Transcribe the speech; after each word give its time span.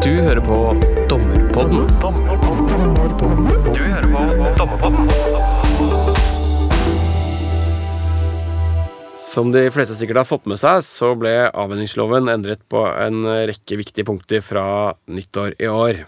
Du 0.00 0.14
hører 0.16 0.40
på 0.40 0.58
Dommerpodden. 1.10 1.82
Du 3.68 3.80
hører 3.84 4.06
på 4.08 4.20
Dommerpodden. 4.56 5.10
Som 9.20 9.50
de 9.52 9.66
fleste 9.68 9.98
sikkert 9.98 10.22
har 10.22 10.28
fått 10.30 10.46
med 10.48 10.56
seg, 10.62 10.80
så 10.86 11.10
ble 11.20 11.34
avvenningsloven 11.52 12.30
endret 12.32 12.62
på 12.72 12.80
en 12.88 13.26
rekke 13.50 13.76
viktige 13.82 14.06
punkter 14.08 14.40
fra 14.40 14.62
nyttår 15.04 15.58
i 15.60 15.68
år. 15.68 16.00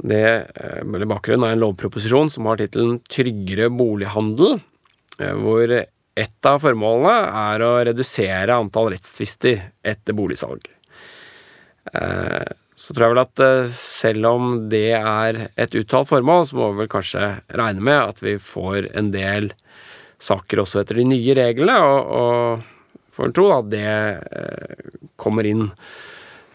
Det 0.00 0.22
eh, 0.24 1.04
bakgrunnen 1.12 1.44
er 1.44 1.58
en 1.58 1.64
lovproposisjon 1.66 2.32
som 2.32 2.48
har 2.48 2.56
tittelen 2.62 3.02
Tryggere 3.04 3.68
bolighandel, 3.68 4.62
eh, 5.20 5.34
hvor 5.36 5.74
et 5.76 6.48
av 6.48 6.64
formålene 6.64 7.18
er 7.42 7.66
å 7.68 7.70
redusere 7.90 8.56
antall 8.56 8.94
rettstvister 8.94 9.60
etter 9.92 10.16
boligsalg. 10.16 10.72
Eh, 12.78 12.82
så 12.82 12.94
tror 12.94 13.04
jeg 13.04 13.14
vel 13.14 13.22
at 13.24 13.44
selv 13.74 14.30
om 14.30 14.68
det 14.70 14.92
er 14.96 15.48
et 15.56 15.74
uttalt 15.74 16.08
formål, 16.08 16.46
så 16.46 16.56
må 16.56 16.72
vi 16.72 16.84
vel 16.84 16.92
kanskje 16.92 17.32
regne 17.50 17.82
med 17.82 17.98
at 17.98 18.22
vi 18.22 18.38
får 18.38 18.92
en 18.94 19.10
del 19.14 19.52
saker 20.18 20.64
også 20.64 20.82
etter 20.82 20.98
de 20.98 21.08
nye 21.10 21.34
reglene, 21.34 21.78
og, 21.78 22.12
og 22.18 23.10
får 23.14 23.28
en 23.28 23.34
tro 23.34 23.50
at 23.54 23.68
det 23.70 23.90
kommer 25.18 25.46
inn 25.46 25.68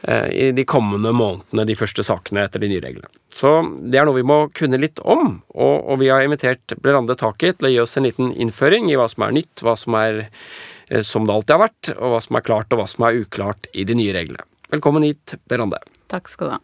i 0.04 0.50
de 0.52 0.66
kommende 0.68 1.14
månedene, 1.16 1.64
de 1.64 1.78
første 1.80 2.04
sakene 2.04 2.44
etter 2.44 2.60
de 2.60 2.68
nye 2.74 2.84
reglene. 2.84 3.08
Så 3.32 3.54
det 3.80 4.02
er 4.02 4.08
noe 4.08 4.20
vi 4.20 4.26
må 4.28 4.38
kunne 4.56 4.80
litt 4.82 5.00
om, 5.00 5.40
og, 5.56 5.76
og 5.80 6.02
vi 6.02 6.12
har 6.12 6.26
invitert 6.26 6.76
Blerande 6.84 7.16
Taket 7.20 7.62
til 7.62 7.70
å 7.70 7.72
gi 7.72 7.80
oss 7.86 7.96
en 7.98 8.08
liten 8.10 8.34
innføring 8.36 8.92
i 8.92 8.98
hva 9.00 9.08
som 9.12 9.26
er 9.26 9.38
nytt, 9.40 9.64
hva 9.64 9.78
som 9.80 9.96
er 9.98 10.26
eh, 10.26 11.02
som 11.08 11.24
det 11.24 11.38
alltid 11.38 11.56
har 11.56 11.64
vært, 11.64 11.94
og 11.96 12.14
hva 12.14 12.22
som 12.28 12.38
er 12.40 12.48
klart 12.52 12.76
og 12.76 12.84
hva 12.84 12.90
som 12.92 13.08
er 13.08 13.24
uklart 13.24 13.72
i 13.72 13.88
de 13.88 13.96
nye 13.98 14.14
reglene. 14.20 14.44
Velkommen 14.76 15.08
hit, 15.08 15.38
Blerande. 15.48 15.80
Takk 16.14 16.30
skal 16.32 16.52
du 16.52 16.56
ha. 16.58 16.62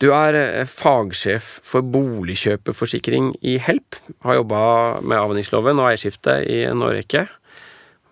Du 0.00 0.08
er 0.16 0.36
eh, 0.38 0.68
fagsjef 0.68 1.58
for 1.66 1.84
boligkjøperforsikring 1.84 3.34
i 3.44 3.58
Help. 3.60 3.98
Har 4.24 4.40
jobba 4.40 4.62
med 5.04 5.18
avhendingsloven 5.18 5.80
og 5.82 5.90
eierskifte 5.90 6.38
i 6.48 6.62
en 6.70 6.80
årrekke. 6.86 7.26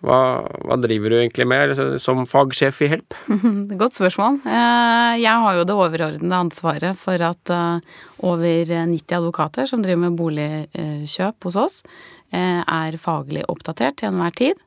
Hva, 0.05 0.19
hva, 0.63 0.77
driver 0.79 1.11
du 1.11 1.17
egentlig 1.17 1.47
med 1.49 1.73
som 1.99 2.21
fagsjef 2.29 2.83
i 2.85 2.91
Help? 2.93 3.17
Godt 3.81 3.97
spørsmål. 3.97 4.37
Eh, 4.45 5.15
jeg 5.23 5.33
har 5.43 5.57
jo 5.57 5.65
det 5.65 5.77
overordnede 5.79 6.43
ansvaret 6.45 6.99
for 6.99 7.25
at 7.25 7.53
eh, 7.55 7.97
over 8.21 8.75
90 8.93 9.17
advokater 9.17 9.69
som 9.71 9.81
driver 9.81 10.05
med 10.05 10.19
boligkjøp 10.19 11.49
hos 11.49 11.59
oss, 11.59 11.83
er 12.29 12.93
faglig 13.01 13.41
oppdatert 13.49 13.95
til 13.97 14.11
enhver 14.11 14.35
tid. 14.37 14.59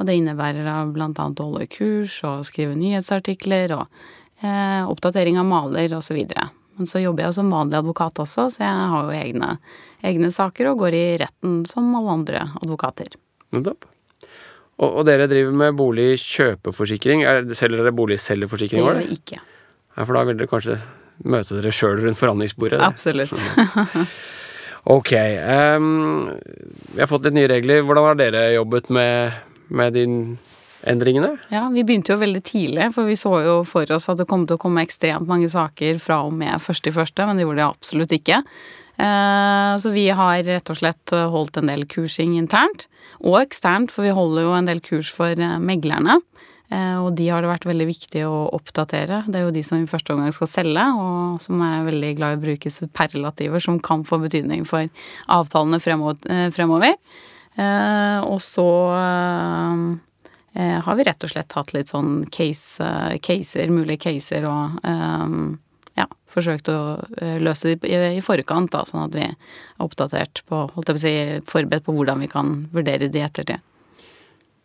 Og 0.00 0.06
det 0.08 0.14
innebærer 0.16 0.64
annet 0.64 1.20
å 1.20 1.50
holde 1.50 1.66
kurs 1.68 2.14
og 2.24 2.46
skrive 2.48 2.72
nyhetsartikler 2.78 3.74
og 3.76 4.06
oppdatering 4.40 5.38
av 5.40 5.44
maler 5.48 5.92
osv. 5.96 6.16
Men 6.80 6.88
så 6.88 7.02
jobber 7.02 7.26
jeg 7.26 7.36
som 7.36 7.50
vanlig 7.52 7.76
advokat 7.76 8.22
også, 8.22 8.46
så 8.54 8.62
jeg 8.64 8.90
har 8.92 9.04
jo 9.04 9.16
egne, 9.16 9.50
egne 10.06 10.30
saker 10.32 10.70
og 10.70 10.84
går 10.84 10.96
i 10.96 11.06
retten 11.20 11.58
som 11.68 11.90
alle 11.98 12.14
andre 12.14 12.44
advokater. 12.62 13.12
Nettopp. 13.52 13.84
Og, 14.80 14.88
og, 14.88 15.02
dere 15.04 15.26
driver 15.28 15.52
med 15.60 15.76
boligkjøpeforsikring. 15.76 17.26
Selger 17.52 17.82
dere 17.82 17.92
boligselgerforsikring? 17.92 18.80
Det 18.80 18.88
gjør 18.88 19.02
vi 19.02 19.18
ikke. 19.18 19.40
Ja, 19.96 20.06
For 20.06 20.16
da 20.16 20.24
vil 20.24 20.38
dere 20.40 20.48
kanskje 20.48 20.78
møte 21.28 21.58
dere 21.58 21.72
sjøl 21.74 22.00
rundt 22.00 22.16
forhandlingsbordet? 22.16 22.80
Absolutt. 22.80 23.36
ok. 24.96 25.12
Um, 25.76 26.30
vi 26.94 27.02
har 27.02 27.10
fått 27.10 27.28
litt 27.28 27.36
nye 27.36 27.50
regler. 27.52 27.84
Hvordan 27.84 28.08
har 28.08 28.20
dere 28.22 28.46
jobbet 28.54 28.88
med, 28.96 29.36
med 29.68 29.98
de 29.98 30.06
endringene? 30.88 31.34
Ja, 31.52 31.68
Vi 31.72 31.84
begynte 31.84 32.14
jo 32.14 32.20
veldig 32.20 32.42
tidlig, 32.46 32.90
for 32.94 33.08
vi 33.08 33.16
så 33.18 33.32
jo 33.44 33.56
for 33.68 33.90
oss 33.92 34.08
at 34.12 34.20
det 34.20 34.28
kom 34.30 34.46
til 34.46 34.58
å 34.58 34.62
komme 34.62 34.84
ekstremt 34.84 35.28
mange 35.28 35.48
saker 35.52 35.98
fra 36.02 36.22
og 36.26 36.36
med 36.36 36.60
første 36.62 36.92
i 36.92 36.96
første, 36.96 37.26
men 37.26 37.36
det 37.36 37.46
gjorde 37.46 37.62
det 37.62 37.68
absolutt 37.68 38.14
ikke. 38.16 38.42
Eh, 39.00 39.78
så 39.80 39.92
vi 39.94 40.08
har 40.12 40.42
rett 40.44 40.70
og 40.70 40.76
slett 40.76 41.14
holdt 41.32 41.56
en 41.60 41.70
del 41.70 41.86
kursing 41.88 42.36
internt, 42.38 42.86
og 43.24 43.40
eksternt, 43.40 43.92
for 43.94 44.04
vi 44.04 44.16
holder 44.16 44.44
jo 44.44 44.56
en 44.56 44.68
del 44.68 44.82
kurs 44.84 45.10
for 45.14 45.32
eh, 45.32 45.56
meglerne. 45.62 46.18
Eh, 46.70 46.98
og 47.00 47.14
de 47.18 47.30
har 47.30 47.42
det 47.42 47.50
vært 47.50 47.66
veldig 47.66 47.86
viktig 47.88 48.26
å 48.28 48.50
oppdatere. 48.58 49.24
Det 49.26 49.40
er 49.40 49.46
jo 49.46 49.54
de 49.54 49.64
som 49.66 49.80
i 49.80 49.88
første 49.90 50.14
omgang 50.14 50.34
skal 50.36 50.50
selge, 50.50 50.84
og 51.00 51.40
som 51.42 51.64
er 51.64 51.88
veldig 51.88 52.12
glad 52.18 52.36
i 52.36 52.40
å 52.40 52.44
bruke 52.44 52.74
superlativer 52.74 53.64
som 53.64 53.80
kan 53.82 54.04
få 54.06 54.20
betydning 54.22 54.68
for 54.68 54.90
avtalene 55.32 55.80
fremover. 55.80 57.00
Og 57.60 58.38
så 58.40 58.66
har 60.54 60.96
vi 60.98 61.04
rett 61.06 61.24
og 61.24 61.30
slett 61.30 61.54
hatt 61.54 61.72
litt 61.76 61.92
sånn 61.92 62.24
case, 62.34 62.86
caser, 63.22 63.70
mulige 63.70 64.00
caser 64.08 64.48
og 64.50 64.80
ja, 66.00 66.06
forsøkt 66.30 66.70
å 66.72 66.78
eh, 67.20 67.38
løse 67.42 67.74
det 67.74 67.90
i 67.90 68.22
forkant, 68.24 68.72
da, 68.74 68.84
sånn 68.88 69.06
at 69.06 69.16
vi 69.16 69.24
er 69.26 69.34
oppdatert 69.82 70.44
på, 70.48 70.64
holdt 70.74 70.92
jeg 70.92 70.96
på 70.96 71.00
å 71.00 71.04
si, 71.04 71.14
forberedt 71.50 71.86
på 71.86 71.96
hvordan 71.96 72.22
vi 72.24 72.30
kan 72.30 72.54
vurdere 72.74 73.10
det 73.10 73.22
i 73.22 73.26
ettertid. 73.26 73.66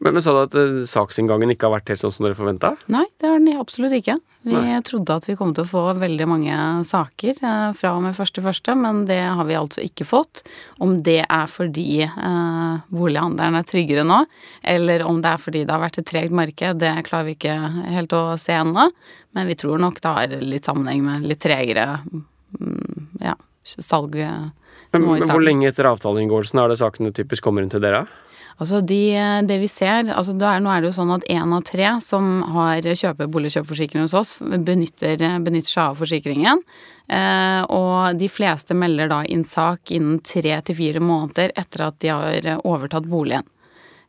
Men, 0.03 0.13
men 0.13 0.23
sa 0.23 0.33
du 0.35 0.41
at 0.41 0.55
uh, 0.59 0.81
saksinngangen 0.89 1.53
ikke 1.53 1.69
har 1.69 1.77
vært 1.77 1.93
helt 1.93 2.01
sånn 2.01 2.13
som 2.13 2.25
dere 2.25 2.35
forventa? 2.37 2.73
Nei, 2.91 3.05
det 3.21 3.29
har 3.29 3.39
den 3.39 3.61
absolutt 3.61 3.95
ikke. 3.95 4.17
Vi 4.45 4.53
Nei. 4.53 4.75
trodde 4.85 5.15
at 5.15 5.25
vi 5.25 5.37
kom 5.39 5.53
til 5.55 5.63
å 5.63 5.69
få 5.69 5.83
veldig 5.97 6.27
mange 6.29 6.57
saker 6.85 7.39
uh, 7.39 7.69
fra 7.77 7.93
og 7.95 8.03
med 8.03 8.17
første 8.17 8.43
første, 8.43 8.75
men 8.77 9.05
det 9.09 9.21
har 9.23 9.47
vi 9.47 9.55
altså 9.57 9.85
ikke 9.85 10.07
fått. 10.07 10.43
Om 10.83 10.97
det 11.07 11.21
er 11.23 11.47
fordi 11.49 12.03
uh, 12.09 12.83
bolighandelen 12.91 13.57
er 13.61 13.69
tryggere 13.69 14.03
nå, 14.07 14.19
eller 14.75 15.05
om 15.07 15.23
det 15.23 15.31
er 15.31 15.41
fordi 15.45 15.63
det 15.63 15.73
har 15.73 15.85
vært 15.85 16.01
et 16.03 16.09
tregt 16.11 16.35
marked, 16.35 16.83
det 16.83 16.91
klarer 17.07 17.29
vi 17.29 17.37
ikke 17.39 17.55
helt 17.95 18.17
å 18.19 18.25
se 18.41 18.59
ennå. 18.59 18.89
Men 19.35 19.49
vi 19.49 19.57
tror 19.59 19.79
nok 19.81 20.03
det 20.03 20.13
har 20.19 20.37
litt 20.43 20.67
sammenheng 20.67 21.07
med 21.07 21.25
litt 21.31 21.41
tregere 21.43 21.87
um, 22.59 23.07
ja, 23.23 23.33
salg. 23.63 24.19
Men, 24.19 25.07
men 25.07 25.31
hvor 25.31 25.43
lenge 25.43 25.71
etter 25.71 25.87
avtaleinngåelsen 25.89 26.61
er 26.61 26.71
det 26.71 26.79
sakene 26.83 27.15
typisk 27.15 27.47
kommer 27.47 27.63
inn 27.63 27.71
til 27.71 27.83
dere? 27.83 28.05
Altså 28.55 28.79
de, 28.87 28.99
det 29.43 29.57
vi 29.59 29.67
ser 29.67 30.07
altså 30.13 30.31
er, 30.39 30.61
Nå 30.63 30.71
er 30.71 30.83
det 30.83 30.87
jo 30.87 30.95
sånn 30.95 31.11
at 31.17 31.25
én 31.31 31.51
av 31.55 31.63
tre 31.67 31.89
som 32.03 32.39
har 32.55 32.85
kjøper 32.87 33.27
boligkjøpforsikring 33.31 34.05
hos 34.05 34.15
oss, 34.15 34.37
benytter, 34.39 35.19
benytter 35.43 35.71
seg 35.71 35.89
av 35.89 35.97
forsikringen. 35.99 36.61
Eh, 37.11 37.61
og 37.75 38.15
de 38.17 38.29
fleste 38.31 38.77
melder 38.77 39.11
da 39.11 39.19
inn 39.27 39.43
sak 39.45 39.91
innen 39.93 40.21
tre 40.25 40.55
til 40.65 40.77
fire 40.77 41.03
måneder 41.03 41.51
etter 41.59 41.83
at 41.89 41.99
de 42.01 42.13
har 42.13 42.47
overtatt 42.63 43.09
boligen. 43.11 43.43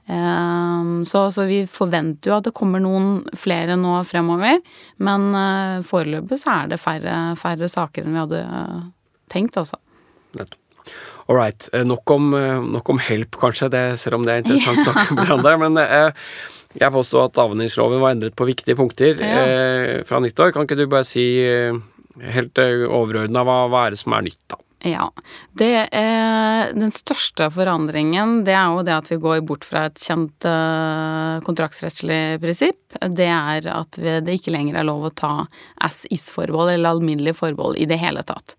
Eh, 0.07 0.93
så, 1.11 1.25
så, 1.35 1.47
vi 1.51 1.65
forventer 1.67 2.31
jo 2.31 2.37
at 2.39 2.47
det 2.47 2.55
kommer 2.55 2.85
noen 2.85 3.25
flere 3.35 3.75
nå 3.81 3.99
fremover, 4.07 4.63
men 5.03 5.27
eh, 5.43 5.83
foreløpig 5.91 6.39
så 6.39 6.55
er 6.61 6.71
det 6.71 6.81
færre, 6.81 7.19
færre 7.41 7.73
saker 7.73 8.07
enn 8.07 8.15
vi 8.15 8.23
hadde 8.23 8.45
tenkt, 9.33 9.59
altså. 9.59 9.83
Nettopp. 10.39 10.63
All 11.27 11.37
right. 11.37 11.69
Eh, 11.73 11.85
nok 11.85 12.11
om, 12.11 12.35
eh, 12.35 12.61
nok 12.63 12.91
om 12.91 12.99
help, 12.99 13.37
kanskje, 13.41 13.71
det, 13.71 13.85
selv 13.99 14.21
om 14.21 14.27
det 14.27 14.35
er 14.35 14.45
interessant 14.45 14.85
nok 14.87 15.25
blant 15.27 15.47
deg. 15.49 15.59
Men 15.63 15.81
eh, 15.83 16.29
jeg 16.77 16.95
påstår 16.95 17.31
at 17.31 17.41
avhendingsloven 17.43 18.03
var 18.03 18.15
endret 18.15 18.37
på 18.39 18.47
viktige 18.49 18.79
punkter 18.79 19.19
ja. 19.19 19.41
eh, 19.43 20.05
fra 20.07 20.23
nyttår. 20.23 20.55
Kan 20.55 20.69
ikke 20.69 20.79
du 20.79 20.87
bare 20.91 21.09
si 21.09 21.27
eh, 21.43 21.75
helt 22.37 22.63
overordna 22.63 23.43
hva, 23.47 23.65
hva 23.73 23.87
er 23.87 23.97
det 23.97 24.01
som 24.05 24.15
er 24.17 24.29
nytt, 24.29 24.41
da? 24.53 24.61
Ja. 24.87 25.09
Det 25.57 25.89
er, 25.89 26.69
den 26.77 26.93
største 26.95 27.49
forandringen 27.51 28.43
det 28.47 28.53
er 28.55 28.75
jo 28.77 28.85
det 28.87 28.93
at 28.95 29.09
vi 29.11 29.17
går 29.19 29.41
bort 29.49 29.65
fra 29.67 29.87
et 29.89 29.99
kjent 29.99 30.47
kontraktsrettslig 31.43 32.37
prinsipp. 32.45 32.99
Det 33.01 33.27
er 33.27 33.67
at 33.73 33.99
vi, 33.99 34.19
det 34.23 34.37
ikke 34.37 34.53
lenger 34.55 34.79
er 34.79 34.87
lov 34.87 35.09
å 35.09 35.15
ta 35.17 35.33
as 35.83 36.05
is-forbehold 36.13 36.77
eller 36.77 36.93
alminnelig 36.93 37.35
forbehold 37.41 37.81
i 37.81 37.89
det 37.89 37.99
hele 38.05 38.23
tatt. 38.29 38.55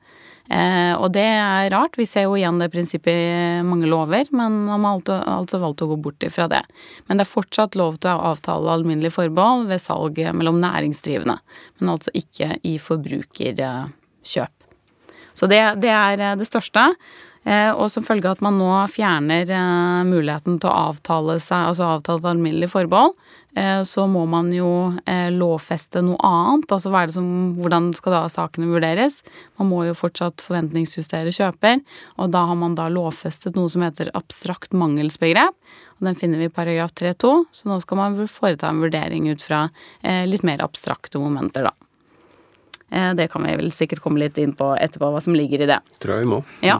Eh, 0.47 0.93
og 0.95 1.11
det 1.15 1.25
er 1.27 1.69
rart. 1.73 1.97
Vi 1.99 2.05
ser 2.07 2.27
jo 2.27 2.37
igjen 2.37 2.59
det 2.61 2.69
prinsippet 2.73 3.11
i 3.11 3.65
mange 3.67 3.89
lover, 3.89 4.29
men 4.31 4.61
man 4.69 4.87
har 4.87 5.11
altså 5.37 5.59
valgt 5.63 5.83
å 5.83 5.89
gå 5.91 5.99
bort 6.07 6.23
ifra 6.23 6.47
det. 6.51 6.63
Men 7.07 7.19
det 7.19 7.27
er 7.27 7.33
fortsatt 7.33 7.77
lov 7.79 7.99
til 8.01 8.13
å 8.13 8.31
avtale 8.31 8.71
alminnelig 8.77 9.13
forbehold 9.17 9.67
ved 9.71 9.83
salg 9.83 10.21
mellom 10.33 10.61
næringsdrivende, 10.63 11.37
men 11.79 11.93
altså 11.93 12.13
ikke 12.17 12.55
i 12.67 12.77
forbrukerkjøp. 12.81 14.53
Så 15.37 15.45
det, 15.51 15.61
det 15.83 15.93
er 15.93 16.21
det 16.39 16.47
største. 16.49 16.87
Eh, 17.47 17.71
og 17.71 17.87
som 17.93 18.03
følge 18.03 18.27
av 18.27 18.37
at 18.37 18.43
man 18.43 18.57
nå 18.59 18.69
fjerner 18.91 19.47
eh, 19.47 20.05
muligheten 20.07 20.59
til 20.59 20.67
å 20.67 20.91
avtale 20.91 21.37
seg, 21.39 21.69
altså 21.71 21.93
avtale 21.95 22.19
et 22.23 22.31
alminnelig 22.33 22.73
forbehold, 22.73 23.15
Eh, 23.57 23.83
så 23.89 24.03
må 24.05 24.21
man 24.29 24.51
jo 24.53 24.67
lovfeste 25.33 26.03
noe 26.05 26.19
annet. 26.27 26.69
Altså 26.69 26.91
som, 27.15 27.29
hvordan 27.57 27.89
skal 27.97 28.13
da 28.13 28.19
sakene 28.29 28.69
vurderes? 28.69 29.23
Man 29.57 29.71
må 29.71 29.79
jo 29.87 29.95
fortsatt 29.97 30.43
forventningsjustere 30.45 31.33
kjøper, 31.33 31.81
og 32.21 32.29
da 32.35 32.43
har 32.51 32.59
man 32.59 32.75
da 32.77 32.85
lovfestet 32.93 33.57
noe 33.57 33.71
som 33.73 33.81
heter 33.81 34.13
abstrakt 34.13 34.77
mangelsbegrep. 34.77 35.57
Og 35.97 36.05
den 36.05 36.19
finner 36.19 36.37
vi 36.37 36.51
i 36.51 36.53
paragraf 36.53 36.93
3-2, 36.93 37.33
så 37.49 37.71
nå 37.71 37.79
skal 37.81 37.97
man 38.03 38.21
foreta 38.29 38.69
en 38.69 38.83
vurdering 38.83 39.25
ut 39.31 39.41
fra 39.41 39.63
litt 40.29 40.45
mer 40.45 40.61
abstrakte 40.61 41.17
momenter, 41.17 41.71
da. 41.71 41.86
Eh, 42.91 43.13
det 43.13 43.27
kan 43.27 43.43
vi 43.43 43.55
vel 43.59 43.71
sikkert 43.71 43.99
komme 44.03 44.21
litt 44.21 44.37
inn 44.39 44.53
på 44.55 44.69
etterpå, 44.79 45.09
hva 45.11 45.21
som 45.23 45.35
ligger 45.35 45.63
i 45.63 45.69
det. 45.69 45.79
Tror 46.03 46.15
jeg 46.15 46.25
vi 46.25 46.31
må. 46.31 46.39
Ja. 46.63 46.77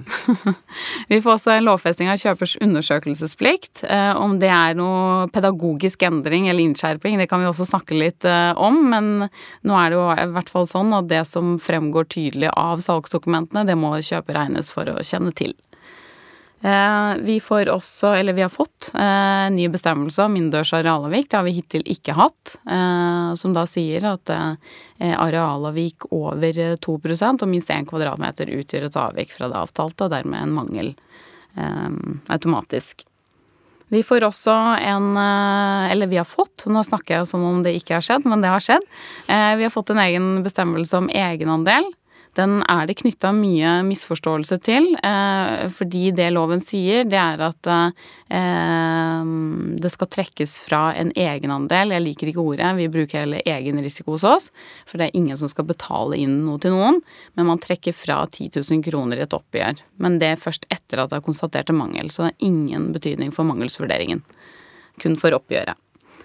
vi 1.12 1.19
får 1.24 1.33
også 1.33 1.54
en 1.57 1.68
lovfesting 1.68 2.12
av 2.12 2.21
kjøpers 2.21 2.56
undersøkelsesplikt. 2.63 3.83
Eh, 3.83 4.13
om 4.15 4.38
det 4.39 4.51
er 4.54 4.77
noe 4.80 5.27
pedagogisk 5.36 6.07
endring 6.07 6.48
eller 6.48 6.63
innskjerping, 6.63 7.19
det 7.19 7.27
kan 7.31 7.44
vi 7.44 7.51
også 7.51 7.68
snakke 7.68 7.98
litt 7.98 8.27
eh, 8.27 8.54
om. 8.56 8.80
Men 8.94 9.13
nå 9.27 9.80
er 9.81 9.92
det 9.92 10.00
jo 10.00 10.07
i 10.15 10.27
hvert 10.38 10.51
fall 10.54 10.69
sånn 10.69 10.95
at 10.95 11.12
det 11.12 11.25
som 11.27 11.57
fremgår 11.59 12.07
tydelig 12.15 12.53
av 12.56 12.83
salgsdokumentene, 12.86 13.68
det 13.68 13.75
må 13.80 13.95
kjøper 13.98 14.39
regnes 14.39 14.71
for 14.71 14.88
å 14.94 15.03
kjenne 15.03 15.36
til. 15.36 15.57
Eh, 16.62 17.15
vi 17.18 17.39
får 17.39 17.69
også, 17.69 18.07
eller 18.07 18.33
vi 18.33 18.42
har 18.42 18.50
fått, 18.50 18.92
eh, 18.94 19.50
nye 19.50 19.69
bestemmelser 19.69 20.25
om 20.25 20.36
innendørs 20.36 20.74
arealavvik. 20.74 21.30
Det 21.30 21.38
har 21.38 21.44
vi 21.44 21.51
hittil 21.51 21.83
ikke 21.86 22.15
hatt. 22.18 22.57
Eh, 22.65 23.33
som 23.36 23.54
da 23.54 23.65
sier 23.65 24.04
at 24.06 24.57
arealavvik 25.00 26.12
over 26.12 26.75
2% 26.77 27.44
og 27.44 27.50
minst 27.50 27.69
1 27.69 27.86
kvadratmeter 27.86 28.50
utgjør 28.50 28.86
et 28.86 28.98
avvik 28.98 29.31
fra 29.31 29.48
det 29.48 29.56
avtalte, 29.56 30.06
og 30.06 30.12
dermed 30.12 30.42
en 30.42 30.54
mangel 30.54 30.95
automatisk. 32.30 33.06
Vi 33.89 34.03
får 34.03 34.21
også 34.21 34.81
en 34.81 35.15
Eller 35.18 36.07
vi 36.07 36.18
har 36.18 36.25
fått, 36.25 36.65
nå 36.65 36.83
snakker 36.83 37.19
jeg 37.19 37.27
som 37.27 37.44
om 37.44 37.63
det 37.63 37.75
ikke 37.75 37.95
har 37.95 38.01
skjedd, 38.01 38.25
men 38.25 38.42
det 38.42 38.50
har 38.50 38.60
skjedd. 38.60 38.83
Vi 39.27 39.63
har 39.63 39.69
fått 39.69 39.92
en 39.92 39.98
egen 40.00 40.44
bestemmelse 40.44 40.98
om 40.98 41.10
egenandel 41.10 41.86
den 42.38 42.60
er 42.69 42.86
det 42.88 42.98
knytta 43.00 43.31
mye 43.34 43.72
misforståelse 43.88 44.57
til. 44.66 44.92
Eh, 44.95 45.66
fordi 45.74 46.12
det 46.16 46.30
loven 46.36 46.62
sier, 46.63 47.07
det 47.10 47.18
er 47.18 47.42
at 47.48 47.69
eh, 47.74 49.31
det 49.81 49.92
skal 49.94 50.12
trekkes 50.13 50.57
fra 50.68 50.81
en 50.98 51.12
egenandel. 51.18 51.95
Jeg 51.95 52.06
liker 52.06 52.31
ikke 52.31 52.44
ordet, 52.44 52.69
vi 52.78 52.89
bruker 52.94 53.24
heller 53.24 53.42
egen 53.45 53.81
risiko 53.81 54.13
hos 54.16 54.28
oss. 54.28 54.50
For 54.86 55.00
det 55.00 55.10
er 55.10 55.18
ingen 55.18 55.39
som 55.39 55.50
skal 55.51 55.68
betale 55.69 56.19
inn 56.22 56.39
noe 56.45 56.62
til 56.62 56.75
noen. 56.78 57.01
Men 57.39 57.50
man 57.50 57.63
trekker 57.63 57.95
fra 57.98 58.22
10 58.28 58.51
000 58.62 58.86
kroner 58.86 59.18
i 59.18 59.25
et 59.25 59.38
oppgjør. 59.38 59.81
Men 60.04 60.22
det 60.22 60.34
er 60.34 60.42
først 60.42 60.69
etter 60.74 61.04
at 61.04 61.13
det 61.13 61.22
er 61.22 61.25
konstatert 61.25 61.74
en 61.74 61.81
mangel. 61.81 62.13
Så 62.13 62.24
det 62.28 62.34
har 62.36 62.51
ingen 62.51 62.92
betydning 62.94 63.34
for 63.34 63.50
mangelsvurderingen. 63.50 64.22
Kun 65.01 65.18
for 65.18 65.34
oppgjøret. 65.38 65.78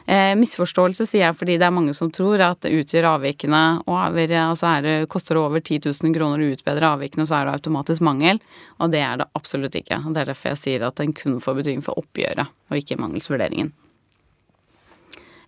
Eh, 0.06 0.32
misforståelse 0.38 1.06
sier 1.06 1.26
jeg 1.26 1.38
fordi 1.38 1.58
det 1.60 1.68
er 1.68 1.74
mange 1.74 1.94
som 1.94 2.10
tror 2.14 2.42
at 2.42 2.64
det 2.64 2.72
utgjør 2.80 3.10
avvikene, 3.14 3.62
over, 3.86 4.34
altså 4.42 4.72
det, 4.82 4.96
koster 5.12 5.38
det 5.38 5.44
over 5.44 5.62
10 5.62 5.80
000 5.86 6.16
kroner 6.16 6.42
å 6.42 6.50
utbedre 6.56 6.90
avvikene, 6.96 7.26
så 7.28 7.38
er 7.38 7.48
det 7.48 7.58
automatisk 7.60 8.04
mangel. 8.06 8.42
Og 8.82 8.92
det 8.94 9.04
er 9.06 9.22
det 9.22 9.30
absolutt 9.38 9.78
ikke. 9.78 10.02
Det 10.08 10.24
er 10.24 10.32
derfor 10.32 10.52
jeg 10.52 10.62
sier 10.64 10.88
at 10.88 10.98
den 11.00 11.14
kun 11.16 11.38
får 11.42 11.60
betydning 11.60 11.86
for 11.86 12.02
oppgjøret, 12.02 12.50
og 12.70 12.82
ikke 12.82 13.00
mangelsvurderingen. 13.00 13.72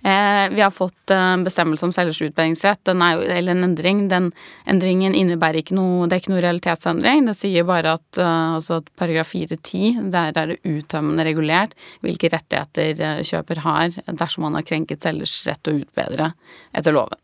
Eh, 0.04 0.48
vi 0.50 0.60
har 0.60 0.70
fått 0.70 1.10
en 1.10 1.40
eh, 1.40 1.44
bestemmelse 1.44 1.86
om 1.86 1.92
selgers 1.92 2.22
utbedringsrett, 2.22 2.88
eller 2.88 3.52
en 3.52 3.64
endring. 3.64 4.02
Den 4.08 4.32
endringen 4.68 5.14
innebærer 5.16 5.62
ikke 5.62 5.78
noe 5.78 6.04
Det 6.04 6.18
er 6.18 6.20
ikke 6.20 6.32
noe 6.34 6.42
realitetsendring. 6.44 7.24
Det 7.24 7.36
sier 7.38 7.64
bare 7.64 7.94
at, 7.96 8.18
eh, 8.20 8.56
altså 8.58 8.82
at 8.82 8.90
paragraf 9.00 9.32
4-10, 9.32 10.10
der 10.12 10.36
er 10.36 10.52
det 10.52 10.60
uttømmende 10.60 11.24
regulert 11.24 11.72
hvilke 12.04 12.28
rettigheter 12.34 13.24
kjøper 13.24 13.62
har 13.64 13.94
dersom 14.04 14.44
man 14.44 14.58
har 14.58 14.66
krenket 14.68 15.06
selgers 15.06 15.38
rett 15.48 15.62
til 15.64 15.78
å 15.78 15.84
utbedre 15.86 16.34
etter 16.76 16.92
loven. 16.92 17.16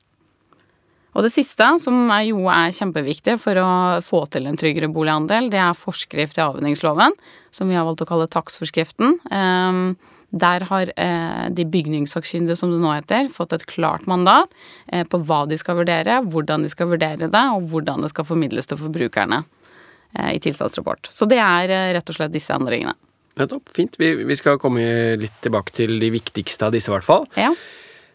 Og 1.13 1.27
det 1.27 1.33
siste, 1.35 1.67
som 1.83 2.09
jo 2.25 2.47
er 2.49 2.73
kjempeviktig 2.73 3.35
for 3.43 3.59
å 3.61 3.71
få 4.07 4.23
til 4.31 4.47
en 4.47 4.57
tryggere 4.57 4.89
boligandel, 4.89 5.51
det 5.53 5.61
er 5.61 5.77
forskrift 5.77 6.39
i 6.39 6.45
avhendingsloven, 6.47 7.13
som 7.51 7.69
vi 7.69 7.77
har 7.77 7.85
valgt 7.85 8.07
å 8.07 8.09
kalle 8.09 8.31
takstforskriften. 8.31 9.19
Um, 9.27 9.99
der 10.31 10.65
har 10.71 10.93
eh, 10.97 11.47
de 11.51 11.65
bygningssakkyndige, 11.67 12.57
som 12.57 12.71
det 12.71 12.81
nå 12.83 12.93
heter, 12.95 13.31
fått 13.35 13.55
et 13.57 13.67
klart 13.71 14.07
mandat 14.11 14.53
eh, 14.93 15.03
på 15.03 15.19
hva 15.27 15.43
de 15.51 15.59
skal 15.59 15.81
vurdere, 15.81 16.21
hvordan 16.23 16.67
de 16.67 16.71
skal 16.71 16.91
vurdere 16.93 17.31
det, 17.31 17.47
og 17.55 17.67
hvordan 17.73 18.07
det 18.07 18.13
skal 18.13 18.29
formidles 18.29 18.71
til 18.71 18.79
forbrukerne 18.79 19.43
eh, 19.43 20.33
i 20.37 20.43
tilstandsrapport. 20.43 21.11
Så 21.11 21.27
det 21.31 21.41
er 21.43 21.75
rett 21.97 22.13
og 22.13 22.19
slett 22.19 22.35
disse 22.35 22.55
endringene. 22.55 22.95
Nettopp. 23.41 23.71
Fint. 23.75 23.99
Vi, 23.99 24.13
vi, 24.27 24.37
skal 24.39 24.59
komme 24.61 24.85
litt 25.19 25.37
tilbake 25.43 25.75
til 25.75 25.97
de 26.03 26.13
viktigste 26.15 26.69
av 26.69 26.75
disse, 26.75 26.91
i 26.91 26.95
hvert 26.95 27.07
fall. 27.07 27.27
Ja. 27.39 27.51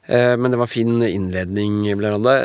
Eh, 0.07 0.35
men 0.39 0.53
det 0.53 0.61
var 0.61 0.71
fin 0.71 1.01
innledning, 1.03 1.83
Blerande. 1.99 2.39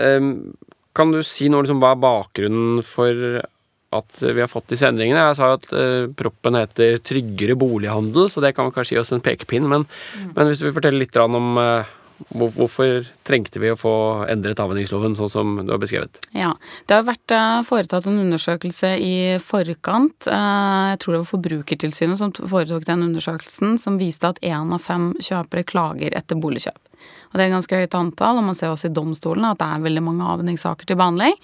Kan 0.97 1.15
du 1.15 1.23
si 1.23 1.47
noe 1.51 1.63
liksom, 1.63 1.79
hva 1.83 1.95
er 1.95 2.03
bakgrunnen 2.03 2.83
for 2.87 3.43
at 3.91 4.21
vi 4.23 4.39
har 4.39 4.51
fått 4.51 4.71
disse 4.71 4.87
endringene. 4.87 5.23
Jeg 5.31 5.39
sa 5.41 5.53
at 5.57 5.71
uh, 5.75 6.11
proppen 6.17 6.59
heter 6.59 7.01
'Tryggere 7.03 7.57
bolighandel', 7.59 8.31
så 8.31 8.43
det 8.43 8.55
kan 8.55 8.71
kanskje 8.71 8.97
gi 8.97 9.01
oss 9.03 9.13
en 9.13 9.25
pekepinn. 9.25 9.67
Men, 9.67 9.87
mm. 9.87 10.35
men 10.37 10.51
hvis 10.51 10.63
du 10.63 10.69
vil 10.69 10.77
fortelle 10.79 11.03
litt 11.03 11.17
om 11.21 11.57
uh, 11.59 11.97
Hvorfor 12.37 13.07
trengte 13.25 13.57
vi 13.63 13.71
å 13.73 13.79
få 13.81 13.93
endret 14.29 14.59
avhendingsloven 14.61 15.15
sånn 15.17 15.31
som 15.33 15.55
du 15.65 15.71
har 15.73 15.79
beskrevet? 15.81 16.19
Ja, 16.37 16.51
Det 16.85 16.99
har 16.99 17.07
vært 17.09 17.33
uh, 17.33 17.63
foretatt 17.65 18.11
en 18.11 18.21
undersøkelse 18.21 18.91
i 19.01 19.15
forkant. 19.41 20.29
Jeg 20.29 21.01
tror 21.01 21.17
det 21.17 21.23
var 21.23 21.31
Forbrukertilsynet 21.31 22.21
som 22.21 22.35
foretok 22.37 22.85
den 22.85 23.07
undersøkelsen, 23.09 23.79
som 23.81 23.97
viste 23.97 24.29
at 24.29 24.43
én 24.45 24.69
av 24.69 24.85
fem 24.85 25.15
kjøpere 25.17 25.65
klager 25.65 26.13
etter 26.13 26.37
boligkjøp. 26.37 26.93
Og 27.33 27.39
Det 27.39 27.41
er 27.41 27.49
et 27.49 27.57
ganske 27.57 27.83
høyt 27.83 27.97
antall, 27.97 28.37
og 28.37 28.49
man 28.53 28.59
ser 28.59 28.69
også 28.69 28.93
i 28.93 28.97
domstolene 29.01 29.55
at 29.55 29.65
det 29.65 29.73
er 29.73 29.89
veldig 29.89 30.05
mange 30.05 30.29
avhendingssaker 30.35 30.93
til 30.93 31.01
behandling. 31.01 31.41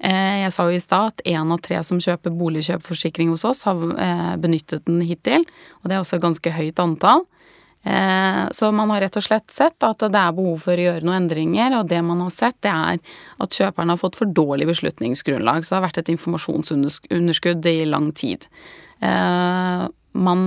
Eh, 0.00 0.36
jeg 0.46 0.52
sa 0.54 0.64
jo 0.68 0.78
i 0.78 0.80
stad 0.80 1.12
at 1.12 1.26
én 1.28 1.52
av 1.52 1.60
tre 1.60 1.80
som 1.84 2.00
kjøper 2.00 2.32
boligkjøpforsikring 2.32 3.32
hos 3.34 3.44
oss, 3.48 3.66
har 3.68 3.76
eh, 4.00 4.32
benyttet 4.40 4.86
den 4.88 5.02
hittil. 5.04 5.44
Og 5.80 5.90
det 5.90 5.96
er 5.96 6.04
også 6.04 6.16
et 6.16 6.24
ganske 6.24 6.54
høyt 6.56 6.80
antall. 6.80 7.26
Eh, 7.84 8.42
så 8.56 8.70
man 8.76 8.92
har 8.92 9.04
rett 9.04 9.18
og 9.20 9.24
slett 9.24 9.52
sett 9.52 9.84
at 9.84 10.00
det 10.00 10.22
er 10.22 10.36
behov 10.36 10.64
for 10.64 10.76
å 10.76 10.86
gjøre 10.88 11.04
noen 11.04 11.22
endringer, 11.22 11.76
og 11.78 11.92
det 11.92 12.00
man 12.04 12.22
har 12.24 12.32
sett, 12.32 12.56
det 12.64 12.72
er 12.72 13.00
at 13.44 13.60
kjøperne 13.60 13.96
har 13.96 14.00
fått 14.00 14.18
for 14.20 14.32
dårlig 14.40 14.70
beslutningsgrunnlag. 14.72 15.64
Så 15.64 15.74
det 15.74 15.80
har 15.80 15.88
vært 15.88 16.02
et 16.02 16.12
informasjonsunderskudd 16.16 17.68
i 17.68 17.78
lang 17.88 18.10
tid. 18.16 18.44
Man 19.00 20.42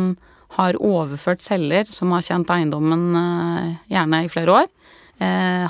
har 0.59 0.77
overført 0.77 1.41
selger 1.41 1.89
som 1.89 2.13
har 2.13 2.21
kjent 2.21 2.51
eiendommen 2.53 3.79
gjerne 3.89 4.19
i 4.21 4.29
flere 4.29 4.59
år, 4.59 4.67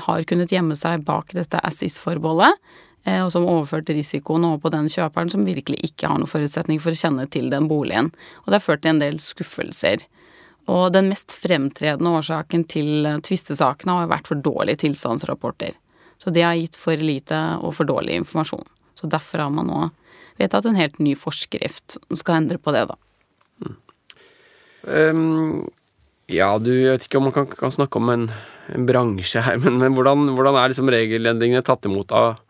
har 0.04 0.26
kunnet 0.28 0.52
gjemme 0.52 0.76
seg 0.76 1.06
bak 1.06 1.32
dette 1.32 1.62
Assis-forbeholdet, 1.64 2.60
Eh, 2.60 2.83
og 3.04 3.30
som 3.34 3.44
overførte 3.44 3.92
risikoen 3.96 4.46
over 4.48 4.62
på 4.62 4.72
den 4.72 4.88
kjøperen 4.88 5.28
som 5.32 5.44
virkelig 5.44 5.82
ikke 5.90 6.08
har 6.08 6.20
noen 6.20 6.30
forutsetning 6.30 6.80
for 6.80 6.94
å 6.94 6.98
kjenne 6.98 7.26
til 7.28 7.50
den 7.52 7.68
boligen. 7.68 8.12
Og 8.44 8.48
det 8.48 8.58
har 8.58 8.64
ført 8.64 8.84
til 8.84 8.94
en 8.94 9.02
del 9.02 9.18
skuffelser. 9.20 10.06
Og 10.72 10.86
den 10.94 11.10
mest 11.12 11.34
fremtredende 11.36 12.14
årsaken 12.16 12.64
til 12.72 13.04
eh, 13.04 13.20
tvistesakene 13.24 13.98
har 13.98 14.12
vært 14.12 14.30
for 14.30 14.40
dårlige 14.40 14.86
tilstandsrapporter. 14.86 15.76
Så 16.16 16.32
det 16.32 16.46
har 16.46 16.56
gitt 16.56 16.78
for 16.78 16.96
lite 16.96 17.40
og 17.60 17.74
for 17.76 17.88
dårlig 17.88 18.16
informasjon. 18.22 18.64
Så 18.96 19.10
derfor 19.10 19.44
har 19.44 19.52
man 19.52 19.68
nå 19.68 19.82
vedtatt 20.40 20.66
en 20.70 20.78
helt 20.78 20.96
ny 21.02 21.12
forskrift 21.18 21.98
som 21.98 22.18
skal 22.18 22.40
endre 22.40 22.58
på 22.58 22.72
det, 22.74 22.86
da. 22.88 22.96
Mm. 23.60 23.76
Um, 24.88 25.68
ja, 26.30 26.48
du 26.58 26.70
jeg 26.72 26.94
vet 26.94 27.06
ikke 27.06 27.20
om 27.20 27.28
man 27.28 27.36
kan, 27.36 27.48
kan 27.50 27.74
snakke 27.74 28.00
om 28.00 28.10
en, 28.14 28.28
en 28.72 28.86
bransje 28.88 29.42
her, 29.44 29.60
men, 29.60 29.76
men 29.82 29.96
hvordan, 29.96 30.30
hvordan, 30.32 30.56
er 30.56 30.72
liksom 30.72 30.90
regelendringene 30.92 31.64
tatt 31.66 31.84
imot 31.88 32.14
av 32.16 32.40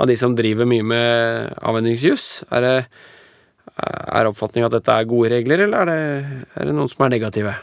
av 0.00 0.08
de 0.08 0.16
som 0.16 0.36
driver 0.36 0.68
mye 0.68 0.86
med 0.86 1.56
avvenningsjus? 1.60 2.28
Er 2.50 2.84
er 3.80 4.28
oppfatningen 4.28 4.66
at 4.66 4.74
dette 4.74 4.92
er 4.92 5.08
gode 5.08 5.30
regler, 5.32 5.62
eller 5.64 5.84
er 5.84 5.88
det, 5.88 6.40
er 6.58 6.68
det 6.68 6.74
noen 6.76 6.90
som 6.90 7.06
er 7.06 7.14
negative? 7.14 7.54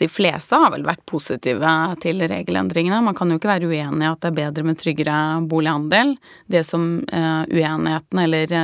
de 0.00 0.08
fleste 0.08 0.56
har 0.56 0.72
vel 0.72 0.86
vært 0.86 1.02
positive 1.08 1.70
til 2.00 2.22
regelendringene. 2.30 3.02
Man 3.04 3.16
kan 3.16 3.30
jo 3.30 3.36
ikke 3.36 3.52
være 3.52 3.68
uenig 3.68 4.06
i 4.06 4.08
at 4.08 4.22
det 4.22 4.30
er 4.30 4.38
bedre 4.38 4.64
med 4.64 4.78
tryggere 4.80 5.16
bolighandel. 5.50 6.14
Det 6.50 6.62
som 6.64 6.86
uh, 7.04 7.42
uenigheten 7.50 8.22
eller 8.22 8.54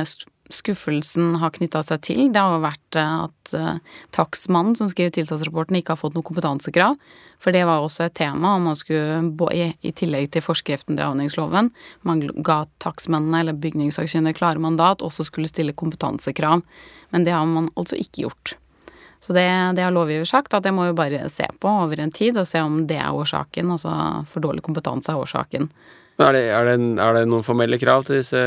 skuffelsen 0.53 1.35
har 1.41 1.53
knytta 1.55 1.81
seg 1.85 2.03
til, 2.05 2.21
det 2.33 2.41
har 2.41 2.55
jo 2.55 2.63
vært 2.63 2.97
eh, 2.99 3.15
at 3.27 3.53
uh, 3.57 4.01
takstmannen 4.15 4.77
som 4.79 4.89
skriver 4.91 5.13
tilstandsrapporten, 5.15 5.79
ikke 5.79 5.95
har 5.95 6.01
fått 6.01 6.17
noe 6.17 6.25
kompetansekrav. 6.27 6.97
For 7.43 7.53
det 7.53 7.65
var 7.69 7.83
også 7.83 8.07
et 8.07 8.15
tema 8.17 8.55
om 8.57 8.69
man 8.69 8.77
skulle, 8.79 9.21
i, 9.53 9.91
tillegg 9.91 10.31
til 10.33 10.45
forskriften 10.45 10.95
til 10.95 11.05
avhendingsloven, 11.05 11.71
man 12.07 12.23
ga 12.45 12.63
takstmennene 12.83 13.43
eller 13.43 13.59
bygningssakkyndige 13.61 14.39
klare 14.39 14.61
mandat, 14.63 15.05
også 15.05 15.27
skulle 15.27 15.51
stille 15.51 15.75
kompetansekrav. 15.77 16.63
Men 17.13 17.27
det 17.27 17.35
har 17.35 17.45
man 17.47 17.69
altså 17.77 17.99
ikke 17.99 18.25
gjort. 18.25 18.57
Så 19.19 19.33
det, 19.33 19.45
det 19.75 19.83
har 19.83 19.93
lovgiver 19.93 20.25
sagt, 20.29 20.53
at 20.53 20.65
det 20.65 20.73
må 20.75 20.85
vi 20.89 20.97
bare 20.97 21.29
se 21.33 21.47
på 21.59 21.69
over 21.85 21.99
en 21.99 22.13
tid, 22.13 22.37
og 22.37 22.47
se 22.47 22.61
om 22.61 22.83
det 22.89 22.99
er 23.01 23.13
årsaken. 23.13 23.71
Altså 23.73 23.93
for 24.29 24.45
dårlig 24.45 24.63
kompetanse 24.65 25.13
er 25.13 25.21
årsaken. 25.21 25.71
Er 26.17 26.33
det, 26.33 26.43
er, 26.49 26.65
det, 26.65 26.77
er 27.01 27.17
det, 27.17 27.25
noen 27.29 27.45
formelle 27.45 27.77
krav 27.81 28.05
til 28.07 28.21
disse 28.21 28.41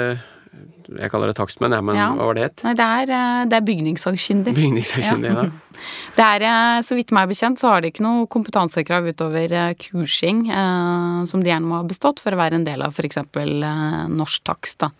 jeg 0.90 1.10
kaller 1.12 1.30
det 1.30 1.36
takstmenn, 1.38 1.74
ja, 1.76 1.80
men 1.84 1.98
ja. 1.98 2.08
hva 2.16 2.26
var 2.30 2.36
det 2.36 2.46
het? 2.48 2.62
Nei, 2.66 2.72
det 2.78 2.86
er, 2.86 3.12
eh, 3.14 3.42
det 3.50 3.58
er 3.58 3.66
bygningssakkyndig. 3.68 4.54
Bygningssakkyndig, 4.56 5.34
ja. 5.36 5.50
Det 6.16 6.24
er, 6.26 6.42
eh, 6.44 6.80
så 6.84 6.96
vidt 6.98 7.12
meg 7.14 7.24
er 7.24 7.30
bekjent, 7.30 7.60
så 7.62 7.70
har 7.72 7.80
de 7.80 7.88
ikke 7.92 8.04
noe 8.04 8.26
kompetansekrav 8.32 9.06
utover 9.08 9.54
eh, 9.56 9.70
kursing 9.80 10.42
eh, 10.50 11.20
som 11.30 11.44
de 11.44 11.52
gjerne 11.52 11.70
må 11.70 11.78
ha 11.78 11.86
bestått 11.88 12.20
for 12.20 12.36
å 12.36 12.40
være 12.40 12.58
en 12.58 12.66
del 12.66 12.82
av 12.84 12.92
f.eks. 12.92 13.22
Eh, 13.22 14.02
norsk 14.10 14.44
takst, 14.50 14.82
da. 14.82 14.90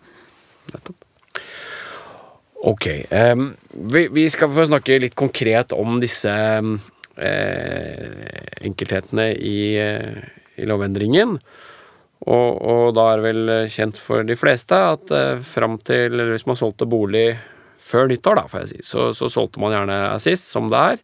Nettopp. 0.71 0.97
Ok. 2.71 2.87
Um, 3.09 3.51
vi, 3.91 4.05
vi, 4.13 4.27
skal 4.29 4.51
få 4.53 4.67
snakke 4.69 4.99
litt 5.01 5.17
konkret 5.17 5.73
om 5.73 5.99
disse 6.01 6.31
eh, 6.31 8.09
enkelthetene 8.61 9.31
i, 9.33 9.59
i 9.81 10.69
lovendringen. 10.69 11.39
Og, 12.21 12.49
og 12.61 12.91
da 12.93 13.07
er 13.09 13.19
det 13.19 13.25
vel 13.25 13.51
kjent 13.73 13.97
for 13.97 14.25
de 14.27 14.37
fleste 14.37 14.77
at 14.77 15.09
eh, 15.15 15.39
fram 15.41 15.79
til 15.81 16.11
Eller 16.11 16.35
hvis 16.35 16.45
man 16.45 16.59
solgte 16.59 16.89
bolig 16.89 17.33
før 17.81 18.11
nyttår, 18.11 18.37
da, 18.37 18.43
får 18.45 18.59
jeg 18.61 18.69
si, 18.69 18.83
så, 18.91 19.07
så 19.17 19.25
solgte 19.31 19.61
man 19.61 19.73
gjerne 19.73 19.95
Assis, 20.11 20.43
som 20.45 20.67
det 20.69 20.77
er, 20.77 20.99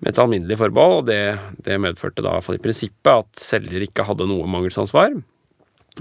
med 0.00 0.14
et 0.14 0.20
alminnelig 0.22 0.56
forbehold. 0.56 0.94
Og 1.02 1.10
det, 1.10 1.24
det 1.66 1.76
medførte 1.76 2.24
da 2.24 2.38
i 2.40 2.62
prinsippet 2.62 3.10
at 3.12 3.42
selger 3.44 3.84
ikke 3.84 4.06
hadde 4.08 4.24
noe 4.30 4.48
mangelsansvar. 4.48 5.18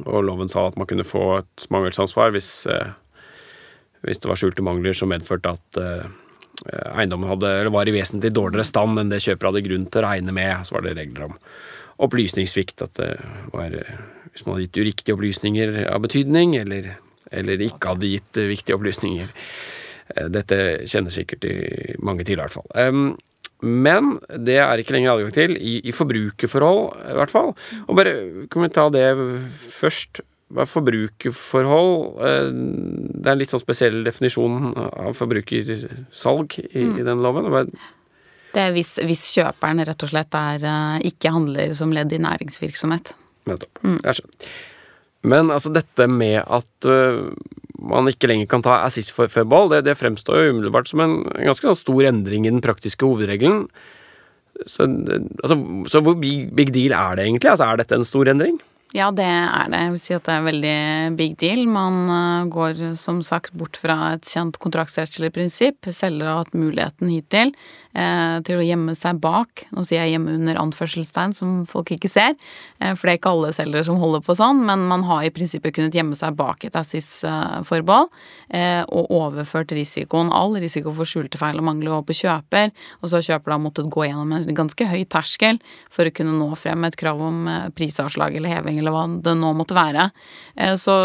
Og 0.05 0.23
loven 0.23 0.47
sa 0.47 0.69
at 0.69 0.77
man 0.79 0.87
kunne 0.87 1.03
få 1.03 1.41
et 1.41 1.65
mangelsansvar 1.75 2.31
hvis, 2.31 2.63
eh, 2.71 2.93
hvis 4.07 4.23
det 4.23 4.31
var 4.31 4.39
skjulte 4.39 4.63
mangler 4.63 4.95
som 4.95 5.11
medførte 5.11 5.51
at 5.57 5.81
eh, 5.83 6.07
eiendommen 6.93 7.27
hadde, 7.27 7.51
eller 7.59 7.75
var 7.75 7.91
i 7.91 7.97
vesentlig 7.97 8.31
dårligere 8.35 8.69
stand 8.69 9.03
enn 9.03 9.11
det 9.11 9.19
kjøper 9.25 9.51
hadde 9.51 9.65
grunn 9.67 9.89
til 9.91 9.99
å 9.99 10.05
regne 10.07 10.37
med. 10.39 10.63
Så 10.63 10.77
var 10.77 10.87
det 10.87 10.95
regler 10.95 11.27
om 11.27 11.35
opplysningssvikt, 12.07 12.87
at 12.87 12.95
det 13.01 13.11
var 13.51 13.75
hvis 14.31 14.45
man 14.45 14.55
hadde 14.55 14.67
gitt 14.67 14.81
uriktige 14.83 15.17
opplysninger 15.17 15.81
av 15.89 16.03
betydning, 16.05 16.55
eller, 16.59 16.93
eller 17.31 17.65
ikke 17.65 17.95
hadde 17.95 18.13
gitt 18.13 18.41
viktige 18.51 18.77
opplysninger. 18.77 19.31
Eh, 20.15 20.29
dette 20.33 20.61
kjenner 20.89 21.13
sikkert 21.13 21.49
mange 22.03 22.27
til, 22.27 22.39
i 22.39 22.43
hvert 22.43 22.55
fall. 22.55 23.17
Men 23.59 24.15
det 24.39 24.55
er 24.63 24.79
ikke 24.79 24.95
lenger 24.95 25.17
adgang 25.17 25.35
til, 25.35 25.57
i, 25.59 25.79
i 25.83 25.95
forbrukerforhold 25.95 26.81
i 27.11 27.15
hvert 27.19 27.33
fall. 27.33 27.53
Og 27.87 27.97
bare 27.99 28.15
kan 28.51 28.63
vi 28.63 28.73
ta 28.75 28.87
det 28.93 29.05
først. 29.59 30.23
Hva 30.49 30.63
er 30.63 30.71
forbrukerforhold? 30.71 31.95
Eh, 32.25 32.51
det 33.19 33.27
er 33.27 33.35
en 33.35 33.41
litt 33.41 33.51
sånn 33.53 33.61
spesiell 33.61 33.99
definisjon 34.07 34.71
av 34.79 35.13
forbrukersalg 35.17 36.55
i, 36.63 36.85
mm. 36.87 36.95
i 37.01 37.05
den 37.05 37.21
loven. 37.25 37.51
Det 38.49 38.63
er 38.63 38.71
hvis, 38.73 38.95
hvis, 39.03 39.27
kjøperen 39.35 39.83
rett 39.85 40.07
og 40.07 40.13
slett 40.13 40.39
er, 40.39 40.63
eh, 40.65 41.09
ikke 41.11 41.35
handler 41.35 41.75
som 41.77 41.93
ledd 41.93 42.15
i 42.15 42.21
næringsvirksomhet. 42.23 43.13
Nettopp. 43.49 43.81
Mm. 43.85 44.01
Jeg 44.05 44.19
skjønner. 44.19 44.51
Men 45.29 45.51
altså 45.51 45.71
dette 45.75 46.05
med 46.07 46.37
at 46.45 46.87
uh, 46.87 47.27
man 47.79 48.07
ikke 48.11 48.29
lenger 48.31 48.47
kan 48.51 48.63
ta 48.63 48.79
assist-forbehold, 48.85 49.73
det, 49.73 49.85
det 49.89 49.97
fremstår 49.99 50.39
jo 50.39 50.53
umiddelbart 50.53 50.87
som 50.91 51.03
en, 51.03 51.19
en 51.35 51.49
ganske 51.51 51.67
sånn 51.67 51.79
stor 51.79 52.07
endring 52.11 52.47
i 52.47 52.53
den 52.53 52.63
praktiske 52.63 53.07
hovedregelen. 53.07 53.65
Så, 54.67 54.87
altså, 55.43 55.59
så 55.91 56.01
hvor 56.03 56.17
big, 56.19 56.49
big, 56.55 56.73
deal 56.75 56.95
er 56.95 57.19
det 57.19 57.27
egentlig? 57.27 57.51
Altså, 57.51 57.67
er 57.67 57.79
dette 57.79 57.99
en 57.99 58.07
stor 58.07 58.31
endring? 58.31 58.59
Ja, 58.95 59.11
det 59.13 59.27
er 59.27 59.69
det. 59.69 59.79
Jeg 59.83 59.93
vil 59.93 60.01
si 60.01 60.15
at 60.15 60.25
det 60.25 60.33
er 60.33 60.39
en 60.41 60.47
veldig 60.49 60.77
big 61.19 61.35
deal. 61.39 61.61
Man 61.69 61.97
eh, 62.09 62.47
går 62.49 62.81
som 62.97 63.19
sagt 63.25 63.53
bort 63.53 63.77
fra 63.77 64.15
et 64.15 64.25
kjent 64.25 64.57
kontraktsrettslig 64.61 65.29
prinsipp. 65.35 65.91
Selger 65.93 66.25
har 66.25 66.41
hatt 66.41 66.57
muligheten 66.57 67.11
hittil 67.13 67.53
til 68.45 68.59
å 68.59 68.65
gjemme 68.65 68.93
seg 68.97 69.17
bak. 69.21 69.65
Nå 69.73 69.83
sier 69.87 70.03
jeg 70.03 70.13
hjemme 70.15 70.35
under 70.37 70.59
anførselstegn, 70.61 71.33
som 71.35 71.63
folk 71.69 71.89
ikke 71.95 72.09
ser. 72.11 72.35
Eh, 72.79 72.93
for 72.95 73.07
det 73.07 73.13
er 73.13 73.19
ikke 73.19 73.33
alle 73.33 73.51
selgere 73.55 73.85
som 73.87 73.99
holder 74.01 74.23
på 74.25 74.35
sånn, 74.37 74.61
men 74.67 74.85
man 74.89 75.03
har 75.07 75.25
i 75.25 75.31
prinsippet 75.33 75.75
kunnet 75.75 75.95
gjemme 75.95 76.17
seg 76.19 76.37
bak 76.39 76.65
et 76.67 76.77
Assis-forbehold 76.79 78.09
eh, 78.55 78.83
og 78.85 79.11
overført 79.15 79.73
risikoen, 79.75 80.31
all 80.35 80.57
risiko 80.61 80.93
for 80.95 81.09
skjulte 81.09 81.39
feil 81.41 81.59
og 81.59 81.67
mangler 81.67 81.95
over 81.95 82.07
på 82.09 82.19
kjøper. 82.21 82.73
Og 83.01 83.09
så 83.09 83.19
har 83.19 83.27
kjøper 83.29 83.55
da 83.55 83.59
måttet 83.61 83.91
gå 83.91 84.05
gjennom 84.07 84.35
en 84.37 84.59
ganske 84.61 84.89
høy 84.89 85.03
terskel 85.09 85.59
for 85.91 86.07
å 86.07 86.13
kunne 86.15 86.37
nå 86.37 86.49
frem 86.59 86.87
et 86.87 86.97
krav 86.99 87.21
om 87.25 87.49
eh, 87.49 87.69
prisavslag 87.75 88.37
eller 88.39 88.57
heving 88.57 88.79
eller 88.81 88.95
hva 88.95 89.05
det 89.25 89.35
nå 89.39 89.53
måtte 89.57 89.77
være. 89.77 90.09
Eh, 90.55 90.75
så 90.79 90.95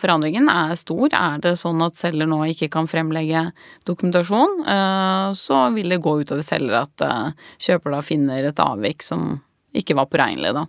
forandringen 0.00 0.50
er 0.52 0.76
stor. 0.80 1.08
Er 1.14 1.40
det 1.44 1.56
sånn 1.60 1.82
at 1.84 1.98
selger 2.00 2.28
nå 2.30 2.42
ikke 2.52 2.70
kan 2.72 2.88
fremlegge 2.90 3.48
dokumentasjon, 3.88 4.60
eh, 4.68 5.28
så 5.38 5.64
vil 5.74 5.94
det 5.94 6.02
gå 6.04 6.18
utover 6.34 6.46
selger 6.46 6.80
at 6.82 7.04
eh, 7.06 7.50
kjøper 7.68 7.94
da 7.94 8.00
finner 8.04 8.48
et 8.50 8.62
avvik 8.62 9.04
som 9.04 9.36
ikke 9.74 9.96
var 9.98 10.10
påregnelig, 10.10 10.54
da. 10.54 10.66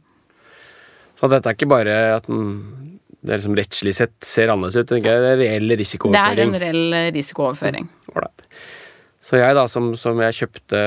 Så 1.16 1.30
dette 1.32 1.50
er 1.50 1.58
ikke 1.58 1.72
bare 1.72 1.96
at 2.18 2.28
den 2.30 2.92
det 3.26 3.40
liksom 3.40 3.56
rettslig 3.58 3.96
sett 3.98 4.14
ser 4.22 4.52
annerledes 4.54 4.84
ut. 4.86 4.92
Det 5.02 5.10
er 5.10 5.40
reell 5.40 5.72
risikooverføring. 5.80 6.36
Det 6.38 6.44
er 6.44 6.46
en 6.46 6.60
reell 6.62 7.14
risikooverføring. 7.16 7.88
Ålreit. 8.14 8.44
Så 9.26 9.40
jeg, 9.40 9.56
da, 9.58 9.64
som, 9.72 9.88
som 9.98 10.20
jeg 10.22 10.38
kjøpte 10.38 10.82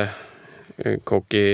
kåk 1.09 1.35
i 1.35 1.49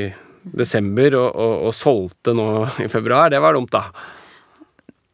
desember 0.45 1.17
og, 1.17 1.31
og, 1.31 1.55
og, 1.71 1.73
solgte 1.73 2.35
nå 2.37 2.49
i 2.85 2.91
februar, 2.93 3.33
det 3.33 3.41
var 3.41 3.57
dumt, 3.57 3.73
da. 3.73 3.87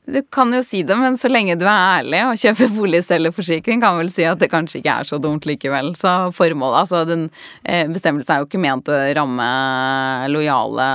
Du 0.07 0.23
kan 0.23 0.54
jo 0.54 0.62
si 0.64 0.80
det, 0.83 0.97
men 0.97 1.14
så 1.21 1.28
lenge 1.28 1.54
du 1.61 1.66
er 1.69 2.00
ærlig 2.00 2.21
og 2.25 2.38
kjøper 2.40 2.71
boligselgerforsikring, 2.73 3.83
kan 3.83 3.99
vel 3.99 4.09
si 4.11 4.25
at 4.25 4.40
det 4.40 4.49
kanskje 4.50 4.80
ikke 4.80 4.95
er 4.97 5.07
så 5.07 5.19
dumt 5.23 5.45
likevel. 5.47 5.92
Så 5.99 6.11
formålet, 6.35 6.78
altså 6.80 7.02
den 7.07 7.26
eh, 7.62 7.85
bestemmelsen 7.90 8.33
er 8.33 8.40
jo 8.40 8.49
ikke 8.49 8.62
ment 8.64 8.88
å 8.90 8.97
ramme 9.19 9.50
lojale 10.33 10.88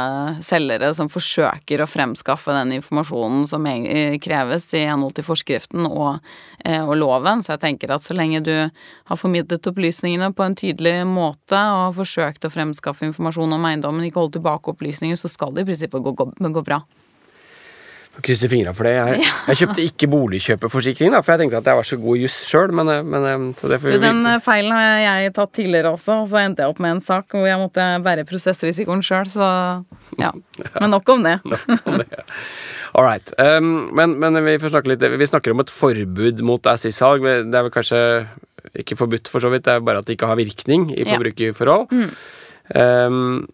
selgere 0.44 0.90
som 0.98 1.12
forsøker 1.14 1.86
å 1.86 1.88
fremskaffe 1.88 2.58
den 2.58 2.74
informasjonen 2.80 3.46
som 3.48 3.70
kreves 4.26 4.68
i 4.74 4.84
henhold 4.90 5.16
til 5.16 5.30
forskriften 5.30 5.86
og, 5.86 6.20
eh, 6.66 6.82
og 6.82 6.98
loven. 6.98 7.46
Så 7.46 7.54
jeg 7.54 7.64
tenker 7.68 7.94
at 7.94 8.04
så 8.04 8.18
lenge 8.18 8.44
du 8.44 8.54
har 8.58 9.22
formidlet 9.22 9.72
opplysningene 9.72 10.34
på 10.36 10.50
en 10.50 10.58
tydelig 10.58 10.98
måte 11.08 11.62
og 11.78 11.96
forsøkt 12.02 12.50
å 12.50 12.54
fremskaffe 12.58 13.06
informasjon 13.08 13.54
om 13.54 13.72
eiendommen, 13.72 14.10
ikke 14.10 14.26
holdt 14.26 14.40
tilbake 14.42 14.74
opplysninger, 14.74 15.16
så 15.16 15.32
skal 15.32 15.54
det 15.54 15.64
i 15.64 15.72
prinsippet 15.72 16.04
gå, 16.04 16.18
gå, 16.18 16.32
gå 16.36 16.68
bra. 16.68 16.82
Krysser 18.24 18.48
fingra 18.48 18.72
for 18.76 18.88
det. 18.88 18.94
Jeg, 18.96 19.24
jeg, 19.50 19.58
kjøpte 19.60 19.84
ikke 19.84 20.08
boligkjøperforsikring, 20.12 21.12
da, 21.12 21.20
for 21.26 21.34
jeg 21.34 21.44
tenkte 21.44 21.60
at 21.60 21.68
jeg 21.68 21.80
var 21.80 21.88
så 21.90 21.98
god 22.00 22.22
juss 22.22 22.38
sjøl. 22.48 22.72
Men, 22.76 22.92
eh, 22.94 23.02
men 23.04 23.28
eh, 23.28 23.44
så 23.60 23.72
det 23.72 23.80
får 23.82 23.96
du, 23.96 24.00
Den 24.04 24.22
eh, 24.30 24.38
feilen 24.44 24.72
har 24.72 25.02
jeg 25.04 25.34
tatt 25.36 25.52
tidligere 25.58 25.92
også, 25.98 26.22
og 26.24 26.30
så 26.32 26.40
endte 26.42 26.64
jeg 26.64 26.72
opp 26.72 26.80
med 26.84 26.96
en 26.96 27.02
sak 27.04 27.36
hvor 27.36 27.48
jeg 27.50 27.60
måtte 27.60 27.88
bære 28.06 28.24
prosessrisikoen 28.30 29.04
sjøl, 29.06 29.28
så 29.32 29.50
ja. 30.22 30.32
Men 30.82 30.94
nok 30.94 31.12
om 31.12 31.26
det. 31.28 31.36
All 32.96 33.04
right. 33.04 33.34
Um, 33.36 33.90
men, 33.96 34.16
men, 34.22 34.40
vi 34.46 34.56
får 34.62 34.72
snakke 34.72 34.94
litt 34.94 35.04
Vi 35.04 35.28
snakker 35.28 35.52
om 35.52 35.64
et 35.66 35.74
forbud 35.74 36.40
mot 36.48 36.72
Assis-salg. 36.72 37.26
Det 37.26 37.60
er 37.60 37.68
vel 37.68 37.74
kanskje 37.74 38.00
ikke 38.80 38.98
forbudt, 39.00 39.28
for 39.32 39.44
så 39.44 39.52
vidt. 39.52 39.66
Det 39.68 39.76
er 39.76 39.84
bare 39.84 40.00
at 40.00 40.08
det 40.08 40.16
ikke 40.16 40.32
har 40.32 40.40
virkning 40.40 40.88
i 40.96 41.04
forbrukerforhold. 41.04 41.92
Ja. 41.92 42.08
Mm. 42.08 42.16
Um, 43.12 43.46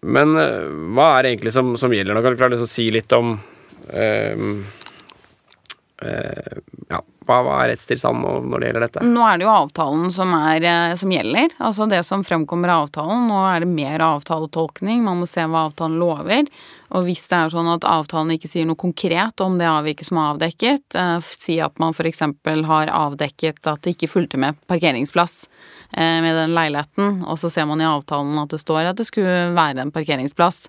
men 0.00 0.32
hva 0.96 1.06
er 1.14 1.26
det 1.26 1.30
egentlig 1.34 1.50
som, 1.52 1.74
som 1.76 1.92
gjelder 1.92 2.16
nå? 2.16 2.22
Kan 2.24 2.32
du 2.32 2.40
klare 2.40 2.56
å 2.56 2.68
si 2.68 2.86
litt 2.92 3.12
om 3.12 3.34
Ehm, 3.92 4.64
eh, 7.30 7.38
av? 7.38 7.46
hva, 7.46 7.60
er 7.62 7.72
rettstilstanden 7.72 8.50
når 8.50 8.62
det 8.62 8.68
gjelder 8.70 8.86
dette? 8.86 9.04
Nå 9.06 9.24
er 9.26 9.38
det 9.38 9.46
jo 9.46 9.52
avtalen 9.54 10.10
som, 10.14 10.34
er, 10.36 10.66
eh, 10.66 10.96
som, 11.00 11.12
gjelder. 11.14 11.56
Altså 11.58 11.86
det 11.90 12.02
som 12.06 12.24
fremkommer 12.26 12.72
av 12.74 12.88
avtalen. 12.88 13.28
Nå 13.30 13.40
er 13.50 13.64
det 13.64 13.70
mer 13.70 14.04
avtaletolkning. 14.10 15.02
Man 15.06 15.22
må 15.22 15.30
se 15.30 15.46
hva 15.46 15.66
avtalen 15.68 15.98
lover. 16.00 16.50
Og 16.90 17.06
hvis 17.06 17.22
det 17.30 17.38
er 17.38 17.52
sånn 17.52 17.70
at 17.70 17.86
avtalen 17.86 18.34
ikke 18.34 18.50
sier 18.50 18.66
noe 18.66 18.78
konkret 18.78 19.42
om 19.44 19.58
det 19.60 19.68
avviket 19.70 20.08
som 20.08 20.18
er 20.18 20.32
avdekket, 20.32 20.96
eh, 20.98 21.18
si 21.22 21.60
at 21.62 21.78
man 21.82 21.94
f.eks. 21.94 22.24
har 22.66 22.90
avdekket 22.90 23.70
at 23.70 23.84
det 23.84 23.94
ikke 23.94 24.10
fulgte 24.10 24.40
med 24.42 24.58
parkeringsplass 24.70 25.44
eh, 25.92 26.18
med 26.24 26.34
den 26.34 26.56
leiligheten, 26.56 27.22
og 27.30 27.38
så 27.38 27.50
ser 27.52 27.68
man 27.70 27.82
i 27.82 27.86
avtalen 27.86 28.38
at 28.42 28.50
det 28.50 28.62
står 28.62 28.90
at 28.90 28.98
det 28.98 29.06
skulle 29.06 29.52
være 29.54 29.84
en 29.84 29.94
parkeringsplass, 29.94 30.66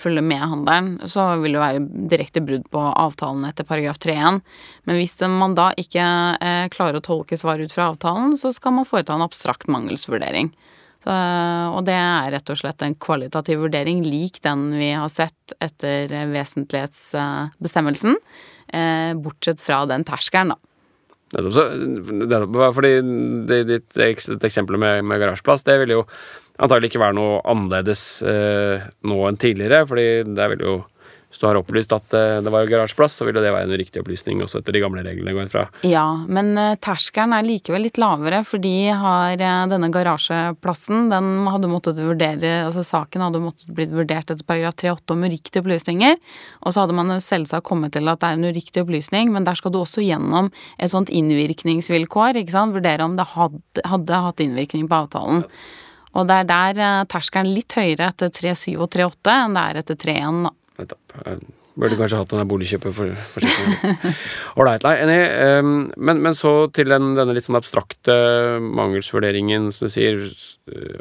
følge 0.00 0.22
med 0.24 0.40
handelen, 0.40 0.94
så 1.12 1.26
vil 1.42 1.52
det 1.52 1.60
være 1.60 1.82
direkte 2.08 2.40
brudd 2.40 2.62
på 2.72 2.80
avtalen 2.88 3.44
etter 3.44 3.66
paragraf 3.68 3.98
3-1. 4.00 4.40
Men 4.88 4.96
hvis 4.96 5.12
man 5.28 5.52
da 5.58 5.66
ikke 5.80 6.04
eh, 6.42 6.66
klarer 6.72 6.98
å 6.98 7.04
tolke 7.04 7.38
svaret 7.40 7.68
ut 7.68 7.74
fra 7.74 7.90
avtalen, 7.92 8.36
så 8.40 8.52
skal 8.54 8.74
man 8.76 8.88
foreta 8.88 9.16
en 9.16 9.24
abstrakt 9.26 9.70
mangelsvurdering. 9.70 10.52
Så, 10.98 11.14
og 11.14 11.84
det 11.86 11.94
er 11.94 12.32
rett 12.34 12.50
og 12.50 12.58
slett 12.58 12.82
en 12.82 12.96
kvalitativ 12.98 13.60
vurdering 13.62 14.00
lik 14.02 14.40
den 14.42 14.72
vi 14.74 14.90
har 14.98 15.10
sett 15.12 15.54
etter 15.62 16.10
vesentlighetsbestemmelsen, 16.32 18.18
eh, 18.74 19.12
bortsett 19.14 19.62
fra 19.62 19.84
den 19.90 20.06
terskelen, 20.08 20.56
da. 20.56 20.58
Fordi 21.28 22.92
ditt, 23.68 23.88
ditt 23.92 24.44
eksempel 24.48 24.78
med, 24.80 25.04
med 25.04 25.20
garasjeplass, 25.20 25.66
det 25.66 25.76
vil 25.82 25.98
jo 25.98 26.04
antagelig 26.58 26.90
ikke 26.90 27.02
være 27.02 27.16
noe 27.18 27.40
annerledes 27.48 28.04
eh, 28.26 28.86
nå 29.06 29.18
enn 29.28 29.40
tidligere, 29.40 29.84
fordi 29.88 30.06
det 30.34 30.48
vil 30.54 30.64
jo 30.64 30.76
hvis 31.28 31.42
du 31.42 31.44
har 31.44 31.58
opplyst 31.60 31.92
at 31.92 32.14
eh, 32.16 32.38
det 32.40 32.50
var 32.52 32.68
garasjeplass, 32.70 33.18
så 33.18 33.26
ville 33.28 33.42
det 33.44 33.50
være 33.52 33.68
en 33.68 33.76
riktig 33.76 34.00
opplysning 34.00 34.40
også 34.40 34.62
etter 34.62 34.72
de 34.72 34.80
gamle 34.80 35.02
reglene 35.04 35.34
går 35.36 35.50
fra. 35.52 35.66
Ja, 35.84 36.24
men 36.24 36.54
eh, 36.56 36.76
terskelen 36.80 37.34
er 37.36 37.44
likevel 37.44 37.84
litt 37.84 37.98
lavere, 38.00 38.40
fordi 38.48 38.88
har 38.96 39.36
eh, 39.36 39.66
denne 39.68 39.90
garasjeplassen 39.92 41.10
den 41.12 41.28
hadde 41.52 41.68
måttet 41.68 42.00
vurdere, 42.00 42.54
altså 42.64 42.84
Saken 42.86 43.26
hadde 43.26 43.42
måttet 43.44 43.74
blitt 43.76 43.92
vurdert 43.92 44.32
etter 44.32 44.46
paragraf 44.48 44.78
3-8 44.80 45.16
om 45.16 45.26
uriktige 45.28 45.60
opplysninger. 45.60 46.16
Og 46.64 46.72
så 46.72 46.86
hadde 46.86 46.96
man 46.96 47.12
jo 47.12 47.18
selvsagt 47.20 47.66
kommet 47.68 47.92
til 47.96 48.08
at 48.08 48.22
det 48.22 48.30
er 48.30 48.38
en 48.38 48.48
uriktig 48.48 48.86
opplysning, 48.86 49.34
men 49.34 49.44
der 49.44 49.58
skal 49.58 49.74
du 49.74 49.82
også 49.82 50.04
gjennom 50.06 50.48
et 50.78 50.94
sånt 50.94 51.12
innvirkningsvilkår. 51.12 52.40
ikke 52.40 52.56
sant? 52.56 52.72
Vurdere 52.78 53.04
om 53.04 53.18
det 53.20 53.28
hadde, 53.34 53.84
hadde 53.84 54.22
hatt 54.24 54.40
innvirkning 54.40 54.88
på 54.88 55.02
avtalen. 55.04 55.44
Og 56.16 56.24
det 56.24 56.38
er 56.40 56.48
der 56.48 57.04
terskelen 57.12 57.52
litt 57.52 57.76
høyere 57.76 58.08
etter 58.08 58.32
3-7 58.32 58.78
og 58.80 58.88
3-8 58.96 59.34
enn 59.42 59.58
det 59.58 59.66
er 59.66 59.82
etter 59.82 60.00
3-1. 60.08 60.40
da. 60.48 60.54
Nettopp. 60.78 61.16
Burde 61.78 61.94
kanskje 61.94 62.18
hatt 62.18 62.32
den 62.32 62.48
boligkjøperforsikringen. 62.50 64.14
Ålreit, 64.58 64.82
nei, 64.82 64.94
enig. 65.04 65.18
Um, 65.62 65.74
men, 65.94 66.22
men, 66.24 66.34
så 66.34 66.52
til 66.74 66.90
den, 66.90 67.12
denne 67.14 67.36
litt 67.36 67.46
sånn 67.46 67.58
abstrakte 67.58 68.16
mangelsvurderingen, 68.64 69.70
som 69.74 69.86
du 69.86 69.94
sier. 69.94 70.24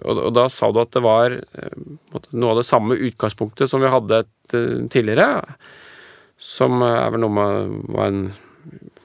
Og, 0.04 0.12
og, 0.14 0.30
da 0.38 0.46
sa 0.54 0.70
du 0.70 0.82
at 0.84 0.94
det 0.94 1.02
var 1.06 1.34
uh, 1.34 2.20
noe 2.30 2.54
av 2.54 2.62
det 2.62 2.68
samme 2.70 3.00
utgangspunktet 3.10 3.74
som 3.74 3.82
vi 3.82 3.94
hadde 3.94 4.22
et, 4.22 4.34
tidligere. 4.94 5.44
som 6.38 6.82
er 6.86 7.10
vel 7.12 7.26
noe 7.26 7.34
med 7.34 7.74
hva 7.90 8.06
en 8.12 8.22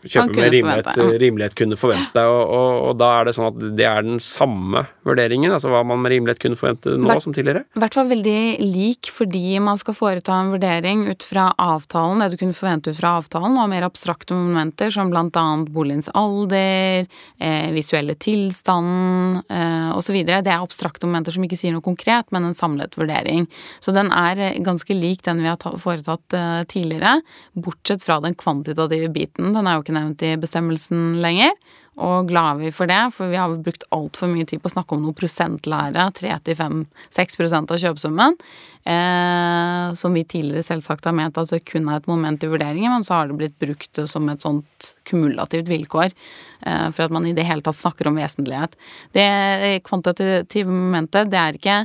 kjøper 0.02 0.34
med 0.34 0.52
rimelighet, 0.52 0.88
forvente, 0.88 1.14
ja. 1.14 1.20
rimelighet 1.22 1.56
kunne 1.58 1.78
forvente. 1.78 2.24
Og, 2.26 2.42
og, 2.42 2.70
og 2.88 2.96
da 3.00 3.10
er 3.18 3.28
det 3.28 3.34
sånn 3.36 3.48
at 3.50 3.60
det 3.78 3.86
er 3.88 4.06
den 4.06 4.20
samme 4.22 4.84
vurderingen, 5.06 5.52
altså 5.54 5.70
hva 5.72 5.82
man 5.86 6.02
med 6.02 6.14
rimelighet 6.14 6.42
kunne 6.42 6.58
forvente 6.58 6.96
nå 6.96 7.10
Hvert- 7.10 7.26
som 7.26 7.34
tidligere. 7.36 7.64
I 7.76 7.82
hvert 7.82 7.96
fall 7.98 8.10
veldig 8.10 8.38
lik 8.62 9.10
fordi 9.12 9.58
man 9.62 9.80
skal 9.80 9.96
foreta 9.96 10.36
en 10.38 10.52
vurdering 10.54 11.06
ut 11.10 11.26
fra 11.26 11.48
avtalen, 11.60 12.22
det 12.22 12.32
du 12.34 12.38
kunne 12.40 12.56
forvente 12.56 12.92
ut 12.92 12.98
fra 12.98 13.16
avtalen, 13.20 13.58
og 13.60 13.70
mer 13.72 13.86
abstrakte 13.86 14.36
momenter 14.36 14.92
som 14.94 15.12
annet 15.12 15.70
boligens 15.72 16.10
alder, 16.18 17.06
eh, 17.38 17.70
visuelle 17.74 18.14
tilstand 18.14 19.42
eh, 19.48 19.90
osv. 19.96 20.18
Det 20.26 20.40
er 20.42 20.58
abstrakte 20.58 21.06
momenter 21.06 21.34
som 21.34 21.44
ikke 21.46 21.58
sier 21.58 21.74
noe 21.74 21.84
konkret, 21.84 22.30
men 22.34 22.48
en 22.48 22.56
samlet 22.56 22.96
vurdering. 22.98 23.46
Så 23.80 23.94
den 23.94 24.10
er 24.14 24.38
eh, 24.38 24.58
ganske 24.64 24.96
lik 24.96 25.22
den 25.26 25.42
vi 25.42 25.50
har 25.50 25.78
foretatt 25.82 26.36
eh, 26.36 26.62
tidligere, 26.70 27.18
bortsett 27.52 28.04
fra 28.04 28.18
den 28.24 28.36
kvantitative 28.38 29.10
biten. 29.12 29.52
Den 29.56 29.68
er 29.68 29.76
jo 29.76 29.84
ikke 29.84 29.91
nevnt 29.94 30.24
i 30.26 30.34
bestemmelsen 30.40 31.20
lenger. 31.22 31.54
Og 32.00 32.30
glad 32.30 32.54
er 32.54 32.60
vi 32.62 32.70
for 32.72 32.88
det, 32.88 33.00
for 33.12 33.28
vi 33.28 33.36
har 33.36 33.52
brukt 33.60 33.84
altfor 33.92 34.30
mye 34.32 34.46
tid 34.48 34.62
på 34.62 34.70
å 34.70 34.72
snakke 34.72 34.96
om 34.96 35.02
noe 35.04 35.16
prosentlære, 35.16 36.06
3-5-6 36.16 37.42
av 37.58 37.80
kjøpesummen, 37.82 38.38
eh, 38.88 39.92
som 40.00 40.16
vi 40.16 40.22
tidligere 40.24 40.64
selvsagt 40.64 41.04
har 41.04 41.12
ment 41.18 41.36
at 41.36 41.52
det 41.52 41.60
kun 41.68 41.90
er 41.90 42.00
et 42.00 42.08
moment 42.08 42.40
i 42.40 42.48
vurderingen, 42.48 42.88
men 42.94 43.04
så 43.04 43.18
har 43.18 43.28
det 43.28 43.36
blitt 43.42 43.58
brukt 43.60 44.00
som 44.08 44.30
et 44.32 44.40
sånt 44.40 44.94
kumulativt 45.04 45.68
vilkår 45.68 46.08
eh, 46.08 46.88
for 46.96 47.04
at 47.04 47.12
man 47.12 47.28
i 47.28 47.34
det 47.36 47.44
hele 47.44 47.60
tatt 47.66 47.76
snakker 47.76 48.08
om 48.08 48.16
vesentlighet. 48.16 48.78
Det 49.12 49.28
kvantitative 49.84 50.72
momentet, 50.72 51.28
det 51.28 51.42
er 51.42 51.60
ikke 51.60 51.78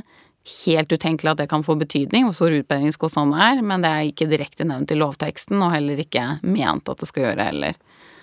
helt 0.64 0.92
utenkelig 0.92 1.34
at 1.34 1.42
det 1.42 1.50
kan 1.52 1.66
få 1.66 1.76
betydning, 1.76 2.24
hvor 2.24 2.38
stor 2.38 2.56
utbedringskostnaden 2.56 3.36
er, 3.36 3.60
men 3.60 3.84
det 3.84 3.92
er 3.92 4.08
ikke 4.08 4.30
direkte 4.30 4.64
nevnt 4.64 4.94
i 4.94 4.96
lovteksten, 4.96 5.60
og 5.60 5.74
heller 5.76 6.00
ikke 6.00 6.38
ment 6.48 6.88
at 6.88 7.04
det 7.04 7.10
skal 7.10 7.28
gjøre 7.28 7.50
heller. 7.50 7.76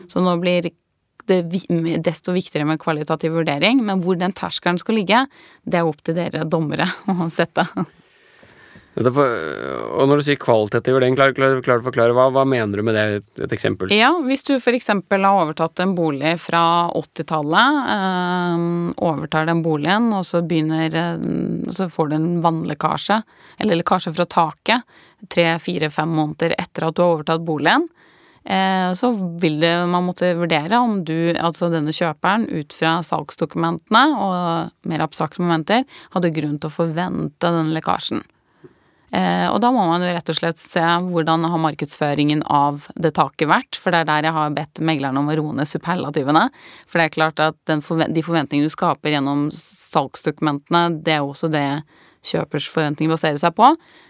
Så 0.08 0.24
nå 0.24 0.38
blir 0.42 0.70
det 0.70 0.76
desto 2.06 2.34
viktigere 2.36 2.68
med 2.70 2.82
kvalitativ 2.82 3.34
vurdering, 3.34 3.82
men 3.86 4.02
hvor 4.04 4.18
den 4.20 4.34
terskelen 4.36 4.78
skal 4.82 5.00
ligge, 5.00 5.26
det 5.66 5.82
er 5.82 5.90
opp 5.90 6.04
til 6.06 6.18
dere 6.18 6.46
dommere 6.46 6.88
å 7.12 7.30
sette. 7.34 7.66
For, 8.96 9.28
og 10.00 10.08
når 10.08 10.22
du 10.22 10.24
sier 10.24 10.38
kvalitativ 10.40 10.96
vurdering, 10.96 11.18
klar, 11.20 11.34
klar 11.36 11.82
å 11.82 11.84
forklare 11.84 12.16
hva, 12.16 12.30
hva 12.32 12.46
mener 12.48 12.80
du 12.80 12.86
med 12.88 12.96
det? 12.96 13.04
Et, 13.18 13.26
et 13.44 13.56
eksempel? 13.58 13.92
Ja, 13.92 14.14
hvis 14.24 14.46
du 14.48 14.54
f.eks. 14.56 14.88
har 14.88 15.26
overtatt 15.28 15.82
en 15.84 15.98
bolig 15.98 16.32
fra 16.40 16.62
80-tallet, 16.96 17.82
øh, 17.92 18.94
overtar 19.10 19.50
den 19.50 19.66
boligen, 19.66 20.08
og 20.16 20.24
så 20.24 20.40
begynner 20.48 20.96
eh, 20.96 21.28
Så 21.76 21.90
får 21.92 22.08
du 22.08 22.16
en 22.16 22.32
vannlekkasje, 22.46 23.20
eller 23.60 23.82
lekkasje 23.82 24.16
fra 24.16 24.30
taket, 24.32 24.96
tre, 25.28 25.50
fire, 25.60 25.92
fem 25.92 26.16
måneder 26.16 26.56
etter 26.56 26.88
at 26.88 26.96
du 26.96 27.04
har 27.04 27.18
overtatt 27.18 27.44
boligen. 27.44 27.90
Eh, 28.46 28.94
Så 28.98 29.12
vil 29.42 29.60
det, 29.64 29.74
man 29.92 30.06
måtte 30.08 30.34
vurdere 30.38 30.80
om 30.82 31.02
du, 31.06 31.34
altså 31.36 31.72
denne 31.74 31.94
kjøperen, 31.96 32.48
ut 32.50 32.74
fra 32.74 33.00
salgsdokumentene 33.06 34.06
og 34.16 34.90
mer 34.90 35.06
abstrakte 35.06 35.44
momenter, 35.44 35.84
hadde 36.16 36.34
grunn 36.36 36.58
til 36.60 36.72
å 36.72 36.78
forvente 36.78 37.52
denne 37.52 37.76
lekkasjen. 37.76 38.24
Eh, 39.16 39.48
og 39.48 39.60
da 39.64 39.70
må 39.72 39.86
man 39.88 40.04
jo 40.04 40.10
rett 40.12 40.30
og 40.32 40.36
slett 40.36 40.60
se 40.60 40.82
hvordan 40.82 41.46
har 41.48 41.62
markedsføringen 41.62 42.42
av 42.52 42.88
det 43.00 43.14
taket 43.16 43.48
vært, 43.48 43.78
for 43.80 43.94
det 43.94 44.02
er 44.02 44.10
der 44.10 44.28
jeg 44.28 44.36
har 44.36 44.56
bedt 44.56 44.82
meglerne 44.84 45.22
om 45.22 45.30
å 45.32 45.38
roe 45.40 45.56
ned 45.56 45.70
superlativene. 45.70 46.48
For 46.90 47.00
det 47.00 47.06
er 47.06 47.16
klart 47.16 47.44
at 47.44 47.60
den 47.70 47.84
forven 47.86 48.16
de 48.16 48.24
forventningene 48.26 48.68
du 48.68 48.74
skaper 48.74 49.16
gjennom 49.16 49.48
salgsdokumentene, 49.56 51.00
det 51.06 51.16
er 51.16 51.24
jo 51.24 51.32
også 51.32 51.52
det 51.54 51.68
kjøpers 52.26 52.68
forventninger 52.72 53.14
baserer 53.14 53.40
seg 53.42 53.54
på. 53.58 53.70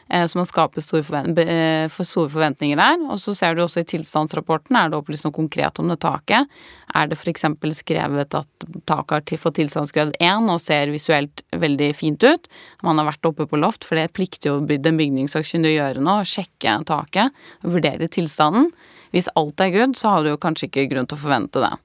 Eh, 0.10 0.25
så 0.29 0.38
man 0.38 0.48
skaper 0.48 0.84
store, 0.84 1.03
forvent 1.05 1.39
eh, 1.41 1.86
for 1.91 2.07
store 2.07 2.31
forventninger 2.34 2.79
der. 2.79 3.03
Og 3.10 3.19
så 3.22 3.34
ser 3.38 3.55
du 3.55 3.63
også 3.63 3.81
i 3.81 3.88
tilstandsrapporten, 3.89 4.77
er 4.77 4.91
det 4.91 5.00
opplyst 5.00 5.27
noe 5.27 5.36
konkret 5.36 5.81
om 5.81 5.89
det 5.91 6.00
taket. 6.05 6.51
Er 6.95 7.10
det 7.10 7.17
f.eks. 7.17 7.48
skrevet 7.79 8.38
at 8.38 8.67
taket 8.88 9.36
har 9.36 9.41
fått 9.41 9.60
tilstandsgrad 9.60 10.15
1 10.19 10.51
og 10.53 10.62
ser 10.63 10.93
visuelt 10.93 11.45
veldig 11.51 11.91
fint 11.98 12.24
ut. 12.24 12.50
Man 12.86 13.01
har 13.01 13.10
vært 13.10 13.31
oppe 13.31 13.50
på 13.50 13.60
loft, 13.62 13.88
for 13.88 14.00
det 14.00 14.13
plikter 14.15 14.53
jo 14.53 14.60
den 14.65 15.01
bygningssakkyndige 15.01 15.75
å 15.75 15.79
gjøre 15.81 16.05
nå, 16.05 16.19
å 16.22 16.29
sjekke 16.29 16.77
taket 16.86 17.45
vurdere 17.65 18.10
tilstanden. 18.12 18.72
Hvis 19.15 19.31
alt 19.39 19.62
er 19.63 19.72
good, 19.74 19.98
så 19.98 20.12
har 20.12 20.24
du 20.24 20.34
jo 20.34 20.41
kanskje 20.41 20.69
ikke 20.69 20.89
grunn 20.91 21.07
til 21.07 21.17
å 21.17 21.24
forvente 21.25 21.62
det. 21.63 21.75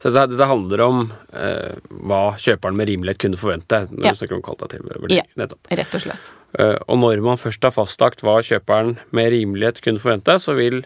Så 0.00 0.08
det, 0.14 0.22
det 0.38 0.46
handler 0.48 0.80
om 0.80 1.00
eh, 1.36 1.74
hva 2.08 2.20
kjøperen 2.40 2.76
med 2.78 2.88
rimelighet 2.88 3.18
kunne 3.20 3.36
forvente 3.36 3.82
når 3.90 4.04
Ja. 4.06 4.12
du 4.14 4.16
snakker 4.22 4.36
om 4.38 4.42
kvalitativ 4.46 4.86
vurdering. 4.88 5.26
Ja. 5.36 5.48
Rett 5.76 5.94
og 5.94 6.00
slett. 6.06 6.30
Eh, 6.58 6.76
og 6.88 6.98
når 7.02 7.20
man 7.22 7.36
først 7.36 7.62
har 7.68 7.74
fastlagt 7.76 8.22
hva 8.24 8.38
kjøperen 8.40 8.96
med 9.12 9.28
rimelighet 9.34 9.82
kunne 9.84 10.00
forvente, 10.00 10.38
så 10.40 10.56
vil 10.56 10.80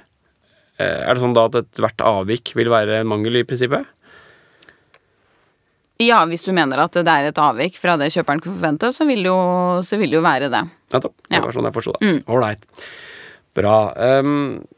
eh, 0.80 1.06
Er 1.06 1.14
det 1.14 1.22
sånn 1.22 1.34
da 1.36 1.44
at 1.46 1.54
ethvert 1.62 2.02
avvik 2.02 2.54
vil 2.58 2.68
være 2.74 3.00
en 3.04 3.06
mangel 3.06 3.36
i 3.38 3.44
prinsippet? 3.46 3.86
Ja, 6.02 6.24
hvis 6.26 6.42
du 6.42 6.50
mener 6.52 6.80
at 6.82 6.96
det 6.98 7.06
er 7.06 7.28
et 7.30 7.38
avvik 7.38 7.76
fra 7.78 7.94
det 8.00 8.10
kjøperen 8.10 8.40
kunne 8.42 8.58
forvente, 8.58 8.90
så 8.92 9.06
vil 9.06 9.22
det 9.22 9.30
jo, 9.30 9.38
så 9.86 9.94
vil 10.00 10.10
det 10.10 10.18
jo 10.18 10.24
være 10.26 10.48
det. 10.50 10.64
Nettopp. 10.90 11.14
Det 11.30 11.36
Ja. 11.38 11.40
var 11.40 11.52
sånn 11.54 11.64
jeg 11.70 11.72
forsto 11.76 11.92
det. 11.94 12.02
Mm. 12.02 12.24
Ålreit. 12.34 12.66
Bra. 13.54 13.76
Ehm, 13.94 14.66
så 14.66 14.73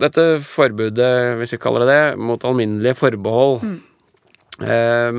dette 0.00 0.24
forbudet, 0.44 1.36
hvis 1.40 1.52
vi 1.54 1.58
kaller 1.62 1.84
det 1.86 1.88
det, 1.92 2.18
mot 2.18 2.44
alminnelige 2.44 2.96
forbehold 2.98 3.62
Mm. 3.62 3.80
eh, 4.60 5.12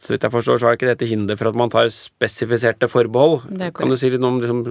Så 0.00 0.14
vidt 0.14 0.22
jeg 0.24 0.32
forstår, 0.32 0.58
så 0.58 0.66
er 0.70 0.76
ikke 0.78 0.88
dette 0.88 1.04
hinder 1.06 1.36
for 1.36 1.50
at 1.50 1.54
man 1.60 1.68
tar 1.68 1.90
spesifiserte 1.92 2.88
forbehold. 2.88 3.42
Kan 3.76 3.90
du 3.92 3.96
si 4.00 4.08
litt 4.08 4.22
om, 4.24 4.38
liksom, 4.40 4.62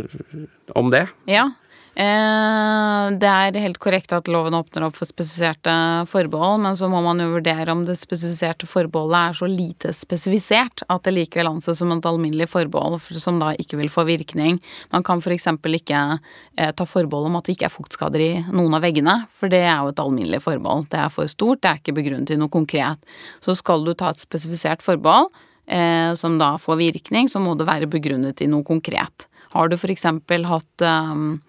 om 0.76 0.90
det? 0.90 1.04
Ja. 1.30 1.52
Eh, 2.00 3.06
det 3.20 3.28
er 3.28 3.58
helt 3.60 3.80
korrekt 3.82 4.14
at 4.16 4.30
loven 4.32 4.56
åpner 4.56 4.86
opp 4.88 4.96
for 4.96 5.10
spesifiserte 5.10 5.74
forbehold, 6.08 6.62
men 6.64 6.78
så 6.80 6.88
må 6.88 7.02
man 7.04 7.20
jo 7.20 7.34
vurdere 7.34 7.74
om 7.74 7.82
det 7.84 7.98
spesifiserte 8.00 8.70
forbeholdet 8.70 9.20
er 9.20 9.36
så 9.36 9.50
lite 9.52 9.92
spesifisert 9.96 10.86
at 10.88 11.04
det 11.04 11.16
likevel 11.18 11.50
anses 11.52 11.82
som 11.82 11.92
et 11.92 12.08
alminnelig 12.08 12.48
forbehold 12.54 13.02
som 13.20 13.42
da 13.42 13.52
ikke 13.60 13.82
vil 13.82 13.92
få 13.92 14.06
virkning. 14.08 14.62
Man 14.96 15.04
kan 15.04 15.20
f.eks. 15.20 15.50
ikke 15.82 16.06
eh, 16.16 16.72
ta 16.72 16.88
forbehold 16.88 17.28
om 17.34 17.36
at 17.42 17.50
det 17.50 17.58
ikke 17.58 17.68
er 17.68 17.76
fuktskader 17.76 18.24
i 18.24 18.32
noen 18.48 18.80
av 18.80 18.86
veggene, 18.88 19.18
for 19.36 19.52
det 19.52 19.66
er 19.66 19.84
jo 19.84 19.92
et 19.92 20.04
alminnelig 20.06 20.40
forbehold. 20.48 20.88
Det 20.94 21.04
er 21.04 21.12
for 21.12 21.28
stort, 21.28 21.66
det 21.66 21.74
er 21.74 21.84
ikke 21.84 21.98
begrunnet 22.00 22.32
i 22.32 22.40
noe 22.40 22.54
konkret. 22.54 23.04
Så 23.44 23.58
skal 23.60 23.84
du 23.84 23.92
ta 23.92 24.14
et 24.14 24.24
spesifisert 24.24 24.86
forbehold, 24.86 25.34
eh, 25.70 26.14
som 26.20 26.38
da 26.42 26.56
får 26.62 26.80
virkning, 26.82 27.30
så 27.32 27.42
må 27.44 27.56
det 27.58 27.70
være 27.70 27.90
begrunnet 27.92 28.42
i 28.42 28.50
noe 28.52 28.66
konkret. 28.68 29.30
Har 29.54 29.70
du 29.70 29.78
f.eks. 29.78 30.06
hatt 30.06 30.86
um, 30.86 31.40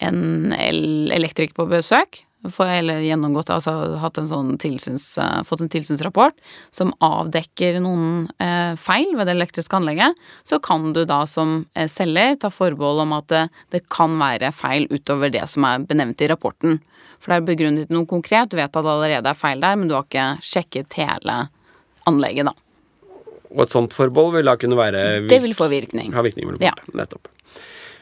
en 0.00 0.52
el 0.56 1.12
elektriker 1.12 1.56
på 1.56 1.68
besøk, 1.68 2.22
for, 2.48 2.70
eller 2.72 3.02
gjennomgått, 3.04 3.50
altså 3.52 3.72
en 4.08 4.28
sånn 4.28 4.54
tilsyns, 4.60 5.04
eh, 5.20 5.40
fått 5.44 5.60
en 5.60 5.68
tilsynsrapport 5.72 6.38
som 6.72 6.92
avdekker 7.04 7.80
noen 7.84 8.30
eh, 8.40 8.72
feil 8.80 9.12
ved 9.16 9.28
det 9.28 9.34
elektriske 9.36 9.76
anlegget, 9.76 10.16
så 10.48 10.56
kan 10.64 10.94
du 10.96 11.02
da 11.04 11.26
som 11.28 11.66
eh, 11.74 11.88
selger 11.90 12.38
ta 12.40 12.48
forbehold 12.52 13.04
om 13.04 13.12
at 13.18 13.28
det, 13.32 13.42
det 13.76 13.82
kan 13.92 14.16
være 14.16 14.54
feil 14.56 14.88
utover 14.88 15.32
det 15.32 15.44
som 15.52 15.68
er 15.68 15.84
benevnt 15.84 16.24
i 16.24 16.30
rapporten. 16.32 16.80
For 17.20 17.34
det 17.34 17.42
er 17.42 17.48
begrunnet 17.50 17.92
i 17.92 17.94
noe 17.94 18.08
konkret, 18.08 18.48
du 18.48 18.56
vet 18.56 18.72
at 18.72 18.80
det 18.80 18.94
allerede 18.94 19.28
er 19.28 19.36
feil 19.36 19.60
der, 19.60 19.76
men 19.76 19.90
du 19.90 19.98
har 19.98 20.08
ikke 20.08 20.30
sjekket 20.40 20.96
hele 20.96 21.42
anlegget, 22.08 22.48
da. 22.48 22.56
Og 23.50 23.64
et 23.66 23.74
sånt 23.74 23.94
forbehold 23.96 24.36
vil 24.38 24.46
da 24.50 24.56
kunne 24.60 24.78
være 24.78 25.04
Det 25.28 25.40
vil 25.42 25.54
få 25.58 25.68
virkning. 25.72 26.12
ha 26.14 26.22
virkning. 26.22 26.56
Ja. 26.62 26.72
Nettopp. 26.94 27.28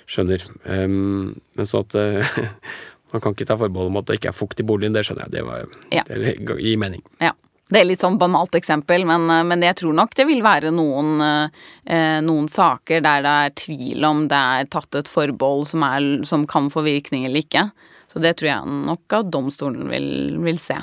Skjønner. 0.08 0.44
Um, 0.64 1.34
men 1.56 1.68
sånn 1.68 1.84
at 1.84 1.96
uh, 1.98 2.38
man 3.12 3.22
kan 3.24 3.34
ikke 3.36 3.46
ta 3.48 3.56
forbehold 3.60 3.90
om 3.92 3.98
at 4.00 4.08
det 4.08 4.18
ikke 4.20 4.30
er 4.32 4.36
fukt 4.36 4.60
i 4.60 4.66
boligen, 4.68 4.94
det 4.96 5.04
skjønner 5.08 5.26
jeg. 5.28 5.36
Det, 5.38 5.44
var, 5.48 5.68
Ja. 5.92 6.04
det 6.08 6.36
gir 6.60 6.80
mening. 6.80 7.02
Ja. 7.20 7.34
Det 7.68 7.82
er 7.82 7.84
litt 7.84 8.00
sånn 8.00 8.16
banalt 8.16 8.54
eksempel, 8.56 9.02
men, 9.04 9.26
eh, 9.28 9.42
men 9.44 9.60
jeg 9.60 9.76
tror 9.76 9.92
nok 9.92 10.14
det 10.16 10.24
vil 10.24 10.40
være 10.40 10.70
noen, 10.72 11.20
eh, 11.20 12.20
noen 12.24 12.46
saker 12.48 13.02
der 13.04 13.20
det 13.26 13.34
er 13.44 13.52
tvil 13.60 14.06
om 14.08 14.22
det 14.30 14.38
er 14.40 14.70
tatt 14.72 14.96
et 14.96 15.10
forbehold 15.12 15.66
som, 15.68 15.84
er, 15.84 16.06
som 16.24 16.46
kan 16.48 16.70
få 16.72 16.80
virkning 16.86 17.26
eller 17.28 17.44
ikke. 17.44 17.66
Så 18.08 18.22
det 18.24 18.38
tror 18.40 18.48
jeg 18.48 18.72
nok 18.88 19.18
at 19.18 19.28
domstolen 19.28 19.84
vil, 19.92 20.08
vil 20.40 20.56
se. 20.56 20.78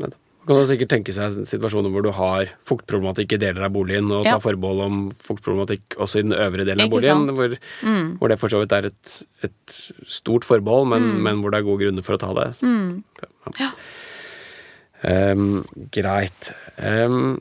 Nettopp. 0.00 0.16
Man 0.46 0.56
kan 0.56 0.66
sikkert 0.70 0.88
tenke 0.90 1.12
seg 1.14 1.34
situasjoner 1.46 1.92
hvor 1.92 2.02
du 2.02 2.10
har 2.16 2.48
fuktproblematikk 2.66 3.34
i 3.36 3.38
deler 3.42 3.66
av 3.68 3.72
boligen, 3.74 4.08
og 4.10 4.24
Ja. 4.24 4.32
ta 4.32 4.38
forbehold 4.40 4.80
om 4.82 5.10
fuktproblematikk 5.12 5.96
også 6.00 6.18
i 6.18 6.22
den 6.22 6.32
øvre 6.32 6.64
delen 6.64 6.80
av 6.80 6.90
boligen, 6.90 7.28
hvor, 7.36 7.58
Mm. 7.84 8.18
hvor 8.18 8.28
det 8.28 8.38
for 8.40 8.48
så 8.48 8.58
vidt 8.60 8.72
er 8.72 8.86
et, 8.86 9.22
et 9.44 9.92
stort 10.06 10.42
forbehold, 10.48 10.88
men, 10.88 11.02
Mm. 11.02 11.22
men 11.22 11.42
hvor 11.42 11.50
det 11.52 11.58
er 11.60 11.68
gode 11.68 11.84
grunner 11.84 12.02
for 12.02 12.16
å 12.16 12.18
ta 12.18 12.32
det. 12.32 12.56
Mm. 12.62 13.04
ja. 13.60 13.70
Um, 15.02 15.64
greit. 15.92 16.52
Um, 16.78 17.40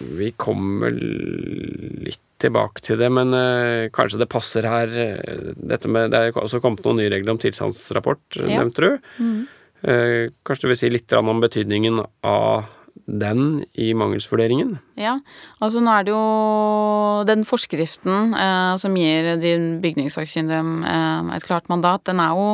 vi 0.00 0.30
kommer 0.32 0.90
litt 0.90 2.20
tilbake 2.40 2.80
til 2.84 2.98
det, 3.00 3.10
men 3.12 3.32
uh, 3.32 3.88
kanskje 3.94 4.18
det 4.20 4.28
passer 4.28 4.62
her 4.68 4.88
eh, 4.88 5.52
dette 5.56 5.88
med, 5.88 6.10
Det 6.10 6.18
er 6.20 6.32
også 6.32 6.60
kommet 6.60 6.82
noen 6.84 6.96
nye 7.00 7.10
regler 7.12 7.30
om 7.30 7.38
tilstandsrapport, 7.38 8.20
Ja. 8.40 8.60
nevnte 8.60 8.74
du. 8.80 8.98
Mm. 9.20 9.46
Eh, 9.84 10.30
kanskje 10.46 10.64
du 10.64 10.70
vil 10.72 10.80
si 10.80 10.88
litt 10.92 11.12
om 11.12 11.42
betydningen 11.42 12.00
av 12.24 12.64
den 13.06 13.64
i 13.74 13.90
mangelsvurderingen? 13.94 14.76
Ja, 14.96 15.18
altså 15.62 15.82
nå 15.82 15.92
er 15.92 16.06
det 16.06 16.12
jo 16.14 17.24
den 17.28 17.42
forskriften 17.46 18.32
eh, 18.38 18.74
som 18.80 18.96
gir 18.96 19.34
de 19.42 19.52
bygningssakkyndige 19.82 20.60
eh, 20.88 21.30
et 21.36 21.46
klart 21.46 21.68
mandat, 21.68 22.04
den 22.08 22.22
er 22.22 22.32
jo 22.32 22.46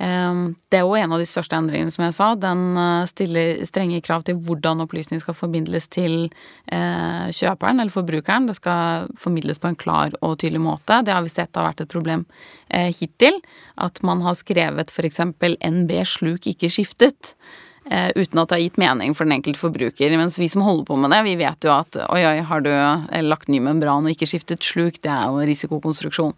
eh, 0.00 0.40
Det 0.72 0.80
er 0.80 0.86
jo 0.86 0.96
en 0.98 1.14
av 1.14 1.22
de 1.22 1.28
største 1.28 1.58
endringene, 1.58 1.92
som 1.94 2.06
jeg 2.06 2.16
sa. 2.16 2.32
Den 2.34 2.62
eh, 2.80 3.06
stiller 3.10 3.64
strenge 3.68 4.02
krav 4.04 4.24
til 4.26 4.40
hvordan 4.42 4.82
opplysning 4.86 5.22
skal 5.22 5.36
formidles 5.38 5.86
til 5.92 6.16
eh, 6.72 7.28
kjøperen 7.30 7.78
eller 7.78 7.94
forbrukeren. 7.94 8.48
Det 8.48 8.56
skal 8.58 9.10
formidles 9.20 9.62
på 9.62 9.70
en 9.70 9.78
klar 9.78 10.16
og 10.20 10.38
tydelig 10.42 10.64
måte. 10.64 11.02
Det 11.04 11.14
har 11.14 11.22
vi 11.22 11.34
sett 11.34 11.54
har 11.54 11.68
vært 11.68 11.84
et 11.84 11.92
problem 11.92 12.24
eh, 12.68 12.88
hittil. 12.90 13.38
At 13.76 14.02
man 14.02 14.24
har 14.24 14.38
skrevet 14.40 14.90
f.eks. 14.90 15.20
NB 15.28 16.00
sluk 16.08 16.48
ikke 16.50 16.72
skiftet. 16.72 17.36
Eh, 17.90 18.10
uten 18.14 18.38
at 18.38 18.48
det 18.48 18.54
har 18.54 18.62
gitt 18.62 18.78
mening 18.78 19.14
for 19.14 19.26
den 19.26 19.34
enkelte 19.36 19.58
forbruker. 19.58 20.14
Mens 20.16 20.38
vi 20.38 20.48
som 20.48 20.62
holder 20.62 20.86
på 20.86 20.96
med 20.96 21.10
det, 21.10 21.22
vi 21.26 21.34
vet 21.40 21.66
jo 21.66 21.72
at 21.74 21.98
oi, 22.06 22.20
oi, 22.22 22.38
har 22.46 22.62
du 22.62 22.70
lagt 23.26 23.50
ny 23.50 23.58
membran 23.62 24.06
og 24.06 24.14
ikke 24.14 24.28
skiftet 24.30 24.62
sluk, 24.62 25.00
det 25.02 25.10
er 25.10 25.26
jo 25.26 25.42
risikokonstruksjon. 25.50 26.36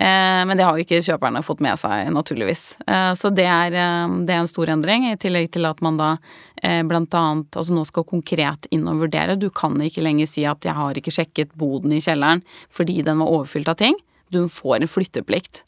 Eh, 0.00 0.40
men 0.48 0.56
det 0.56 0.64
har 0.64 0.78
jo 0.78 0.86
ikke 0.86 1.02
kjøperne 1.04 1.44
fått 1.44 1.60
med 1.60 1.76
seg, 1.80 2.08
naturligvis. 2.14 2.64
Eh, 2.88 3.12
så 3.18 3.28
det 3.34 3.44
er, 3.44 3.76
det 4.24 4.32
er 4.32 4.40
en 4.40 4.50
stor 4.50 4.72
endring, 4.72 5.10
i 5.10 5.18
tillegg 5.20 5.50
til 5.52 5.68
at 5.68 5.84
man 5.84 6.00
da 6.00 6.14
blant 6.60 7.14
annet 7.16 7.56
altså 7.56 7.72
nå 7.72 7.86
skal 7.88 8.04
konkret 8.04 8.66
inn 8.68 8.84
og 8.90 8.98
vurdere. 9.00 9.38
Du 9.40 9.46
kan 9.48 9.78
ikke 9.80 10.02
lenger 10.04 10.28
si 10.28 10.44
at 10.44 10.60
'jeg 10.60 10.76
har 10.76 10.92
ikke 10.92 11.14
sjekket 11.14 11.56
boden 11.56 11.92
i 11.96 12.02
kjelleren 12.04 12.42
fordi 12.68 13.00
den 13.00 13.16
var 13.16 13.32
overfylt 13.32 13.68
av 13.68 13.76
ting'. 13.80 13.96
Du 14.28 14.44
får 14.44 14.82
en 14.82 14.88
flytteplikt. 14.88 15.62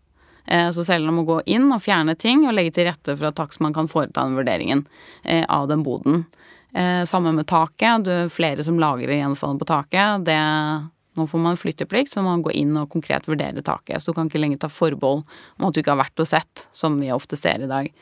Eh, 0.46 0.70
så 0.70 0.84
selgeren 0.84 1.16
må 1.16 1.26
gå 1.26 1.40
inn 1.46 1.70
og 1.72 1.82
fjerne 1.84 2.16
ting 2.18 2.46
og 2.46 2.56
legge 2.56 2.74
til 2.76 2.88
rette 2.88 3.14
for 3.16 3.30
at 3.30 3.38
takstmann 3.38 3.74
kan 3.76 3.90
foreta 3.90 4.24
den 4.26 4.38
vurderingen 4.38 4.86
eh, 5.24 5.44
av 5.48 5.68
den 5.70 5.84
boden. 5.86 6.24
Eh, 6.74 7.04
samme 7.08 7.34
med 7.36 7.48
taket. 7.50 8.06
Du 8.06 8.10
er 8.14 8.32
flere 8.32 8.64
som 8.66 8.80
lagrer 8.80 9.14
gjenstander 9.18 9.62
på 9.62 9.70
taket. 9.70 10.26
Det, 10.26 10.38
nå 11.18 11.28
får 11.28 11.44
man 11.44 11.60
flytteplikt, 11.60 12.14
så 12.14 12.24
må 12.24 12.32
man 12.32 12.44
gå 12.46 12.54
inn 12.58 12.74
og 12.80 12.90
konkret 12.92 13.28
vurdere 13.30 13.64
taket. 13.64 14.02
Så 14.02 14.10
du 14.10 14.18
kan 14.18 14.30
ikke 14.30 14.42
lenger 14.42 14.64
ta 14.64 14.72
forbehold 14.72 15.22
om 15.58 15.68
at 15.68 15.76
du 15.76 15.82
ikke 15.82 15.94
har 15.94 16.02
vært 16.02 16.24
og 16.24 16.30
sett, 16.32 16.66
som 16.74 16.98
vi 17.00 17.12
ofte 17.14 17.38
ser 17.38 17.62
i 17.62 17.70
dag. 17.70 17.92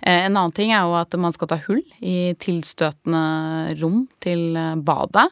En 0.00 0.32
annen 0.32 0.54
ting 0.56 0.70
er 0.72 0.86
jo 0.88 0.96
at 0.96 1.12
man 1.20 1.34
skal 1.36 1.50
ta 1.50 1.58
hull 1.66 1.82
i 2.00 2.32
tilstøtende 2.40 3.74
rom 3.82 4.06
til 4.24 4.54
badet 4.80 5.26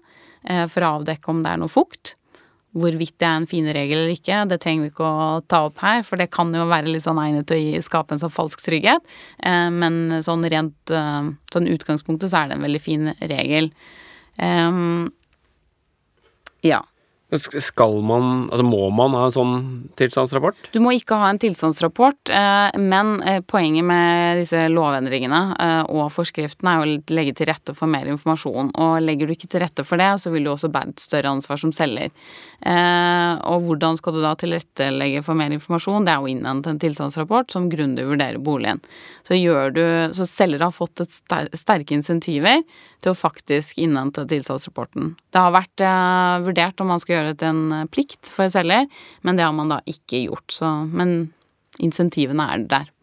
for 0.68 0.84
å 0.84 0.90
avdekke 0.98 1.30
om 1.32 1.40
det 1.40 1.54
er 1.54 1.62
noe 1.62 1.72
fukt. 1.72 2.17
Hvorvidt 2.76 3.14
det 3.16 3.24
er 3.24 3.38
en 3.38 3.46
fineregel 3.48 4.02
eller 4.02 4.12
ikke, 4.12 4.42
det 4.50 4.58
trenger 4.60 4.84
vi 4.84 4.90
ikke 4.92 5.06
å 5.08 5.28
ta 5.48 5.62
opp 5.70 5.80
her, 5.80 6.02
for 6.04 6.20
det 6.20 6.28
kan 6.34 6.52
jo 6.52 6.66
være 6.68 6.92
litt 6.92 7.06
sånn 7.06 7.20
egnet 7.22 7.48
til 7.48 7.78
å 7.78 7.84
skape 7.84 8.12
en 8.12 8.20
sånn 8.20 8.34
falsk 8.34 8.60
trygghet. 8.66 9.06
Eh, 9.40 9.70
men 9.72 10.18
sånn 10.26 10.44
rent 10.52 10.92
eh, 10.92 11.30
sånn 11.54 11.70
utgangspunktet 11.72 12.28
så 12.28 12.42
er 12.42 12.50
det 12.50 12.58
en 12.58 12.66
veldig 12.68 12.82
fin 12.84 13.08
regel. 13.32 13.72
Um, 14.36 15.08
ja. 16.66 16.82
Skal 17.36 17.98
man, 18.08 18.46
altså 18.48 18.64
Må 18.64 18.86
man 18.96 19.12
ha 19.12 19.26
en 19.28 19.34
sånn 19.34 19.56
tilstandsrapport? 20.00 20.70
Du 20.72 20.78
må 20.80 20.94
ikke 20.96 21.18
ha 21.20 21.26
en 21.28 21.40
tilstandsrapport, 21.40 22.30
eh, 22.32 22.78
men 22.80 23.18
eh, 23.20 23.42
poenget 23.44 23.84
med 23.84 24.40
disse 24.40 24.62
lovendringene 24.72 25.40
eh, 25.60 25.82
og 25.92 26.08
forskriftene 26.14 26.72
er 26.72 26.80
å 26.80 26.94
legge 27.12 27.34
til 27.36 27.50
rette 27.50 27.74
for 27.76 27.90
mer 27.90 28.08
informasjon. 28.08 28.72
Og 28.80 29.04
legger 29.04 29.28
du 29.28 29.34
ikke 29.36 29.50
til 29.52 29.60
rette 29.60 29.84
for 29.84 30.00
det, 30.00 30.14
så 30.22 30.32
vil 30.32 30.48
du 30.48 30.54
også 30.54 30.72
bære 30.72 30.94
et 30.94 31.04
større 31.04 31.34
ansvar 31.36 31.60
som 31.60 31.74
selger. 31.76 32.14
Og 32.58 33.66
hvordan 33.66 33.94
skal 34.00 34.16
du 34.16 34.18
da 34.24 34.32
tilrettelegge 34.34 35.20
for 35.22 35.38
mer 35.38 35.52
informasjon? 35.54 36.06
Det 36.06 36.14
er 36.14 36.24
å 36.24 36.30
innhente 36.30 36.72
en 36.72 36.80
tilstandsrapport 36.82 37.52
som 37.54 37.68
grundig 37.70 38.06
vurderer 38.08 38.40
boligen. 38.42 38.80
Så 39.22 39.36
gjør 39.38 39.74
du 39.76 39.84
Så 40.16 40.26
selger 40.26 40.64
har 40.64 40.72
fått 40.74 41.04
sterke 41.06 41.94
insentiver 41.94 42.64
til 43.04 43.12
å 43.12 43.18
faktisk 43.18 43.78
innhente 43.78 44.24
tilstandsrapporten. 44.26 45.12
Det 45.30 45.44
har 45.44 45.54
vært 45.54 45.84
vurdert 46.46 46.80
om 46.82 46.90
man 46.90 47.02
skal 47.02 47.17
gjøre 47.17 47.17
gjøre 47.18 47.34
det 47.34 47.40
til 47.42 47.50
en 47.52 47.74
eh, 47.80 47.88
plikt 47.92 48.30
for 48.32 48.52
selger, 48.52 48.86
men 49.26 49.38
det 49.38 49.46
har 49.46 49.56
man 49.56 49.74
da 49.74 49.82
ikke 49.88 50.24
gjort. 50.26 50.46
Så, 50.54 50.70
men 50.88 51.18
insentivene 51.82 52.48
er 52.54 52.64
der. 52.70 52.94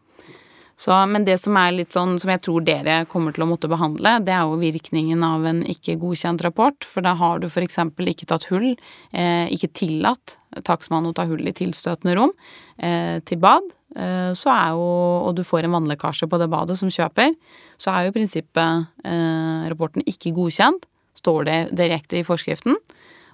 Så, 0.75 0.91
men 1.08 1.23
det 1.23 1.38
som 1.39 1.56
er 1.56 1.71
litt 1.71 1.95
sånn, 1.95 2.17
som 2.19 2.34
jeg 2.34 2.41
tror 2.43 2.63
dere 2.67 2.97
kommer 3.08 3.32
til 3.32 3.45
å 3.45 3.47
måtte 3.47 3.69
behandle, 3.71 4.17
det 4.28 4.34
er 4.36 4.43
jo 4.43 4.58
virkningen 4.60 5.21
av 5.23 5.45
en 5.47 5.62
ikke 5.71 5.95
godkjent 6.01 6.43
rapport. 6.43 6.88
For 6.88 7.06
da 7.06 7.13
har 7.15 7.39
du 7.39 7.47
f.eks. 7.47 7.80
ikke 7.95 8.28
tatt 8.28 8.49
hull, 8.51 8.73
eh, 9.15 9.47
ikke 9.56 9.71
tillatt 9.71 10.36
takstmannen 10.67 11.13
å 11.13 11.15
ta 11.15 11.25
hull 11.30 11.47
i 11.47 11.56
tilstøtende 11.56 12.17
rom 12.19 12.34
eh, 12.75 13.23
til 13.23 13.39
bad. 13.43 13.71
Eh, 13.95 14.34
så 14.36 14.51
er 14.51 14.75
jo, 14.75 14.89
og 15.30 15.38
du 15.39 15.45
får 15.47 15.67
en 15.67 15.78
vannlekkasje 15.78 16.28
på 16.32 16.39
det 16.41 16.49
badet 16.51 16.75
som 16.80 16.91
kjøper, 16.91 17.32
så 17.80 17.93
er 17.93 18.06
jo 18.06 18.12
i 18.12 18.17
prinsippet 18.19 19.08
eh, 19.08 19.63
rapporten 19.71 20.04
ikke 20.12 20.36
godkjent. 20.36 20.89
Står 21.15 21.47
det 21.47 21.60
direkte 21.80 22.19
i 22.19 22.28
forskriften. 22.28 22.75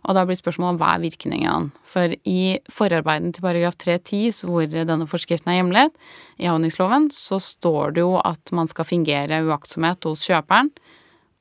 Og 0.10 0.18
da 0.18 0.24
blir 0.26 0.38
spørsmålet 0.38 0.80
hva 0.82 0.96
er 0.96 1.04
virkningen? 1.04 1.70
For 1.86 2.14
i 2.26 2.58
forarbeiden 2.74 3.36
til 3.36 3.46
paragraf 3.46 3.78
310, 3.78 4.48
hvor 4.50 4.66
denne 4.72 5.06
forskriften 5.10 5.52
er 5.54 5.60
hjemlet, 5.60 5.94
i 6.42 6.50
avhendingsloven, 6.50 7.12
så 7.14 7.38
står 7.42 7.94
det 7.98 8.06
jo 8.06 8.16
at 8.18 8.54
man 8.58 8.70
skal 8.72 8.88
fingere 8.90 9.44
uaktsomhet 9.46 10.10
hos 10.10 10.26
kjøperen. 10.26 10.72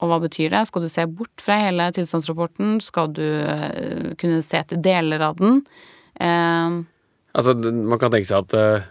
Og 0.00 0.12
hva 0.12 0.20
betyr 0.20 0.52
det? 0.52 0.66
Skal 0.68 0.84
du 0.84 0.90
se 0.92 1.06
bort 1.08 1.42
fra 1.44 1.58
hele 1.60 1.88
tilstandsrapporten? 1.96 2.78
Skal 2.84 3.10
du 3.16 3.24
uh, 3.24 4.12
kunne 4.20 4.40
se 4.44 4.60
til 4.68 4.80
deler 4.84 5.24
av 5.24 5.40
den? 5.40 5.60
Eh, 6.20 6.78
altså, 7.36 7.56
man 7.56 8.00
kan 8.00 8.12
tenke 8.12 8.28
seg 8.28 8.44
at 8.44 8.56
Eh, 8.56 8.88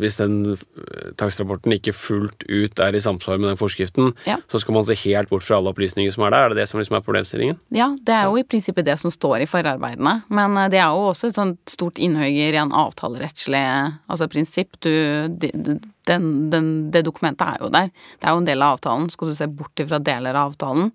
hvis 0.00 0.18
den 0.18 0.34
eh, 0.52 1.10
takstrapporten 1.20 1.74
ikke 1.76 1.94
fullt 1.96 2.44
ut 2.48 2.82
er 2.82 2.96
i 2.96 3.02
samsvar 3.02 3.40
med 3.40 3.50
den 3.52 3.60
forskriften, 3.60 4.12
ja. 4.28 4.38
så 4.50 4.60
skal 4.62 4.76
man 4.76 4.86
se 4.88 4.96
helt 5.04 5.30
bort 5.30 5.46
fra 5.46 5.58
alle 5.58 5.72
opplysninger 5.72 6.12
som 6.14 6.26
er 6.26 6.34
der? 6.34 6.44
Er 6.44 6.54
det 6.54 6.62
det 6.62 6.68
som 6.70 6.80
liksom 6.80 6.98
er 6.98 7.06
problemstillingen? 7.06 7.60
Ja, 7.74 7.90
det 8.06 8.16
er 8.16 8.28
jo 8.28 8.40
i 8.40 8.46
prinsippet 8.46 8.88
det 8.88 8.98
som 9.00 9.12
står 9.14 9.44
i 9.44 9.50
forarbeidene. 9.50 10.20
Men 10.28 10.58
eh, 10.60 10.70
det 10.72 10.82
er 10.82 10.90
jo 10.90 11.10
også 11.10 11.30
et 11.30 11.38
sånt 11.40 11.60
stort 11.70 12.00
innhugg 12.02 12.36
i 12.36 12.50
en 12.60 12.74
avtalerettslig 12.76 13.64
altså 14.10 14.28
prinsipp. 14.30 14.78
Du, 14.84 14.92
den, 15.30 16.28
den, 16.52 16.70
det 16.94 17.04
dokumentet 17.06 17.46
er 17.46 17.64
jo 17.64 17.72
der. 17.72 17.90
Det 18.18 18.28
er 18.28 18.36
jo 18.36 18.44
en 18.44 18.48
del 18.48 18.64
av 18.64 18.78
avtalen. 18.78 19.10
Skal 19.12 19.30
du 19.30 19.38
se 19.38 19.50
bort 19.50 19.82
ifra 19.82 20.00
deler 20.02 20.36
av 20.36 20.54
avtalen? 20.54 20.90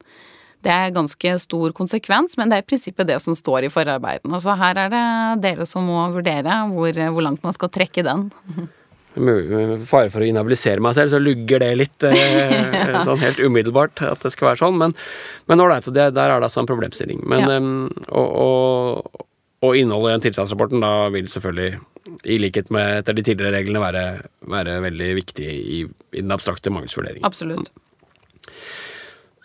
Det 0.65 0.73
er 0.73 0.93
ganske 0.95 1.36
stor 1.43 1.73
konsekvens, 1.78 2.34
men 2.39 2.49
det 2.49 2.58
er 2.58 2.63
i 2.63 2.69
prinsippet 2.71 3.10
det 3.10 3.19
som 3.21 3.38
står 3.38 3.67
i 3.67 3.73
forarbeidene. 3.73 4.39
Så 4.41 4.56
her 4.58 4.80
er 4.86 4.89
det 4.93 5.04
dere 5.43 5.67
som 5.69 5.86
må 5.86 6.08
vurdere 6.15 6.63
hvor, 6.71 6.97
hvor 7.13 7.25
langt 7.25 7.45
man 7.45 7.54
skal 7.56 7.71
trekke 7.73 8.06
den. 8.08 8.28
Med 9.15 9.78
fare 9.88 10.10
for 10.12 10.25
å 10.25 10.28
inhabilisere 10.28 10.82
meg 10.84 10.95
selv, 10.97 11.13
så 11.13 11.21
lugger 11.21 11.62
det 11.63 11.69
litt 11.80 12.04
eh, 12.04 12.97
sånn 13.08 13.21
helt 13.21 13.39
umiddelbart 13.39 14.01
at 14.04 14.25
det 14.25 14.34
skal 14.34 14.49
være 14.49 14.60
sånn. 14.60 14.80
Men, 14.82 14.95
men 15.47 15.63
ålreit, 15.63 15.88
der 15.95 16.12
er 16.12 16.34
det 16.34 16.49
altså 16.49 16.63
en 16.63 16.67
problemstilling. 16.67 17.21
Men, 17.23 17.45
ja. 17.45 17.62
um, 17.62 17.86
og, 18.10 18.34
og, 18.41 19.28
og, 19.63 19.78
innholdet 19.80 20.10
i 20.10 20.15
den 20.17 20.25
tilstandsrapporten 20.25 20.84
da 20.84 20.91
vil 21.15 21.30
selvfølgelig, 21.32 21.80
i 22.28 22.39
likhet 22.41 22.73
med 22.75 23.06
etter 23.06 23.15
de 23.15 23.23
tidligere 23.30 23.56
reglene, 23.56 23.86
være, 23.86 24.04
være 24.51 24.82
veldig 24.89 25.13
viktig 25.21 25.47
i, 25.47 25.80
i 25.88 26.19
den 26.19 26.36
abstrakte 26.36 26.73
mangelsvurderingen. 26.75 27.23
Absolutt. 27.30 27.71
Mm. 27.71 28.51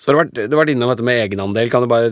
Så 0.01 0.15
har 0.15 0.31
du 0.33 0.55
vært 0.57 0.71
innom 0.73 0.89
dette 0.89 1.05
med 1.05 1.19
egenandel. 1.27 1.69
Kan 1.69 1.85
du 1.85 1.91
bare 1.91 2.09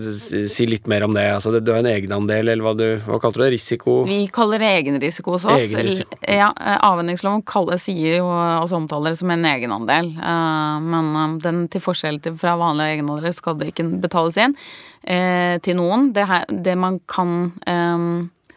si 0.52 0.66
litt 0.68 0.84
mer 0.92 1.06
om 1.06 1.14
det? 1.16 1.24
Altså, 1.32 1.54
du 1.56 1.70
har 1.72 1.80
en 1.80 1.88
egenandel, 1.88 2.50
eller 2.52 2.66
hva, 2.66 2.74
du, 2.76 2.84
hva 3.06 3.16
kalte 3.22 3.40
du 3.40 3.46
det? 3.46 3.54
Risiko? 3.54 3.94
Vi 4.04 4.18
kaller 4.34 4.60
det 4.60 4.68
egenrisiko 4.82 5.38
hos 5.38 5.46
oss. 5.48 5.64
Egenrisiko. 5.64 6.18
Ja, 6.28 6.50
Avhendingsloven 6.84 7.80
sier 7.80 8.18
jo 8.20 8.28
oss 8.28 8.76
omtaler 8.76 9.16
det 9.16 9.22
som 9.22 9.32
en 9.32 9.48
egenandel. 9.48 10.12
Eh, 10.20 10.76
men 10.84 11.10
eh, 11.16 11.38
den 11.46 11.64
til 11.72 11.84
forskjell 11.84 12.20
fra 12.36 12.58
vanlige 12.60 12.98
egenandeler 12.98 13.32
skal 13.32 13.56
det 13.56 13.72
ikke 13.72 13.88
betales 14.04 14.36
inn 14.36 14.58
eh, 15.08 15.56
til 15.64 15.80
noen. 15.80 16.10
Det, 16.12 16.28
her, 16.28 16.44
det 16.52 16.76
man 16.76 17.00
kan 17.08 17.48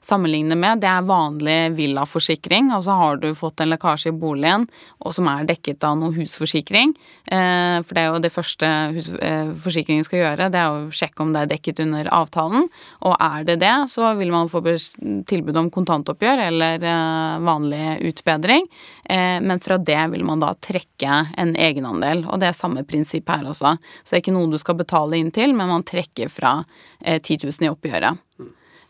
sammenligne 0.02 0.58
med, 0.58 0.82
det 0.82 0.90
er 0.90 1.06
vanlig 1.06 1.58
villaforsikring. 1.78 2.72
Altså 2.74 2.92
så 2.92 2.98
har 2.98 3.20
du 3.22 3.30
fått 3.38 3.62
en 3.62 3.70
lekkasje 3.72 4.12
i 4.12 4.18
boligen 4.18 4.66
og 5.00 5.14
som 5.16 5.28
er 5.30 5.46
dekket 5.50 5.84
av 5.86 5.98
noe 6.00 6.14
husforsikring. 6.16 6.94
Eh, 7.26 7.78
for 7.86 7.96
det 7.96 8.04
er 8.04 8.10
jo 8.10 8.22
det 8.24 8.34
første 8.34 8.70
eh, 9.22 9.52
forsikringen 9.64 10.06
skal 10.08 10.22
gjøre, 10.22 10.50
det 10.54 10.62
er 10.62 10.74
å 10.74 10.92
sjekke 10.96 11.24
om 11.24 11.34
det 11.34 11.44
er 11.44 11.52
dekket 11.54 11.84
under 11.86 12.10
avtalen. 12.14 12.68
Og 13.08 13.16
er 13.16 13.46
det 13.48 13.60
det, 13.64 13.74
så 13.94 14.14
vil 14.20 14.34
man 14.34 14.52
få 14.52 14.64
tilbud 15.30 15.62
om 15.62 15.72
kontantoppgjør 15.74 16.46
eller 16.50 16.88
eh, 16.94 17.38
vanlig 17.46 17.86
utbedring. 18.12 18.68
Men 19.12 19.60
fra 19.60 19.76
det 19.82 20.00
vil 20.14 20.22
man 20.24 20.40
da 20.40 20.54
trekke 20.56 21.16
en 21.42 21.52
egenandel, 21.60 22.22
og 22.32 22.40
det 22.40 22.48
er 22.48 22.56
samme 22.56 22.86
prinsipp 22.88 23.28
her 23.34 23.44
også. 23.50 23.74
Så 23.76 24.14
det 24.14 24.20
er 24.20 24.24
ikke 24.24 24.36
noe 24.38 24.48
du 24.54 24.60
skal 24.62 24.78
betale 24.80 25.20
inn 25.20 25.34
til, 25.36 25.52
men 25.58 25.68
man 25.74 25.84
trekker 25.84 26.32
fra 26.32 26.62
10 27.04 27.42
000 27.44 27.68
i 27.68 27.72
oppgjøret. 27.74 28.22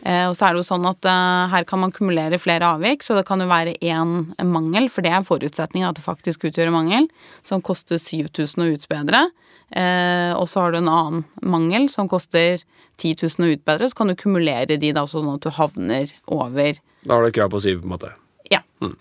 Eh, 0.01 0.25
og 0.29 0.33
så 0.37 0.47
er 0.47 0.55
det 0.55 0.63
jo 0.63 0.69
sånn 0.71 0.87
at 0.89 1.05
uh, 1.05 1.49
her 1.51 1.65
kan 1.69 1.81
man 1.83 1.93
kumulere 1.93 2.39
flere 2.41 2.71
avvik, 2.73 3.05
så 3.05 3.19
det 3.19 3.25
kan 3.27 3.41
jo 3.43 3.49
være 3.51 3.75
én 3.85 4.31
mangel, 4.49 4.89
for 4.89 5.05
det 5.05 5.13
er 5.13 5.25
forutsetninga 5.25 5.91
at 5.91 5.99
det 5.99 6.05
faktisk 6.05 6.47
utgjør 6.49 6.71
en 6.71 6.77
mangel, 6.79 7.09
som 7.45 7.61
koster 7.61 8.01
7000 8.01 8.65
å 8.65 8.69
utbedre. 8.73 9.25
Uh, 9.71 10.33
og 10.35 10.49
så 10.51 10.65
har 10.65 10.73
du 10.73 10.81
en 10.81 10.91
annen 10.91 11.21
mangel 11.45 11.85
som 11.93 12.09
koster 12.11 12.63
10 12.97 13.21
000 13.21 13.45
å 13.45 13.51
utbedre, 13.55 13.89
så 13.89 14.01
kan 14.01 14.09
du 14.11 14.17
kumulere 14.19 14.79
de 14.79 14.89
da 14.95 15.05
sånn 15.07 15.29
at 15.31 15.45
du 15.45 15.53
havner 15.55 16.11
over 16.27 16.81
Da 17.05 17.13
har 17.15 17.23
du 17.23 17.37
krav 17.37 17.53
på 17.53 17.61
syv, 17.63 17.83
på 17.83 17.87
en 17.87 17.93
måte? 17.93 18.11
Ja. 18.51 18.59
Mm. 18.83 18.97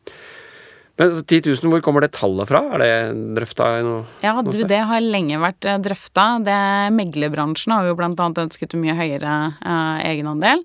Men 1.01 1.17
10 1.25 1.41
000, 1.49 1.73
hvor 1.73 1.81
kommer 1.81 2.05
det 2.05 2.13
tallet 2.13 2.49
fra? 2.51 2.61
Er 2.77 2.83
det 2.83 2.93
drøfta 3.39 3.71
i 3.79 3.85
noe 3.87 4.05
Ja, 4.21 4.35
du, 4.45 4.59
det 4.69 4.83
har 4.85 5.01
lenge 5.01 5.41
vært 5.41 5.65
eh, 5.65 5.81
drøfta. 5.81 6.27
Meglerbransjen 6.93 7.73
har 7.73 7.89
jo 7.89 7.97
blant 7.97 8.21
annet 8.21 8.43
ønsket 8.45 8.77
mye 8.77 8.97
høyere 8.99 9.37
eh, 9.65 10.03
egenandel. 10.11 10.61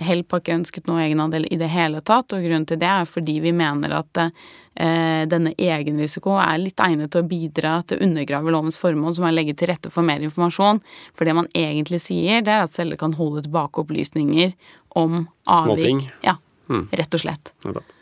Help 0.00 0.32
har 0.32 0.40
ikke 0.42 0.56
ønsket 0.56 0.86
noe 0.88 1.02
egenandel 1.04 1.46
i 1.52 1.58
det 1.60 1.68
hele 1.72 2.00
tatt, 2.00 2.32
og 2.32 2.42
grunnen 2.44 2.66
til 2.68 2.80
det 2.80 2.88
er 2.88 3.08
fordi 3.08 3.38
vi 3.44 3.52
mener 3.56 3.92
at 3.98 4.20
eh, 4.24 5.22
denne 5.30 5.52
egenrisiko 5.60 6.34
er 6.40 6.58
litt 6.62 6.80
egnet 6.80 7.12
til 7.12 7.22
å 7.24 7.28
bidra 7.30 7.76
til 7.84 7.98
å 8.00 8.08
undergrave 8.08 8.54
lovens 8.54 8.80
formål, 8.80 9.14
som 9.16 9.28
er 9.28 9.34
å 9.34 9.38
legge 9.38 9.56
til 9.60 9.72
rette 9.72 9.92
for 9.92 10.06
mer 10.06 10.24
informasjon. 10.24 10.80
For 11.16 11.28
det 11.28 11.36
man 11.36 11.50
egentlig 11.54 12.00
sier, 12.04 12.40
det 12.46 12.54
er 12.56 12.66
at 12.66 12.76
selger 12.76 13.00
kan 13.00 13.16
holde 13.18 13.44
tilbake 13.46 13.84
opplysninger 13.84 14.54
om 14.98 15.26
avvik. 15.46 15.76
Småting. 15.76 16.06
Ja, 16.26 16.36
Hmm. 16.70 16.86
rett 16.94 17.14
og 17.14 17.20
slett. 17.20 17.50
Nettopp. 17.66 17.96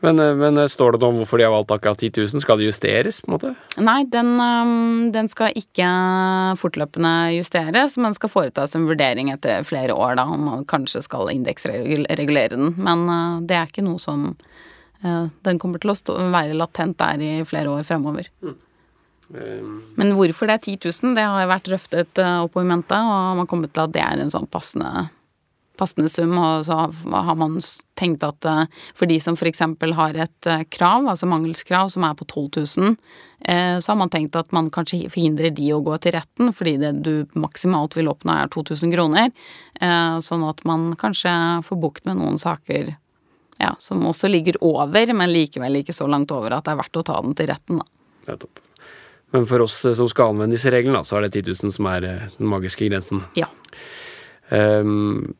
Men, 0.00 0.18
eh, 0.18 0.34
men 0.34 0.58
eh, 0.58 0.68
står 0.70 0.94
det 0.94 1.00
noe 1.02 1.12
om 1.12 1.18
hvorfor 1.20 1.40
de 1.40 1.46
har 1.46 1.52
valgt 1.54 1.74
akkurat 1.74 2.00
10 2.00 2.12
000? 2.32 2.42
Skal 2.44 2.60
det 2.60 2.70
justeres, 2.70 3.20
på 3.20 3.30
en 3.30 3.36
måte? 3.36 3.52
Nei, 3.80 3.98
den, 4.12 4.32
den 5.14 5.28
skal 5.32 5.56
ikke 5.58 5.90
fortløpende 6.60 7.12
justeres, 7.36 7.98
men 8.00 8.16
skal 8.16 8.32
foretas 8.32 8.76
en 8.78 8.88
vurdering 8.88 9.32
etter 9.34 9.66
flere 9.68 9.96
år, 9.96 10.16
da, 10.20 10.26
om 10.30 10.48
man 10.48 10.64
kanskje 10.70 11.04
skal 11.06 11.32
indeksregulere 11.34 12.56
den. 12.56 12.74
Men 12.80 13.06
det 13.48 13.58
er 13.58 13.70
ikke 13.70 13.86
noe 13.86 14.00
som 14.02 14.32
Den 15.00 15.56
kommer 15.56 15.80
til 15.80 15.88
å 15.88 15.96
stå, 15.96 16.12
være 16.28 16.52
latent 16.52 16.98
der 17.00 17.22
i 17.24 17.28
flere 17.48 17.70
år 17.72 17.86
fremover. 17.88 18.26
Eh, 19.34 19.62
Men 19.96 20.12
hvorfor 20.16 20.50
det 20.50 20.58
er 20.58 20.76
10 20.76 20.90
000, 21.04 21.14
det 21.16 21.24
har 21.24 21.48
vært 21.48 21.70
røftet 21.72 22.20
opp 22.20 22.58
i 22.60 22.66
mente, 22.66 22.98
og 22.98 23.36
man 23.36 23.44
har 23.44 23.48
kommet 23.50 23.72
til 23.72 23.86
at 23.86 23.94
det 23.94 24.02
er 24.04 24.20
en 24.20 24.32
sånn 24.32 24.48
passende 24.50 25.08
passende 25.80 26.10
sum, 26.12 26.36
og 26.38 26.66
så 26.68 26.76
har 27.10 27.38
man 27.38 27.56
tenkt 28.00 28.24
at 28.26 28.46
eh, 28.48 28.62
for 28.96 29.10
de 29.10 29.18
som 29.22 29.36
f.eks. 29.36 29.62
har 29.96 30.18
et 30.20 30.48
eh, 30.48 30.64
krav, 30.72 31.08
altså 31.08 31.28
mangelskrav, 31.30 31.90
som 31.92 32.06
er 32.06 32.16
på 32.18 32.26
12 32.28 32.62
000, 32.78 32.96
eh, 33.48 33.76
så 33.80 33.92
har 33.92 33.98
man 34.00 34.12
tenkt 34.12 34.38
at 34.38 34.52
man 34.56 34.70
kanskje 34.72 35.08
forhindrer 35.12 35.54
de 35.56 35.70
å 35.74 35.82
gå 35.84 35.96
til 36.02 36.16
retten, 36.16 36.52
fordi 36.56 36.76
det 36.82 36.94
du 37.06 37.14
maksimalt 37.40 37.96
vil 37.98 38.10
oppnå 38.12 38.36
er 38.36 38.52
2000 38.52 38.94
kroner. 38.94 39.30
Sånn 40.20 40.42
at 40.44 40.58
man 40.68 40.90
kanskje 41.00 41.30
får 41.64 41.78
bukt 41.80 42.04
med 42.04 42.18
noen 42.18 42.34
saker 42.40 42.90
ja, 43.60 43.70
som 43.80 44.02
også 44.08 44.28
ligger 44.28 44.58
over, 44.64 45.12
men 45.16 45.32
likevel 45.32 45.80
ikke 45.80 45.94
så 45.96 46.08
langt 46.10 46.32
over 46.36 46.52
at 46.56 46.66
det 46.66 46.74
er 46.74 46.80
verdt 46.82 47.00
å 47.00 47.04
ta 47.06 47.16
den 47.24 47.36
til 47.38 47.48
retten, 47.48 47.80
da. 47.80 47.88
nettopp. 48.28 48.60
Men 49.30 49.46
for 49.46 49.62
oss 49.62 49.78
som 49.96 50.08
skal 50.10 50.34
anvende 50.34 50.56
disse 50.56 50.72
reglene, 50.74 51.00
så 51.06 51.16
er 51.16 51.28
det 51.28 51.36
10 51.38 51.54
000 51.62 51.74
som 51.76 51.88
er 51.88 52.06
den 52.08 52.48
magiske 52.50 52.88
grensen. 52.88 53.22
Ja. 53.38 53.46
Um, 54.50 55.36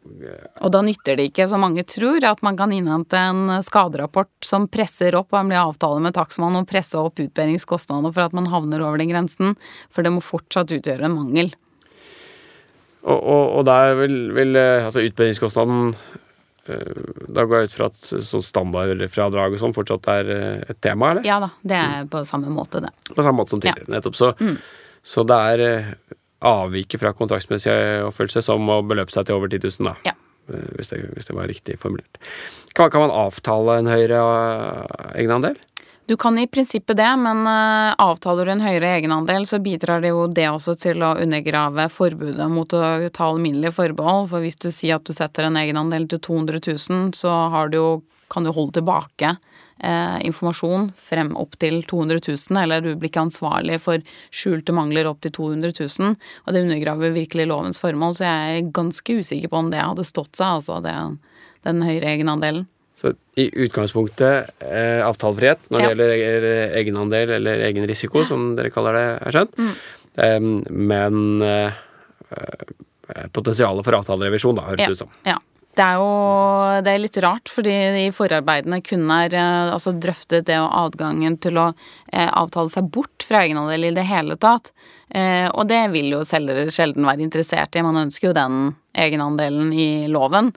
Og 0.00 0.70
da 0.72 0.80
nytter 0.84 1.18
det 1.18 1.26
ikke, 1.28 1.44
som 1.50 1.60
mange 1.60 1.82
tror, 1.84 2.24
at 2.24 2.40
man 2.44 2.56
kan 2.56 2.72
innhente 2.72 3.18
en 3.20 3.60
skaderapport 3.64 4.46
som 4.46 4.64
presser 4.72 5.16
opp 5.18 5.34
og 5.36 5.50
blir 5.50 5.60
avtale 5.60 6.00
med 6.00 6.16
takstmann 6.16 6.56
og 6.56 6.68
presse 6.70 6.96
opp 6.96 7.20
utbedringskostnadene 7.20 8.12
for 8.14 8.24
at 8.24 8.36
man 8.36 8.48
havner 8.48 8.80
over 8.86 9.00
den 9.00 9.12
grensen, 9.12 9.58
for 9.92 10.06
det 10.06 10.14
må 10.14 10.24
fortsatt 10.24 10.72
utgjøre 10.72 11.04
en 11.08 11.18
mangel. 11.18 11.52
og, 13.02 13.18
og, 13.18 13.44
og 13.58 13.68
der 13.68 13.94
vil, 14.00 14.16
vil 14.36 14.56
eh, 14.60 14.86
altså 14.86 15.04
utbedringskostnaden 15.04 15.92
eh, 16.68 16.98
Da 17.28 17.44
går 17.44 17.62
jeg 17.62 17.70
ut 17.70 17.76
fra 17.76 17.88
at 17.92 18.00
sånn 18.28 18.44
standardfradrag 18.44 19.56
og 19.56 19.62
sånn 19.62 19.76
fortsatt 19.76 20.08
er 20.16 20.32
eh, 20.36 20.62
et 20.64 20.80
tema, 20.80 21.12
eller? 21.12 21.28
Ja 21.28 21.42
da, 21.44 21.52
det 21.60 21.76
er 21.80 22.08
på 22.12 22.24
samme 22.28 22.52
måte, 22.52 22.80
det. 22.84 22.92
På 23.12 23.20
samme 23.20 23.42
måte 23.42 23.56
som 23.56 23.60
tidligere, 23.60 23.92
nettopp. 23.92 24.16
Så, 24.16 24.32
så 25.04 25.28
det 25.28 25.40
er 25.52 25.66
avviket 26.40 27.00
fra 27.02 27.12
kontraktsmessig 27.16 27.72
oppfølgelse 28.06 28.42
som 28.46 28.68
å 28.72 28.80
beløpe 28.86 29.12
seg 29.14 29.28
til 29.28 29.36
over 29.36 29.50
10 29.52 29.64
000, 29.80 29.90
da. 29.90 29.96
Ja. 30.08 30.14
Eh, 30.50 30.68
Hvis 30.78 30.92
det, 30.92 31.02
hvis 31.16 31.28
det 31.28 31.36
var 31.36 31.50
riktig 31.50 31.78
formulert. 31.80 32.20
Kan, 32.74 32.90
kan 32.90 33.06
man 33.06 33.12
avtale 33.14 33.80
en 33.80 33.90
høyere 33.90 34.20
eh, 34.20 35.10
egenandel? 35.20 35.58
Du 36.10 36.16
kan 36.18 36.34
i 36.42 36.46
prinsippet 36.50 36.96
det, 36.98 37.10
men 37.22 37.44
eh, 37.46 37.92
avtaler 38.02 38.48
du 38.48 38.54
en 38.56 38.64
høyere 38.64 38.96
egenandel, 38.98 39.44
så 39.46 39.60
bidrar 39.62 40.02
det 40.02 40.10
jo 40.10 40.24
det 40.26 40.48
også 40.50 40.74
til 40.80 41.04
å 41.06 41.12
undergrave 41.22 41.86
forbudet 41.92 42.48
mot 42.50 42.72
å 42.74 42.80
ta 43.14 43.28
alminnelige 43.28 43.76
forbehold. 43.76 44.26
For 44.32 44.42
hvis 44.42 44.58
du 44.58 44.70
sier 44.74 44.96
at 44.98 45.06
du 45.06 45.14
setter 45.14 45.46
en 45.46 45.60
egenandel 45.60 46.08
til 46.10 46.18
200 46.24 46.64
000, 46.66 47.12
så 47.14 47.36
har 47.54 47.70
du 47.70 47.78
jo, 47.78 47.90
kan 48.32 48.42
du 48.46 48.50
holde 48.50 48.80
tilbake 48.80 49.36
eh, 49.82 50.18
informasjon 50.28 50.90
frem 50.96 51.32
opp 51.40 51.56
til 51.62 51.82
200 51.88 52.20
000, 52.28 52.58
eller 52.62 52.84
du 52.84 52.90
blir 52.94 53.10
ikke 53.10 53.24
ansvarlig 53.26 53.78
for 53.82 54.02
skjulte 54.34 54.74
mangler 54.76 55.08
opp 55.10 55.20
til 55.24 55.32
200 55.36 55.72
000. 55.98 56.16
Og 56.46 56.54
det 56.54 56.64
undergraver 56.66 57.14
virkelig 57.16 57.48
lovens 57.50 57.80
formål, 57.82 58.16
så 58.18 58.28
jeg 58.28 58.58
er 58.60 58.72
ganske 58.76 59.18
usikker 59.20 59.52
på 59.52 59.62
om 59.64 59.70
det 59.72 59.80
hadde 59.82 60.06
stått 60.08 60.36
seg, 60.38 60.60
altså 60.60 60.80
det, 60.84 60.94
den 61.66 61.82
høyere 61.86 62.14
egenandelen. 62.16 62.68
Så 63.00 63.14
i 63.40 63.46
utgangspunktet 63.64 64.50
eh, 64.60 65.00
avtalefrihet 65.06 65.70
når 65.70 65.78
det 65.78 65.86
Ja. 65.86 65.92
gjelder 65.94 66.74
egenandel 66.82 67.30
eller 67.38 67.62
egen 67.70 67.86
risiko, 67.88 68.26
som 68.28 68.50
dere 68.58 68.68
kaller 68.74 68.92
det, 68.98 69.06
er 69.24 69.36
skjønt. 69.38 69.56
Mm. 69.56 69.70
Eh, 70.20 70.40
men 70.70 71.42
eh, 71.46 71.72
eh, 72.36 73.24
potensialet 73.32 73.86
for 73.86 73.96
avtalerevisjon, 74.02 74.58
da, 74.58 74.66
høres 74.68 74.84
det 74.84 74.98
ut 74.98 75.04
som. 75.06 75.14
Ja. 75.24 75.38
Det 75.80 75.86
er 75.86 75.96
jo 75.96 76.80
det 76.84 76.92
er 76.92 77.00
litt 77.00 77.18
rart, 77.24 77.48
fordi 77.48 77.72
i 78.02 78.08
forarbeidene 78.12 78.82
kun 78.84 79.06
er 79.14 79.32
eh, 79.32 79.70
altså 79.72 79.94
drøftet 79.96 80.44
det 80.50 80.58
og 80.60 80.74
adgangen 80.76 81.38
til 81.40 81.56
å 81.56 81.70
eh, 81.70 82.28
avtale 82.28 82.68
seg 82.68 82.90
bort 82.92 83.24
fra 83.24 83.46
egenandel 83.46 83.88
i 83.88 83.94
det 83.96 84.04
hele 84.04 84.36
tatt. 84.40 84.74
Eh, 85.08 85.48
og 85.48 85.70
det 85.70 85.80
vil 85.94 86.12
jo 86.12 86.20
selgere 86.26 86.68
sjelden 86.74 87.08
være 87.08 87.24
interessert 87.24 87.76
i. 87.80 87.84
Man 87.86 88.02
ønsker 88.02 88.28
jo 88.28 88.36
den 88.36 88.74
egenandelen 88.92 89.72
i 89.72 89.88
loven. 90.12 90.52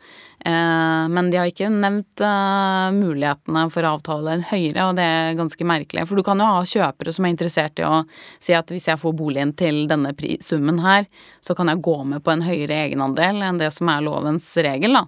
Eh, 0.45 1.07
men 1.09 1.29
de 1.31 1.37
har 1.39 1.47
ikke 1.47 1.69
nevnt 1.71 2.19
eh, 2.19 2.87
mulighetene 2.97 3.63
for 3.71 3.85
å 3.85 3.93
avtale 3.95 4.33
en 4.35 4.45
høyere, 4.49 4.89
og 4.89 4.97
det 4.97 5.05
er 5.07 5.37
ganske 5.39 5.67
merkelig. 5.67 6.03
For 6.09 6.19
du 6.19 6.25
kan 6.27 6.41
jo 6.41 6.49
ha 6.49 6.65
kjøpere 6.67 7.13
som 7.15 7.27
er 7.27 7.33
interessert 7.35 7.79
i 7.79 7.87
å 7.87 8.01
si 8.43 8.55
at 8.57 8.73
hvis 8.73 8.89
jeg 8.91 8.99
får 8.99 9.15
boligen 9.15 9.53
til 9.55 9.85
denne 9.87 10.11
summen 10.43 10.81
her, 10.83 11.07
så 11.39 11.55
kan 11.55 11.71
jeg 11.71 11.83
gå 11.85 11.95
med 12.11 12.25
på 12.25 12.33
en 12.33 12.43
høyere 12.43 12.81
egenandel 12.89 13.39
enn 13.47 13.61
det 13.61 13.71
som 13.75 13.91
er 13.93 14.03
lovens 14.03 14.51
regel, 14.67 14.99
da. 14.99 15.05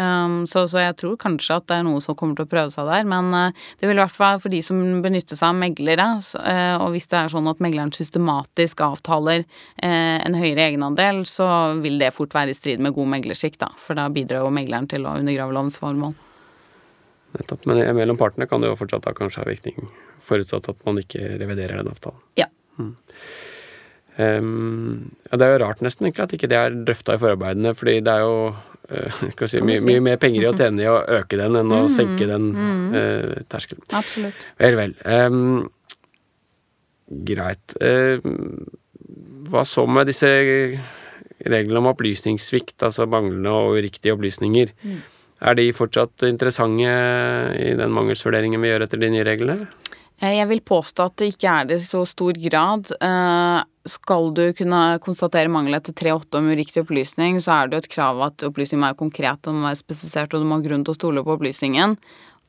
Um, 0.00 0.46
så, 0.48 0.62
så 0.70 0.80
jeg 0.80 0.94
tror 1.02 1.18
kanskje 1.20 1.58
at 1.60 1.66
det 1.68 1.76
er 1.76 1.84
noe 1.84 2.00
som 2.00 2.16
kommer 2.16 2.38
til 2.38 2.46
å 2.46 2.50
prøve 2.50 2.72
seg 2.72 2.88
der. 2.88 3.04
Men 3.08 3.28
uh, 3.36 3.64
det 3.80 3.88
vil 3.88 3.98
i 3.98 4.00
hvert 4.00 4.16
fall 4.16 4.40
for 4.40 4.52
de 4.52 4.62
som 4.64 4.80
benytter 5.04 5.38
seg 5.38 5.50
av 5.50 5.58
meglere, 5.60 6.06
så, 6.24 6.40
uh, 6.40 6.84
og 6.84 6.94
hvis 6.94 7.10
det 7.12 7.18
er 7.20 7.32
sånn 7.34 7.50
at 7.50 7.60
megleren 7.64 7.92
systematisk 7.96 8.80
avtaler 8.86 9.44
uh, 9.44 10.18
en 10.22 10.38
høyere 10.38 10.70
egenandel, 10.70 11.22
så 11.28 11.46
vil 11.84 12.00
det 12.00 12.14
fort 12.16 12.34
være 12.36 12.54
i 12.54 12.58
strid 12.58 12.82
med 12.84 12.96
god 12.96 13.12
meglerskikk, 13.18 13.60
da. 13.60 13.72
For 13.80 13.98
da 13.98 14.08
bidrar 14.12 14.46
jo 14.46 14.52
megleren 14.54 14.88
til 14.90 15.04
å 15.04 15.16
undergrave 15.20 15.56
lovens 15.56 15.80
formål. 15.82 16.16
Nettopp. 17.36 17.64
Men 17.68 17.84
mellom 17.96 18.18
partene 18.20 18.48
kan 18.48 18.64
det 18.64 18.72
jo 18.72 18.80
fortsatt 18.80 19.04
da 19.06 19.14
kanskje 19.16 19.44
ha 19.44 19.48
virkning, 19.48 19.88
forutsatt 20.24 20.68
at 20.72 20.84
man 20.88 21.00
ikke 21.00 21.34
reviderer 21.40 21.80
den 21.80 21.92
avtalen. 21.92 22.20
Ja. 22.40 22.48
Um, 24.20 25.12
ja, 25.30 25.38
det 25.40 25.46
er 25.46 25.54
jo 25.54 25.62
rart 25.64 25.80
nesten 25.84 26.04
egentlig 26.04 26.26
at 26.26 26.34
ikke 26.36 26.50
det 26.52 26.58
er 26.58 26.74
drøfta 26.88 27.16
i 27.16 27.20
forarbeidene, 27.22 27.72
fordi 27.78 27.94
det 28.04 28.12
er 28.12 28.24
jo 28.26 28.34
uh, 28.92 29.46
si, 29.48 29.62
mye, 29.64 29.80
mye 29.88 30.02
mer 30.04 30.18
penger 30.20 30.44
i 30.44 30.50
å 30.50 30.56
tjene 30.58 30.84
i 30.84 30.90
å 30.90 30.98
øke 31.20 31.38
den 31.40 31.56
enn 31.62 31.72
å 31.72 31.82
senke 31.92 32.28
den 32.28 32.50
uh, 32.92 33.38
terskelen. 33.52 33.86
Absolutt. 33.96 34.46
Vel, 34.60 34.76
vel. 34.76 34.96
Um, 35.06 35.70
greit. 37.28 37.76
Uh, 37.80 38.20
hva 39.52 39.64
så 39.68 39.86
med 39.88 40.08
disse 40.08 40.28
reglene 41.42 41.80
om 41.80 41.90
opplysningssvikt, 41.90 42.78
altså 42.86 43.08
manglende 43.10 43.52
og 43.52 43.80
uriktige 43.80 44.14
opplysninger? 44.14 44.72
Er 45.42 45.58
de 45.58 45.64
fortsatt 45.74 46.22
interessante 46.28 46.92
i 47.58 47.72
den 47.78 47.94
mangelsvurderingen 47.94 48.62
vi 48.62 48.70
gjør 48.70 48.86
etter 48.86 49.00
de 49.02 49.10
nye 49.10 49.26
reglene? 49.26 49.66
Eh, 50.22 50.36
Jeg 50.38 50.48
vil 50.52 50.62
påstå 50.62 51.08
at 51.08 51.16
det 51.18 51.32
ikke 51.34 51.50
er 51.50 51.68
det 51.70 51.80
i 51.80 51.84
så 51.84 52.04
stor 52.06 52.38
grad. 52.38 52.92
Skal 53.88 54.28
du 54.34 54.44
kunne 54.54 54.80
konstatere 55.02 55.50
mangel 55.50 55.74
etter 55.74 55.94
3.8 55.98 56.38
om 56.38 56.50
uriktig 56.52 56.84
opplysning, 56.84 57.40
så 57.42 57.56
er 57.56 57.70
det 57.70 57.78
jo 57.78 57.82
et 57.82 57.94
krav 57.96 58.20
at 58.28 58.44
opplysningen 58.46 58.82
må 58.82 58.92
være 58.92 59.00
konkret, 59.00 59.48
og 59.48 59.56
må 59.56 59.66
være 59.66 59.80
spesifisert, 59.80 60.34
og 60.34 60.42
du 60.42 60.46
må 60.46 60.60
ha 60.60 60.66
grunn 60.68 60.84
til 60.86 60.94
å 60.94 60.98
stole 61.00 61.24
på 61.26 61.34
opplysningen. 61.34 61.96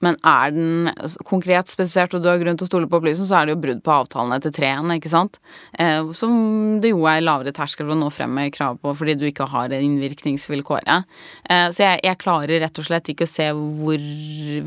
Men 0.04 0.18
er 0.28 0.52
den 0.52 0.92
konkret 1.26 1.72
spesifisert, 1.72 2.14
og 2.14 2.22
du 2.22 2.30
har 2.30 2.42
grunn 2.42 2.58
til 2.60 2.68
å 2.68 2.70
stole 2.70 2.90
på 2.92 3.00
opplysningen, 3.00 3.30
så 3.30 3.40
er 3.40 3.48
det 3.48 3.56
jo 3.56 3.62
brudd 3.64 3.82
på 3.86 3.96
avtalen 3.96 4.36
etter 4.36 4.54
3.1, 4.54 4.94
ikke 5.00 5.12
sant? 5.14 5.40
Eh, 5.80 6.12
Som 6.18 6.36
det 6.84 6.92
jo 6.92 7.06
er 7.10 7.24
lavere 7.24 7.56
terskel 7.56 7.88
for 7.88 7.96
å 7.96 8.00
nå 8.02 8.12
frem 8.14 8.34
med 8.36 8.54
krav 8.54 8.78
på, 8.84 8.94
fordi 9.00 9.16
du 9.18 9.26
ikke 9.30 9.48
har 9.50 9.74
innvirkningsvilkåret. 9.74 11.10
Eh, 11.50 11.68
Så 11.72 11.86
jeg, 11.86 12.04
jeg 12.04 12.22
klarer 12.22 12.60
rett 12.66 12.78
og 12.78 12.90
slett 12.90 13.10
ikke 13.10 13.26
å 13.26 13.34
se 13.34 13.50
hvor, 13.56 14.08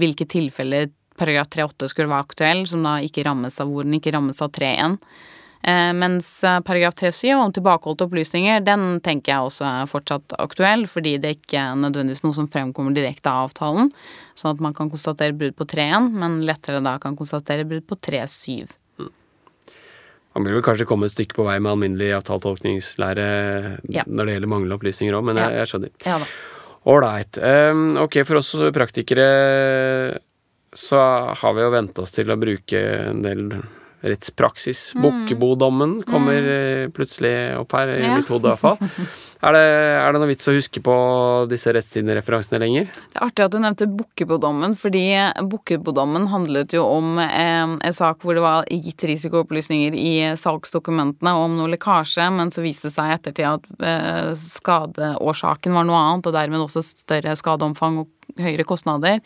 hvilke 0.01 0.27
tilfeller 0.27 0.91
paragraf 1.17 1.49
3-8 1.53 1.89
skulle 1.93 2.11
være 2.11 2.27
aktuell, 2.27 2.67
som 2.67 2.83
da 2.85 2.99
ikke 3.05 3.25
rammes 3.27 3.61
av 3.61 3.71
hvor 3.71 3.87
den 3.87 4.01
ikke 4.01 4.17
rammes 4.17 4.41
av 4.45 4.51
3-1. 4.57 4.99
Eh, 5.67 5.93
mens 5.99 6.29
eh, 6.47 6.61
paragraf 6.63 6.95
3-7 6.95 7.33
om 7.35 7.51
tilbakeholdte 7.53 8.07
opplysninger, 8.07 8.61
den 8.63 9.01
tenker 9.03 9.33
jeg 9.33 9.47
også 9.49 9.65
er 9.67 9.89
fortsatt 9.91 10.37
aktuell, 10.39 10.85
fordi 10.87 11.17
det 11.19 11.33
ikke 11.41 11.59
er 11.59 11.79
nødvendigvis 11.81 12.23
noe 12.23 12.37
som 12.37 12.47
fremkommer 12.47 12.95
direkte 12.95 13.33
av 13.33 13.49
avtalen, 13.49 13.91
sånn 14.39 14.53
at 14.55 14.63
man 14.63 14.77
kan 14.77 14.93
konstatere 14.93 15.35
brudd 15.35 15.57
på 15.59 15.67
3-1, 15.67 16.13
men 16.23 16.37
lettere 16.47 16.79
da 16.87 16.93
kan 17.03 17.19
konstatere 17.19 17.67
brudd 17.67 17.83
på 17.91 17.99
3-7. 17.99 18.77
Man 20.37 20.45
vil 20.45 20.55
vel 20.59 20.63
kanskje 20.63 20.85
komme 20.87 21.09
et 21.09 21.15
stykke 21.17 21.35
på 21.39 21.47
vei 21.49 21.57
med 21.59 21.73
alminnelig 21.73 22.13
avtaletolkningslære 22.19 23.27
Ja. 23.89 24.05
når 24.07 24.29
det 24.29 24.35
gjelder 24.37 24.53
manglende 24.53 24.77
opplysninger 24.77 25.17
òg, 25.17 25.25
men 25.25 25.41
jeg, 25.41 25.55
jeg 25.57 25.71
skjønner. 25.73 25.93
Ja 26.05 26.19
da. 26.21 26.29
Ålreit. 26.87 27.39
Um, 27.43 27.97
ok, 27.99 28.21
for 28.29 28.39
oss 28.39 28.53
praktikere 28.77 29.25
så 30.77 31.01
har 31.41 31.57
vi 31.57 31.65
jo 31.65 31.73
vent 31.75 31.99
oss 31.99 32.15
til 32.15 32.31
å 32.31 32.39
bruke 32.39 32.83
en 33.09 33.25
del 33.25 33.49
rettspraksis. 34.01 34.93
Mm. 34.95 35.03
Bukkebodommen 35.03 35.95
kommer 36.07 36.43
mm. 36.43 36.93
plutselig 36.97 37.35
opp 37.59 37.73
her, 37.77 37.95
i 37.97 38.03
ja. 38.05 38.17
mitt 38.19 38.31
hode 38.31 38.53
iallfall. 38.53 38.79
Er, 39.47 39.53
det, 39.53 39.65
er 40.01 40.15
det 40.15 40.21
noe 40.23 40.31
vits 40.31 40.49
å 40.49 40.55
huske 40.57 40.81
på 40.83 40.95
disse 41.51 41.73
rettstidsreferansene 41.75 42.61
lenger? 42.63 42.89
Det 43.13 43.21
er 43.21 43.27
artig 43.29 43.45
at 43.45 43.55
du 43.55 43.59
nevnte 43.63 43.89
Bukkebodommen, 43.91 44.77
fordi 44.79 45.05
Bukkebodommen 45.51 46.29
handlet 46.33 46.75
jo 46.77 46.87
om 46.89 47.21
eh, 47.23 47.77
en 47.77 47.97
sak 47.97 48.25
hvor 48.25 48.37
det 48.37 48.45
var 48.45 48.67
gitt 48.73 49.07
risikoopplysninger 49.07 49.97
i 50.01 50.15
salgsdokumentene 50.41 51.37
om 51.37 51.59
noe 51.61 51.73
lekkasje, 51.75 52.29
men 52.35 52.53
så 52.55 52.65
viste 52.65 52.91
det 52.91 52.97
seg 52.97 53.13
i 53.13 53.17
ettertid 53.19 53.49
at 53.53 53.87
eh, 53.93 54.33
skadeårsaken 54.41 55.77
var 55.77 55.89
noe 55.89 56.03
annet, 56.03 56.31
og 56.31 56.37
dermed 56.37 56.65
også 56.65 56.85
større 56.87 57.37
skadeomfang 57.39 58.03
og 58.03 58.11
høyere 58.41 58.67
kostnader. 58.69 59.21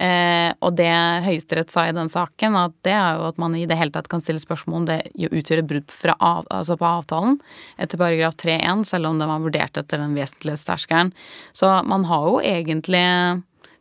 Eh, 0.00 0.50
og 0.64 0.76
det 0.78 0.90
Høyesterett 1.26 1.72
sa 1.74 1.86
i 1.88 1.94
den 1.96 2.10
saken, 2.12 2.56
at 2.58 2.76
det 2.86 2.94
er 2.94 3.18
jo 3.18 3.26
at 3.30 3.40
man 3.42 3.56
i 3.58 3.66
det 3.68 3.78
hele 3.78 3.94
tatt 3.94 4.10
kan 4.10 4.22
stille 4.22 4.42
spørsmål 4.42 4.82
om 4.82 4.88
det 4.88 5.00
utgjør 5.16 5.62
et 5.62 5.70
brudd 5.70 5.96
av, 6.18 6.46
altså 6.54 6.78
på 6.78 6.86
avtalen 6.88 7.38
etter 7.78 8.00
paragraf 8.00 8.38
3-1, 8.38 8.86
selv 8.88 9.10
om 9.10 9.20
den 9.20 9.30
var 9.30 9.42
vurdert 9.42 9.80
etter 9.80 10.00
den 10.00 10.16
vesentlighetsterskelen. 10.18 11.12
Så 11.52 11.70
man 11.88 12.06
har 12.08 12.30
jo 12.30 12.40
egentlig 12.44 13.04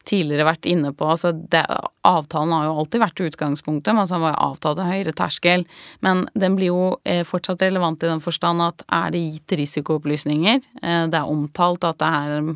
tidligere 0.08 0.48
vært 0.48 0.68
inne 0.70 0.94
på 0.96 1.08
altså 1.12 1.34
det, 1.36 1.64
Avtalen 2.08 2.54
har 2.56 2.68
jo 2.68 2.76
alltid 2.82 3.04
vært 3.04 3.24
utgangspunktet, 3.26 3.96
men 3.96 4.08
så 4.08 4.20
var 4.22 4.38
avtalt 4.40 4.80
en 4.80 4.88
høyere 4.88 5.14
terskel. 5.16 5.66
Men 6.06 6.26
den 6.40 6.56
blir 6.56 6.72
jo 6.72 6.84
eh, 7.04 7.26
fortsatt 7.28 7.66
relevant 7.66 8.04
i 8.06 8.12
den 8.12 8.24
forstand 8.24 8.64
at 8.64 8.86
er 8.88 9.12
det 9.12 9.26
gitt 9.26 9.58
risikoopplysninger, 9.60 10.64
eh, 10.82 11.04
det 11.12 11.20
er 11.20 11.34
omtalt 11.34 11.88
at 11.88 12.00
det 12.00 12.14
er 12.22 12.54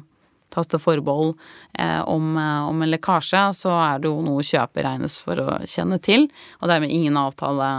tas 0.51 0.69
til 0.71 0.81
forbehold 0.81 1.33
eh, 1.79 2.01
om, 2.09 2.35
eh, 2.37 2.61
om, 2.67 2.81
en 2.83 2.91
lekkasje, 2.91 3.43
så 3.57 3.73
er 3.79 4.01
det 4.01 4.11
jo 4.11 4.21
noe 4.25 4.45
kjøper 4.45 4.87
regnes 4.87 5.17
for 5.23 5.41
å 5.41 5.49
kjenne 5.65 5.99
til, 6.03 6.27
og 6.59 6.71
dermed 6.71 6.93
ingen 6.93 7.19
avtale 7.19 7.71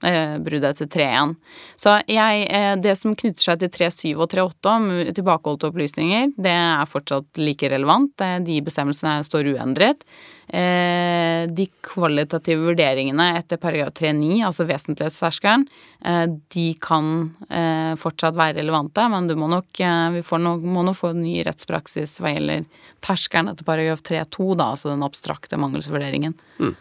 bruddet 0.00 0.80
etter 0.80 0.88
3.1. 0.88 1.34
Så 1.76 1.94
jeg, 2.08 2.46
eh, 2.48 2.74
det 2.80 2.96
som 2.98 3.16
knytter 3.16 3.44
seg 3.44 3.60
til 3.60 3.72
3.7 3.76 4.16
og 4.16 4.30
3.8 4.32 4.72
om 4.72 4.90
tilbakeholdte 5.16 5.70
opplysninger, 5.70 6.34
det 6.40 6.56
er 6.56 6.90
fortsatt 6.90 7.40
like 7.40 7.68
relevant. 7.72 8.14
De 8.46 8.60
bestemmelsene 8.64 9.20
står 9.26 9.54
uendret. 9.54 10.06
Eh, 10.52 11.46
de 11.46 11.66
kvalitative 11.86 12.64
vurderingene 12.64 13.28
etter 13.38 13.58
paragraf 13.62 13.92
3-9, 14.00 14.40
altså 14.48 14.64
vesentlighetsterskelen, 14.66 15.66
eh, 16.02 16.24
de 16.50 16.64
kan 16.82 17.12
eh, 17.46 17.92
fortsatt 18.00 18.34
være 18.34 18.56
relevante, 18.58 19.04
men 19.12 19.28
du 19.30 19.36
må 19.38 19.46
nok, 19.52 19.70
vi 19.78 20.24
nok, 20.42 20.66
må 20.66 20.82
nok 20.88 20.98
få 20.98 21.12
en 21.14 21.22
ny 21.22 21.36
rettspraksis 21.46 22.16
hva 22.18 22.34
gjelder 22.34 22.66
terskelen 23.06 23.52
etter 23.52 23.68
paragraf 23.68 24.02
3-2, 24.02 24.48
altså 24.58 24.90
den 24.90 25.06
abstrakte 25.06 25.60
mangelsvurderingen. 25.60 26.34
Mm, 26.58 26.74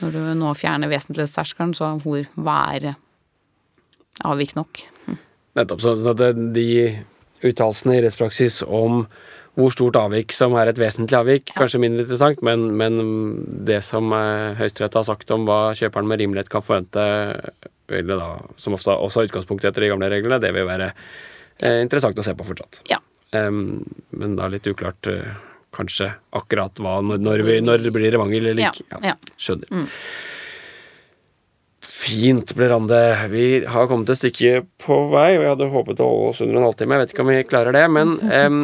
Når 0.00 0.14
du 0.14 0.20
nå 0.40 0.52
fjerner 0.56 0.90
vesentlighetsterskelen, 0.92 1.74
så 1.76 1.92
hvor, 2.00 2.24
er 2.24 2.94
avvik 4.26 4.54
nok? 4.56 4.82
Hm. 5.06 5.18
Nettopp. 5.58 5.82
Så 5.84 6.14
de 6.16 6.70
uttalelsene 7.40 7.96
i 7.96 8.02
rettspraksis 8.04 8.62
om 8.66 9.04
hvor 9.58 9.72
stort 9.74 9.98
avvik 9.98 10.32
som 10.32 10.54
er 10.56 10.70
et 10.70 10.78
vesentlig 10.78 11.18
avvik, 11.18 11.50
kanskje 11.56 11.80
mindre 11.82 12.04
interessant, 12.04 12.40
men, 12.46 12.68
men 12.78 13.00
det 13.66 13.80
som 13.84 14.12
eh, 14.14 14.56
Høyesterett 14.60 14.96
har 14.96 15.06
sagt 15.08 15.32
om 15.34 15.44
hva 15.48 15.74
kjøperen 15.76 16.08
med 16.08 16.20
rimelighet 16.22 16.52
kan 16.52 16.64
forvente, 16.64 17.02
eller 17.90 18.20
da, 18.20 18.28
som 18.60 18.76
ofte 18.78 18.94
også 18.94 19.24
er 19.24 19.30
utgangspunktet 19.30 19.72
etter 19.72 19.84
de 19.84 19.90
gamle 19.92 20.10
reglene, 20.12 20.38
det 20.42 20.52
vil 20.54 20.68
være 20.68 20.92
eh, 20.92 21.80
interessant 21.82 22.20
å 22.20 22.24
se 22.24 22.36
på 22.38 22.46
fortsatt. 22.46 22.82
Ja. 22.92 23.00
Um, 23.34 23.82
men 24.16 24.38
da 24.38 24.48
litt 24.50 24.66
uklart 24.70 25.06
uh, 25.10 25.34
kanskje 25.74 26.10
akkurat 26.36 26.82
hva 26.82 26.98
når, 27.04 27.44
vi, 27.46 27.60
når 27.64 27.86
det 27.86 27.94
blir 27.94 28.12
revangel 28.14 28.52
eller 28.52 28.70
ikke. 28.70 28.86
Ja, 28.90 29.00
ja. 29.12 29.34
Skjønner. 29.40 29.70
Mm. 29.70 29.88
Fint, 31.90 32.54
Blerande. 32.56 33.00
Vi 33.32 33.44
har 33.68 33.88
kommet 33.90 34.10
et 34.12 34.20
stykke 34.20 34.64
på 34.80 34.96
vei, 35.12 35.34
og 35.36 35.44
jeg 35.44 35.52
hadde 35.52 35.70
håpet 35.74 36.02
å 36.02 36.08
holde 36.08 36.32
oss 36.32 36.42
under 36.44 36.58
en 36.58 36.66
halvtime. 36.68 36.96
Jeg 36.96 37.04
vet 37.04 37.14
ikke 37.14 37.24
om 37.26 37.32
vi 37.32 37.46
klarer 37.48 37.76
det, 37.76 37.84
men 37.92 38.16
um, 38.48 38.60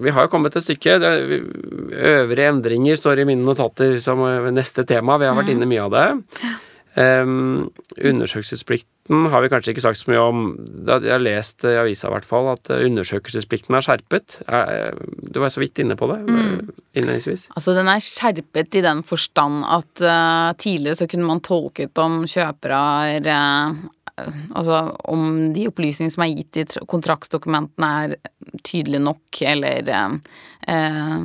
vi 0.00 0.14
har 0.16 0.30
kommet 0.32 0.56
et 0.56 0.66
stykke. 0.66 0.96
Øvrige 1.00 2.50
endringer 2.54 2.98
står 2.98 3.22
i 3.22 3.28
mine 3.28 3.44
notater 3.46 3.98
som 4.04 4.22
neste 4.54 4.86
tema. 4.88 5.18
Vi 5.20 5.28
har 5.28 5.36
vært 5.38 5.50
mm. 5.50 5.56
inne 5.56 5.70
mye 5.70 5.86
av 5.86 5.94
det. 5.96 6.06
Um, 7.00 7.70
undersøkelsesplikten 9.10 9.26
har 9.32 9.42
vi 9.42 9.50
kanskje 9.50 9.74
ikke 9.74 9.82
sagt 9.82 9.98
så 9.98 10.10
mye 10.10 10.22
om. 10.22 10.42
Jeg 10.86 11.10
har 11.10 11.22
lest 11.22 11.64
i 11.66 11.74
avisa 11.80 12.08
i 12.08 12.14
hvert 12.14 12.28
fall 12.28 12.50
at 12.52 12.70
undersøkelsesplikten 12.70 13.74
er 13.74 13.82
skjerpet. 13.82 14.38
Du 15.34 15.40
var 15.42 15.50
så 15.50 15.62
vidt 15.62 15.80
inne 15.82 15.96
på 15.98 16.06
det 16.12 16.20
mm. 16.28 16.70
innledningsvis. 16.94 17.48
Altså 17.56 17.74
den 17.74 17.90
er 17.90 18.04
skjerpet 18.04 18.78
i 18.78 18.84
den 18.86 19.02
forstand 19.06 19.64
at 19.66 20.04
uh, 20.04 20.52
tidligere 20.60 21.00
så 21.02 21.10
kunne 21.10 21.26
man 21.26 21.42
tolket 21.42 21.98
om 21.98 22.22
kjøpere 22.30 22.82
er 23.16 23.30
uh, 23.34 23.82
Altså 24.54 24.82
om 25.10 25.52
de 25.54 25.66
opplysningene 25.70 26.14
som 26.14 26.24
er 26.26 26.34
gitt 26.34 26.60
i 26.60 26.66
kontraktsdokumentene 26.90 27.90
er 28.04 28.16
tydelige 28.66 29.02
nok, 29.02 29.40
eller 29.46 29.90
eh, 29.90 31.16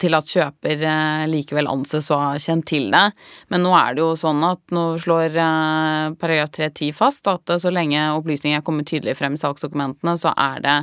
til 0.00 0.16
at 0.18 0.32
kjøper 0.32 0.84
eh, 0.86 1.24
likevel 1.30 1.70
anses 1.70 2.10
å 2.14 2.20
ha 2.20 2.32
kjent 2.40 2.66
til 2.70 2.88
det. 2.94 3.04
Men 3.52 3.64
nå 3.66 3.74
er 3.78 3.96
det 3.96 4.04
jo 4.04 4.16
sånn 4.18 4.42
at 4.46 4.74
nå 4.74 4.84
slår 5.02 5.38
eh, 5.38 6.16
paragraf 6.20 6.52
310 6.56 6.92
fast 6.96 7.30
at 7.30 7.54
så 7.62 7.72
lenge 7.74 8.08
opplysninger 8.16 8.60
er 8.60 8.66
kommet 8.66 8.90
tydelig 8.90 9.16
frem 9.18 9.38
i 9.38 9.40
salgsdokumentene, 9.40 10.16
så 10.20 10.34
er 10.34 10.62
det 10.64 10.76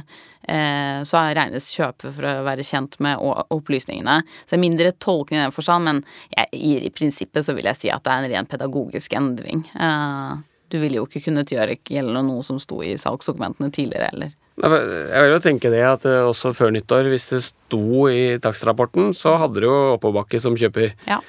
eh, 0.49 1.03
så 1.07 1.23
regnes 1.35 1.69
kjøper 1.75 2.15
for 2.15 2.29
å 2.29 2.33
være 2.47 2.65
kjent 2.65 2.99
med 3.03 3.21
opplysningene. 3.53 4.21
Så 4.43 4.53
det 4.53 4.59
er 4.59 4.65
mindre 4.65 4.95
tolkning 5.03 5.41
i 5.41 5.45
den 5.45 5.55
forstand, 5.55 5.87
men 5.87 6.03
jeg, 6.35 6.49
i, 6.57 6.91
prinsippet 6.95 7.47
så 7.47 7.55
vil 7.57 7.69
jeg 7.69 7.81
si 7.81 7.93
at 7.93 8.05
det 8.05 8.13
er 8.13 8.25
en 8.25 8.35
ren 8.35 8.49
pedagogisk 8.49 9.15
endring. 9.17 9.65
Eh, 9.75 10.35
du 10.71 10.79
ville 10.81 10.99
jo 10.99 11.05
ikke 11.07 11.23
kunnet 11.27 11.51
gjøre 11.53 11.77
gjeldende 11.77 12.25
noe 12.27 12.43
som 12.45 12.59
sto 12.61 12.81
i 12.83 12.95
salgsdokumentene 12.99 13.71
tidligere 13.73 14.11
heller. 14.11 14.35
Jeg 14.55 15.23
vil 15.25 15.33
jo 15.33 15.41
tenke 15.43 15.71
det 15.71 15.81
at 15.83 16.05
eh, 16.07 16.21
også 16.23 16.53
før 16.55 16.71
nyttår, 16.71 17.09
hvis 17.11 17.27
det 17.33 17.41
sto 17.43 18.05
i 18.07 18.37
takstrapporten, 18.41 19.11
så 19.15 19.35
hadde 19.41 19.59
du 19.59 19.67
jo 19.67 19.75
oppoverbakke 19.97 20.39
som 20.39 20.55
kjøper. 20.59 20.93
Ja. 21.09 21.19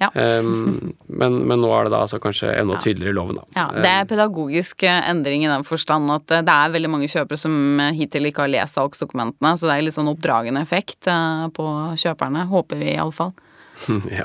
Ja. 0.00 0.08
Um, 0.16 0.94
men, 1.12 1.34
men, 1.44 1.60
nå 1.60 1.68
er 1.76 1.84
det 1.84 1.92
da 1.92 1.98
altså 2.06 2.16
kanskje 2.24 2.54
enda 2.56 2.78
tydeligere 2.80 3.12
i 3.12 3.16
loven, 3.18 3.36
da. 3.36 3.44
Ja, 3.52 3.66
det 3.84 3.90
er 3.90 4.08
pedagogisk 4.08 4.86
eh, 4.88 5.02
endring 5.10 5.44
i 5.44 5.50
den 5.50 5.66
forstand 5.68 6.08
at 6.14 6.24
det 6.30 6.54
er 6.54 6.72
veldig 6.72 6.88
mange 6.94 7.10
kjøpere 7.12 7.36
som 7.36 7.82
hittil 7.92 8.30
ikke 8.30 8.46
har 8.46 8.54
lest 8.54 8.80
salgsdokumentene, 8.80 9.52
så 9.60 9.68
det 9.68 9.76
er 9.76 9.84
litt 9.84 9.98
sånn 9.98 10.08
oppdragende 10.08 10.64
effekt 10.64 11.10
på 11.52 11.66
kjøperne, 12.00 12.48
håper 12.48 12.80
vi 12.80 12.94
iallfall. 12.94 13.36
ja. 14.18 14.24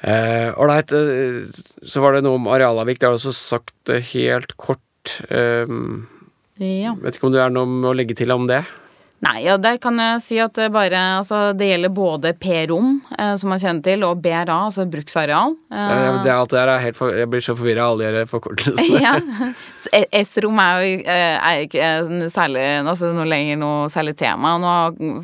Ålreit, 0.00 0.94
uh, 0.96 1.44
så 1.84 2.00
var 2.04 2.16
det 2.16 2.24
noe 2.24 2.38
om 2.40 2.48
arealavvik. 2.48 3.00
Det 3.00 3.08
er 3.08 3.18
også 3.18 3.34
sagt 3.36 3.92
helt 4.12 4.56
kort. 4.60 4.86
Eh, 5.28 5.68
ja. 6.60 6.94
Vet 7.00 7.16
ikke 7.16 7.28
om 7.30 7.34
det 7.34 7.42
er 7.44 7.52
noe 7.52 7.90
å 7.90 7.96
legge 7.96 8.16
til 8.18 8.32
om 8.34 8.48
det? 8.48 8.62
Nei, 9.20 9.42
ja, 9.44 9.58
der 9.60 9.76
kan 9.80 10.00
jeg 10.00 10.22
si 10.24 10.38
at 10.40 10.54
det 10.56 10.70
bare 10.72 11.00
Altså, 11.18 11.52
det 11.56 11.68
gjelder 11.68 11.92
både 11.92 12.32
P-rom, 12.40 12.94
eh, 13.18 13.34
som 13.40 13.50
man 13.52 13.60
kjenner 13.60 13.84
til, 13.84 14.04
og 14.06 14.22
BRA, 14.24 14.56
altså 14.70 14.86
bruksareal. 14.88 15.52
Eh, 15.68 15.92
ja, 15.92 16.14
det, 16.24 16.32
alt 16.32 16.54
det 16.54 16.58
der 16.58 16.72
er 16.72 16.84
helt 16.86 16.96
for, 16.96 17.12
Jeg 17.12 17.28
blir 17.28 17.44
så 17.44 17.54
forvirra 17.58 17.90
av 17.90 17.98
alle 17.98 18.14
de 18.16 18.24
forkortelsene. 18.30 19.02
ja. 19.06 19.52
S-rom 20.22 20.60
er 20.64 20.80
jo 20.80 20.96
eh, 21.04 21.36
er 21.36 21.66
ikke 21.66 21.90
eh, 22.00 22.26
særlig 22.32 22.64
altså 22.80 23.12
noe 23.16 23.28
lenger 23.28 23.60
noe 23.60 23.92
særlig 23.92 24.16
tema. 24.20 24.56
Nå, 24.62 24.74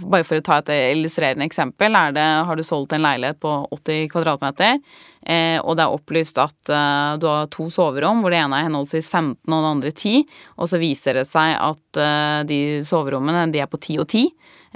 bare 0.05 0.29
for 0.29 0.43
å 0.43 0.45
ta 0.45 0.61
et 0.61 0.75
illustrerende 0.93 1.49
eksempel, 1.49 1.97
er 1.97 2.17
det, 2.17 2.29
har 2.51 2.61
du 2.61 2.67
solgt 2.67 2.93
en 2.97 3.07
leilighet 3.07 3.41
på 3.41 3.59
80 3.81 4.11
kvadratmeter. 4.13 4.81
Eh, 5.27 5.59
og 5.59 5.75
det 5.75 5.83
er 5.83 5.95
opplyst 5.95 6.39
at 6.39 6.71
eh, 6.71 7.15
du 7.19 7.27
har 7.27 7.49
to 7.51 7.67
soverom, 7.73 8.23
hvor 8.23 8.31
det 8.31 8.39
ene 8.39 8.61
er 8.61 8.69
henholdsvis 8.69 9.09
15 9.11 9.51
og 9.51 9.65
det 9.65 9.71
andre 9.73 9.93
10. 9.93 10.21
Og 10.63 10.71
så 10.71 10.79
viser 10.79 11.19
det 11.19 11.27
seg 11.27 11.57
at 11.59 12.01
eh, 12.03 12.41
de 12.47 12.61
soverommene 12.87 13.49
de 13.55 13.63
er 13.63 13.71
på 13.71 13.81
10 13.81 13.99
og 14.05 14.07
10, 14.07 14.23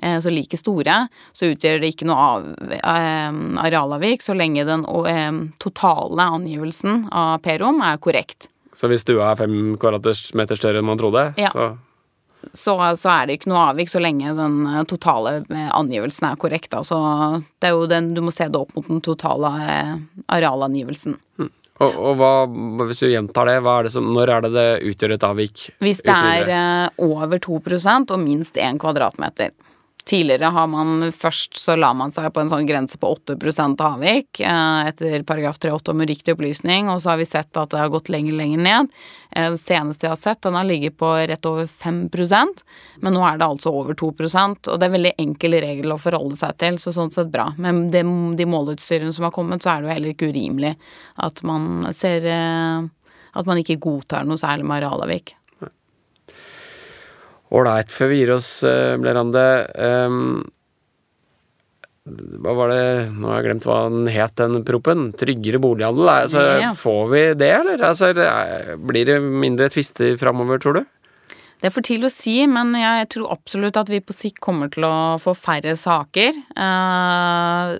eh, 0.02 0.16
så 0.24 0.32
like 0.34 0.58
store. 0.58 0.96
Så 1.36 1.52
utgjør 1.52 1.82
det 1.82 1.92
ikke 1.94 2.08
noe 2.10 2.30
av, 2.32 2.48
eh, 2.80 3.28
arealavvik 3.66 4.26
så 4.26 4.34
lenge 4.34 4.66
den 4.66 4.86
eh, 5.06 5.30
totale 5.62 6.30
angivelsen 6.40 7.06
av 7.14 7.38
P-rom 7.46 7.78
er 7.86 8.02
korrekt. 8.02 8.50
Så 8.74 8.90
hvis 8.90 9.04
stua 9.04 9.32
er 9.32 9.38
fem 9.38 9.76
kvadratmeter 9.78 10.58
større 10.58 10.82
enn 10.82 10.88
man 10.88 10.98
trodde, 10.98 11.30
ja. 11.38 11.50
så 11.54 11.74
så, 12.52 12.74
så, 12.96 13.08
er 13.12 13.28
det 13.28 13.38
ikke 13.38 13.50
noe 13.52 13.68
avvik 13.70 13.90
så 13.92 14.00
lenge 14.02 14.34
den 14.36 14.60
eh, 14.66 14.82
totale 14.88 15.40
eh, 15.42 15.70
angivelsen 15.76 16.30
er 16.30 16.40
korrekt. 16.40 16.74
Altså, 16.76 16.98
det 17.60 17.70
er 17.70 17.76
jo 17.76 17.88
den, 17.90 18.12
du 18.16 18.22
må 18.24 18.34
se 18.34 18.48
det 18.48 18.60
opp 18.60 18.74
mot 18.76 18.86
den 18.88 19.02
totale 19.04 19.52
eh, 19.64 19.96
arealangivelsen. 20.32 21.16
Mm. 21.40 21.50
Og, 21.80 21.94
og 21.96 22.16
hva, 22.20 22.32
hvis 22.88 23.00
du 23.00 23.08
gjentar 23.08 23.48
det, 23.48 23.56
er 23.60 23.86
det 23.86 23.92
som, 23.94 24.10
når 24.12 24.34
er 24.34 24.44
det 24.44 24.52
det 24.56 24.68
utgjør 24.90 25.14
et 25.16 25.26
avvik? 25.30 25.66
Hvis 25.80 26.02
det 26.04 26.12
er 26.12 26.90
over 27.00 27.40
2% 27.40 28.12
og 28.12 28.20
minst 28.20 28.60
1 28.60 28.80
kvadratmeter. 28.82 29.54
Tidligere 30.10 30.50
har 30.50 30.66
man 30.66 31.04
først 31.14 31.60
så 31.60 31.76
la 31.78 31.92
man 31.94 32.10
seg 32.10 32.26
på 32.34 32.42
en 32.42 32.50
sånn 32.50 32.66
grense 32.66 32.98
på 32.98 33.12
8% 33.14 33.82
avvik 33.86 34.40
eh, 34.42 34.88
etter 34.90 35.22
paragraf 35.28 35.60
3-8 35.62 35.94
om 35.94 36.02
uriktig 36.02 36.34
opplysning, 36.34 36.90
og 36.90 36.98
så 37.02 37.12
har 37.12 37.20
vi 37.20 37.28
sett 37.30 37.54
at 37.60 37.70
det 37.70 37.78
har 37.78 37.92
gått 37.92 38.10
lenger 38.10 38.34
lenger 38.40 38.64
ned. 38.64 38.90
Eh, 39.30 39.52
det 39.54 39.62
seneste 39.62 40.08
jeg 40.08 40.14
har 40.16 40.18
sett, 40.18 40.42
den 40.42 40.58
har 40.58 40.66
ligget 40.66 40.98
på 40.98 41.12
rett 41.30 41.46
over 41.46 41.70
5% 41.70 42.64
men 43.00 43.14
nå 43.14 43.22
er 43.24 43.38
det 43.38 43.46
altså 43.46 43.72
over 43.72 43.94
2% 43.94 44.70
og 44.70 44.80
det 44.80 44.88
er 44.88 44.94
veldig 44.94 45.16
enkel 45.22 45.56
regel 45.62 45.94
å 45.94 46.00
forholde 46.00 46.38
seg 46.40 46.56
til, 46.60 46.78
så 46.82 46.92
sånn 46.94 47.12
sett 47.14 47.30
bra. 47.32 47.50
Men 47.60 47.86
det, 47.94 48.02
de 48.36 48.48
måleutstyrene 48.48 49.14
som 49.14 49.28
har 49.28 49.34
kommet, 49.36 49.62
så 49.62 49.74
er 49.74 49.82
det 49.82 49.90
jo 49.90 49.94
heller 49.94 50.14
ikke 50.14 50.32
urimelig 50.34 50.74
at 51.22 51.44
man 51.46 51.86
ser 51.96 52.26
eh, 52.26 52.88
at 53.30 53.46
man 53.46 53.60
ikke 53.60 53.78
godtar 53.82 54.26
noe 54.26 54.40
særlig 54.40 54.66
med 54.66 54.80
arealavvik. 54.80 55.36
Ålreit, 57.50 57.90
før 57.90 58.12
vi 58.12 58.22
gir 58.22 58.32
oss, 58.36 58.48
eh, 58.62 58.96
Blerande. 59.00 59.44
Um, 59.74 60.42
hva 62.40 62.54
var 62.56 62.70
det 62.72 62.84
Nå 63.12 63.28
har 63.28 63.40
jeg 63.40 63.46
glemt 63.50 63.66
hva 63.68 63.80
den 63.90 64.06
het, 64.10 64.36
den 64.38 64.64
proppen. 64.66 65.10
Tryggere 65.18 65.60
bolighandel. 65.62 66.08
Altså, 66.10 66.44
ja. 66.62 66.70
Får 66.78 67.02
vi 67.12 67.22
det, 67.38 67.50
eller? 67.60 67.84
Altså, 67.90 68.12
blir 68.80 69.10
det 69.10 69.18
mindre 69.20 69.68
tvister 69.72 70.16
framover, 70.20 70.62
tror 70.62 70.80
du? 70.80 70.82
Det 71.60 71.68
er 71.68 71.72
for 71.74 71.84
tidlig 71.84 72.08
å 72.08 72.12
si, 72.14 72.34
men 72.48 72.72
jeg 72.72 73.08
tror 73.12 73.34
absolutt 73.34 73.76
at 73.76 73.90
vi 73.92 73.98
på 74.00 74.14
sikt 74.16 74.38
kommer 74.40 74.70
til 74.72 74.86
å 74.88 75.18
få 75.20 75.34
færre 75.36 75.74
saker. 75.76 76.38
Eh, 76.56 77.72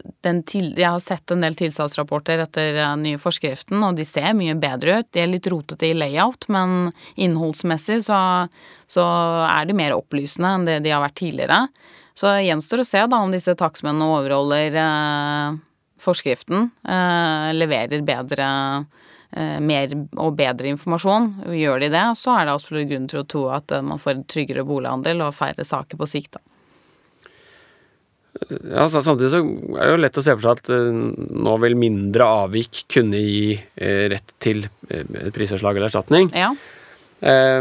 til, 0.45 0.67
jeg 0.77 0.85
har 0.85 1.01
sett 1.01 1.33
en 1.33 1.41
del 1.41 1.57
tilstandsrapporter 1.57 2.43
etter 2.45 2.77
den 2.77 3.07
nye 3.07 3.21
forskriften, 3.21 3.81
og 3.87 3.97
de 3.97 4.05
ser 4.05 4.37
mye 4.37 4.59
bedre 4.61 5.01
ut. 5.01 5.09
De 5.17 5.25
er 5.25 5.33
litt 5.33 5.49
rotete 5.49 5.89
i 5.89 5.97
layout, 5.97 6.45
men 6.53 6.91
innholdsmessig 7.17 8.03
så, 8.05 8.21
så 8.85 9.09
er 9.49 9.71
de 9.71 9.81
mer 9.81 9.97
opplysende 9.97 10.53
enn 10.59 10.69
det 10.69 10.83
de 10.85 10.93
har 10.93 11.01
vært 11.07 11.21
tidligere. 11.23 11.65
Så 12.13 12.37
gjenstår 12.45 12.85
å 12.85 12.91
se 12.91 13.09
da 13.09 13.25
om 13.25 13.33
disse 13.33 13.57
takstmennene 13.57 14.13
overholder 14.13 14.77
eh, 14.77 15.61
forskriften, 16.05 16.69
eh, 16.85 17.53
leverer 17.57 18.05
bedre 18.05 18.51
Eh, 18.51 19.07
mer 19.63 19.93
og 20.19 20.35
bedre 20.39 20.71
informasjon. 20.73 21.33
Gjør 21.55 21.85
de 21.85 21.91
det, 21.93 22.07
så 22.19 22.35
er 22.35 22.47
det 22.47 22.55
absolutt 22.57 22.89
grunn 22.91 23.11
til 23.11 23.23
å 23.23 23.27
tro 23.31 23.45
at 23.55 23.75
eh, 23.75 23.85
man 23.87 24.01
får 24.03 24.17
en 24.17 24.25
tryggere 24.31 24.67
bolighandel 24.67 25.23
og 25.27 25.37
færre 25.37 25.67
saker 25.67 26.01
på 26.01 26.09
sikt. 26.11 26.39
da. 26.39 26.47
Ja, 28.49 28.89
så 28.89 29.03
Samtidig 29.05 29.31
så 29.31 29.43
er 29.43 29.85
det 29.85 29.93
jo 29.93 30.01
lett 30.01 30.19
å 30.19 30.25
se 30.25 30.35
for 30.35 30.47
seg 30.47 30.61
at 30.63 30.69
nå 31.45 31.55
vil 31.63 31.75
mindre 31.79 32.27
avvik 32.47 32.85
kunne 32.91 33.19
gi 33.21 33.57
rett 34.11 34.33
til 34.41 34.65
prisavslag 35.35 35.77
eller 35.77 35.91
erstatning. 35.91 36.31
Ja. 36.33 36.55
Uh, 37.21 37.61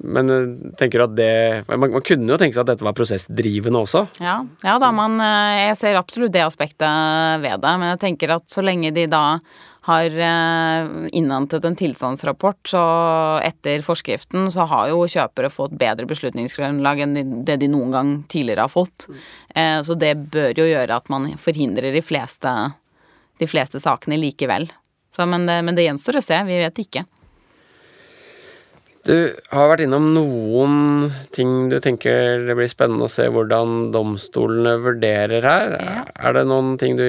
men 0.00 0.32
tenker 0.80 1.02
at 1.04 1.12
det 1.12 1.66
man, 1.68 1.82
man, 1.82 1.98
kunne 2.00 2.30
jo 2.32 2.38
tenke 2.40 2.56
seg 2.56 2.62
at 2.62 2.70
dette 2.70 2.86
var 2.86 2.96
prosessdrivende 2.96 3.82
også. 3.84 4.06
Ja, 4.24 4.38
ja 4.64 4.78
da, 4.80 4.88
man, 4.94 5.18
jeg 5.60 5.76
ser 5.76 5.98
absolutt 6.00 6.32
det 6.32 6.46
aspektet 6.46 7.42
ved 7.44 7.60
det. 7.66 7.74
Men 7.82 7.92
jeg 7.92 8.02
tenker 8.06 8.38
at 8.38 8.46
så 8.48 8.64
lenge 8.64 8.94
de 8.96 9.04
da 9.10 9.24
har 9.88 10.18
eh, 10.20 10.88
innhentet 11.16 11.64
en 11.64 11.76
tilstandsrapport, 11.76 12.60
så 12.68 12.82
etter 13.40 13.80
forskriften 13.84 14.50
så 14.52 14.66
har 14.68 14.90
jo 14.90 15.06
kjøpere 15.08 15.48
fått 15.52 15.76
bedre 15.80 16.08
beslutningsgrunnlag 16.10 17.00
enn 17.06 17.16
det 17.48 17.56
de 17.62 17.70
noen 17.72 17.94
gang 17.94 18.10
tidligere 18.28 18.66
har 18.66 18.72
fått. 18.72 19.08
Eh, 19.56 19.80
så 19.84 19.96
det 19.96 20.12
bør 20.34 20.60
jo 20.60 20.68
gjøre 20.68 21.00
at 21.00 21.08
man 21.12 21.30
forhindrer 21.40 21.96
de 21.96 22.04
fleste, 22.04 22.52
de 23.40 23.48
fleste 23.48 23.80
sakene 23.80 24.20
likevel. 24.20 24.68
Så, 25.16 25.24
men, 25.24 25.48
det, 25.48 25.62
men 25.64 25.78
det 25.78 25.88
gjenstår 25.88 26.20
å 26.20 26.24
se, 26.26 26.42
vi 26.46 26.60
vet 26.60 26.84
ikke. 26.84 27.06
Du 29.08 29.14
har 29.54 29.70
vært 29.70 29.86
innom 29.86 30.10
noen 30.12 30.72
ting 31.32 31.70
du 31.72 31.78
tenker 31.80 32.42
det 32.44 32.56
blir 32.58 32.68
spennende 32.68 33.06
å 33.06 33.12
se 33.12 33.24
hvordan 33.32 33.88
domstolene 33.94 34.74
vurderer 34.84 35.46
her. 35.48 35.76
Ja. 35.80 36.02
Er 36.28 36.36
det 36.36 36.42
noen 36.50 36.74
ting 36.80 36.98
du 36.98 37.06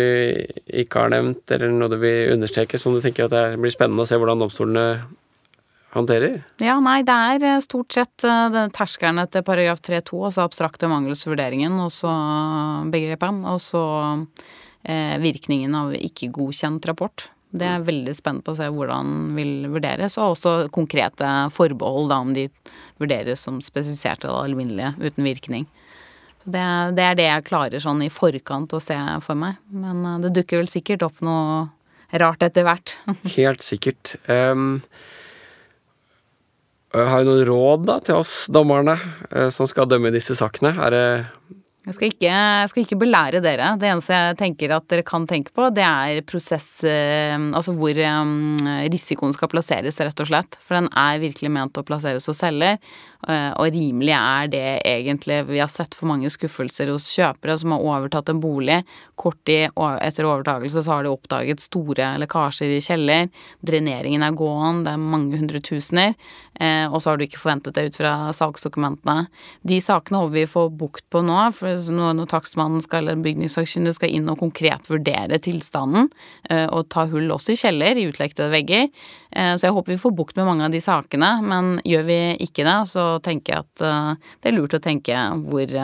ikke 0.79 1.03
har 1.03 1.11
nevnt, 1.11 1.43
eller 1.51 1.73
noe 1.73 1.91
du 1.91 1.97
vil 1.99 2.31
understreke 2.37 2.79
som 2.79 2.95
du 2.95 3.01
tenker 3.03 3.27
at 3.27 3.35
det 3.35 3.59
blir 3.59 3.73
spennende 3.75 4.05
å 4.05 4.07
se 4.07 4.19
hvordan 4.19 4.45
domstolene 4.45 4.85
håndterer? 5.91 6.37
Ja, 6.63 6.77
nei, 6.85 7.01
det 7.03 7.17
er 7.33 7.47
eh, 7.49 7.59
stort 7.65 7.97
sett 7.97 8.23
uh, 8.23 8.61
terskelen 8.71 9.19
etter 9.25 9.43
paragraf 9.43 9.83
3-2, 9.83 10.21
altså 10.29 10.45
abstrakte 10.45 10.87
mangelsvurderingen, 10.91 11.75
og 11.83 11.91
så 11.91 12.13
begrepene, 12.93 13.57
og 13.57 13.59
så 13.63 13.83
virkningen 15.19 15.73
av 15.75 15.91
ikke 15.91 16.29
godkjent 16.31 16.85
rapport. 16.87 17.25
Det 17.49 17.65
er 17.65 17.79
jeg 17.79 17.87
veldig 17.87 18.13
spent 18.13 18.43
på 18.45 18.53
å 18.53 18.57
se 18.59 18.67
hvordan 18.69 19.13
vil 19.33 19.53
vurderes, 19.73 20.19
og 20.21 20.35
også 20.35 20.53
konkrete 20.73 21.27
forbehold, 21.53 22.11
da, 22.11 22.19
om 22.21 22.33
de 22.35 22.45
vurderes 23.01 23.41
som 23.41 23.57
spesifiserte 23.65 24.29
eller 24.29 24.51
alminnelige 24.51 24.93
uten 25.01 25.25
virkning. 25.25 25.65
Så 26.43 26.53
det, 26.53 26.65
det, 26.99 27.07
er 27.07 27.17
det 27.17 27.25
jeg 27.25 27.47
klarer 27.49 27.81
sånn 27.83 28.03
i 28.05 28.11
forkant 28.13 28.75
å 28.77 28.81
se 28.83 28.97
for 29.25 29.39
meg. 29.39 29.57
Men 29.73 30.05
eh, 30.05 30.19
det 30.25 30.35
dukker 30.37 30.61
vel 30.61 30.69
sikkert 30.71 31.07
opp 31.09 31.23
noe 31.25 31.65
rart 32.21 32.45
etter 32.45 32.67
hvert. 32.67 32.95
Helt 33.37 33.65
sikkert. 33.65 34.15
Um, 34.29 34.79
har 36.93 37.25
du 37.25 37.31
noen 37.31 37.45
råd 37.49 37.89
da 37.89 37.97
til 38.05 38.21
oss 38.21 38.43
dommerne 38.49 38.95
uh, 39.33 39.49
som 39.53 39.67
skal 39.69 39.89
dømme 39.89 40.13
disse 40.13 40.37
sakene? 40.37 40.75
Er 40.77 40.95
det 40.95 41.05
jeg 41.87 41.95
skal, 41.95 42.09
ikke, 42.11 42.27
jeg 42.29 42.69
skal, 42.69 42.83
ikke, 42.83 42.97
belære 42.99 43.39
dere. 43.41 43.69
Det 43.79 43.87
eneste 43.87 44.17
jeg 44.17 44.37
tenker 44.41 44.73
at 44.75 44.87
dere 44.91 45.05
kan 45.07 45.23
tenke 45.29 45.53
på, 45.55 45.69
det 45.71 45.85
er 45.85 46.19
prosess 46.27 46.83
eh, 46.83 47.37
Altså 47.55 47.71
hvor 47.77 47.95
um, 48.19 48.59
risikoen 48.91 49.31
skal 49.33 49.49
plasseres, 49.51 49.97
rett 50.03 50.23
og 50.25 50.27
slett. 50.27 50.59
For 50.59 50.75
den 50.75 50.89
er 50.91 51.21
virkelig 51.23 51.53
ment 51.55 51.79
å 51.79 51.85
plasseres 51.87 52.27
hos 52.27 52.43
selger. 52.43 52.77
Eh, 53.27 53.51
og 53.59 53.71
rimelig 53.75 54.13
er 54.15 54.45
det 54.47 54.67
egentlig 54.87 55.41
Vi 55.49 55.59
har 55.59 55.67
sett 55.67 55.91
for 55.97 56.07
mange 56.07 56.29
skuffelser 56.31 56.87
hos 56.87 57.09
kjøpere 57.11 57.57
som 57.59 57.73
har 57.75 57.83
overtatt 57.83 58.31
en 58.31 58.39
bolig. 58.43 58.81
Kort 59.19 59.39
tid 59.47 59.75
etter 59.75 60.27
overtakelse 60.27 60.83
så 60.83 60.97
har 60.97 61.03
de 61.03 61.11
oppdaget 61.11 61.63
store 61.63 62.13
lekkasjer 62.19 62.75
i 62.75 62.83
kjeller. 62.83 63.27
Dreneringen 63.65 64.23
er 64.23 64.35
gåen, 64.35 64.83
det 64.85 64.93
er 64.95 65.03
mange 65.15 65.39
hundre 65.39 65.63
tusener. 65.63 66.15
Eh, 66.15 66.48
og 66.59 66.97
så 66.99 67.11
har 67.11 67.19
du 67.19 67.25
ikke 67.25 67.39
forventet 67.39 67.77
det 67.77 67.85
ut 67.89 67.99
fra 68.01 68.13
saksdokumentene. 68.35 69.27
De 69.67 69.79
sakene 69.83 70.19
håper 70.19 70.35
vi 70.35 70.45
får 70.49 70.71
bukt 70.79 71.05
på 71.11 71.21
nå, 71.23 71.37
for 71.55 71.93
når 71.95 72.25
takstmannen 72.31 72.83
skal, 72.83 73.07
eller 73.07 73.23
bygningssakkyndig 73.23 73.95
skal 73.95 74.11
inn 74.15 74.27
og 74.31 74.41
konkret 74.41 74.89
vurdere 74.91 75.39
tilstanden, 75.43 76.09
eh, 76.49 76.65
og 76.67 76.89
ta 76.91 77.05
hull 77.11 77.31
også 77.35 77.55
i 77.55 77.61
kjeller, 77.61 77.99
i 77.99 78.09
utlekte 78.11 78.49
vegger. 78.51 78.89
Så 79.29 79.67
jeg 79.67 79.73
håper 79.75 79.93
vi 79.93 80.01
får 80.01 80.13
bukt 80.17 80.39
med 80.39 80.47
mange 80.47 80.65
av 80.65 80.73
de 80.73 80.79
sakene, 80.81 81.27
men 81.45 81.75
gjør 81.85 82.05
vi 82.07 82.19
ikke 82.47 82.65
det, 82.65 82.77
så 82.89 83.03
tenker 83.21 83.53
jeg 83.53 83.65
at 83.67 83.83
det 84.41 84.49
er 84.49 84.55
lurt 84.55 84.73
å 84.73 84.81
tenke 84.81 85.13
hvor 85.45 85.75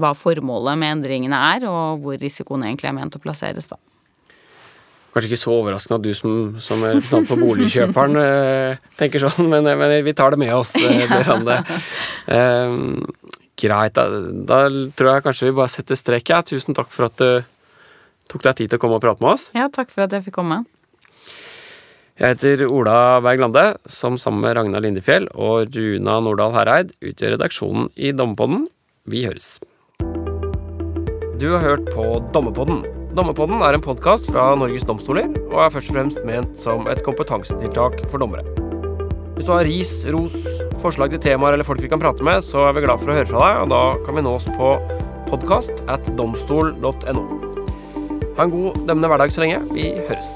hva 0.00 0.12
formålet 0.16 0.80
med 0.80 0.96
endringene 0.96 1.44
er, 1.54 1.68
og 1.70 2.02
hvor 2.04 2.18
risikoen 2.20 2.66
egentlig 2.66 2.90
er 2.90 2.98
ment 2.98 3.16
å 3.16 3.22
plasseres, 3.22 3.70
da. 3.70 3.78
Kanskje 5.10 5.30
ikke 5.32 5.40
så 5.40 5.54
overraskende 5.56 5.98
at 5.98 6.06
du 6.06 6.12
som, 6.14 6.34
som 6.62 6.82
representant 6.86 7.26
for 7.26 7.42
boligkjøperen 7.42 8.18
uh, 8.20 8.90
tenker 9.00 9.24
sånn, 9.24 9.48
men, 9.50 9.66
men, 9.66 9.94
vi 10.06 10.14
tar 10.14 10.36
det 10.36 10.40
med 10.42 10.54
oss, 10.54 10.76
Berande. 11.10 11.60
greit, 13.60 13.96
da, 13.98 14.04
da, 14.46 14.60
tror 14.96 15.10
jeg 15.10 15.24
kanskje 15.26 15.48
vi 15.50 15.56
bare 15.58 15.72
setter 15.72 15.98
strek. 15.98 16.30
Ja. 16.30 16.44
Tusen 16.46 16.78
takk 16.78 16.92
for 16.94 17.10
at 17.10 17.18
du 17.18 17.42
tok 18.30 18.46
deg 18.46 18.60
tid 18.60 18.70
til 18.70 18.78
å 18.78 18.84
komme 18.84 19.00
og 19.00 19.04
prate 19.04 19.24
med 19.24 19.34
oss. 19.34 19.48
Ja, 19.56 19.66
takk 19.72 19.90
for 19.90 20.06
at 20.06 20.14
jeg 20.14 20.28
fikk 20.28 20.38
komme. 20.38 20.62
Jeg 22.20 22.36
heter 22.36 22.66
Ola 22.68 23.16
Berg 23.24 23.40
Lande, 23.40 23.62
som 23.88 24.18
sammen 24.20 24.44
med 24.44 24.52
Ragnar 24.58 24.84
Lindefjell 24.84 25.30
og 25.32 25.72
Runa 25.72 26.18
Nordahl 26.20 26.52
Hereid 26.52 26.92
utgjør 27.00 27.38
redaksjonen 27.38 27.88
i 27.96 28.12
Dommepodden. 28.12 28.66
Vi 29.08 29.24
høres. 29.24 29.54
Du 31.40 31.48
har 31.54 31.64
hørt 31.64 31.88
på 31.94 32.10
Dommerpodden. 32.34 32.84
Dommerpodden 33.10 33.58
er 33.66 33.74
en 33.74 33.82
podkast 33.82 34.28
fra 34.30 34.52
Norges 34.54 34.84
domstoler 34.86 35.26
og 35.48 35.56
er 35.64 35.72
først 35.74 35.90
og 35.90 35.96
fremst 35.96 36.20
ment 36.28 36.52
som 36.58 36.86
et 36.86 37.00
kompetansetiltak 37.02 38.04
for 38.06 38.22
dommere. 38.22 38.44
Hvis 39.34 39.48
du 39.48 39.50
har 39.50 39.66
ris, 39.66 39.94
ros, 40.14 40.36
forslag 40.78 41.10
til 41.10 41.22
temaer 41.24 41.56
eller 41.56 41.66
folk 41.66 41.82
vi 41.82 41.90
kan 41.90 41.98
prate 42.02 42.22
med, 42.22 42.44
så 42.46 42.68
er 42.68 42.76
vi 42.76 42.84
glad 42.86 43.02
for 43.02 43.10
å 43.10 43.16
høre 43.18 43.26
fra 43.32 43.42
deg, 43.42 43.64
og 43.64 43.68
da 43.74 43.82
kan 44.06 44.14
vi 44.14 44.26
nås 44.28 44.46
på 44.54 44.68
podkast. 45.32 45.74
Ha 45.90 45.98
en 48.46 48.54
god 48.54 48.78
dømmende 48.86 49.10
hverdag 49.10 49.34
så 49.34 49.42
lenge. 49.42 49.58
Vi 49.74 49.90
høres. 50.06 50.30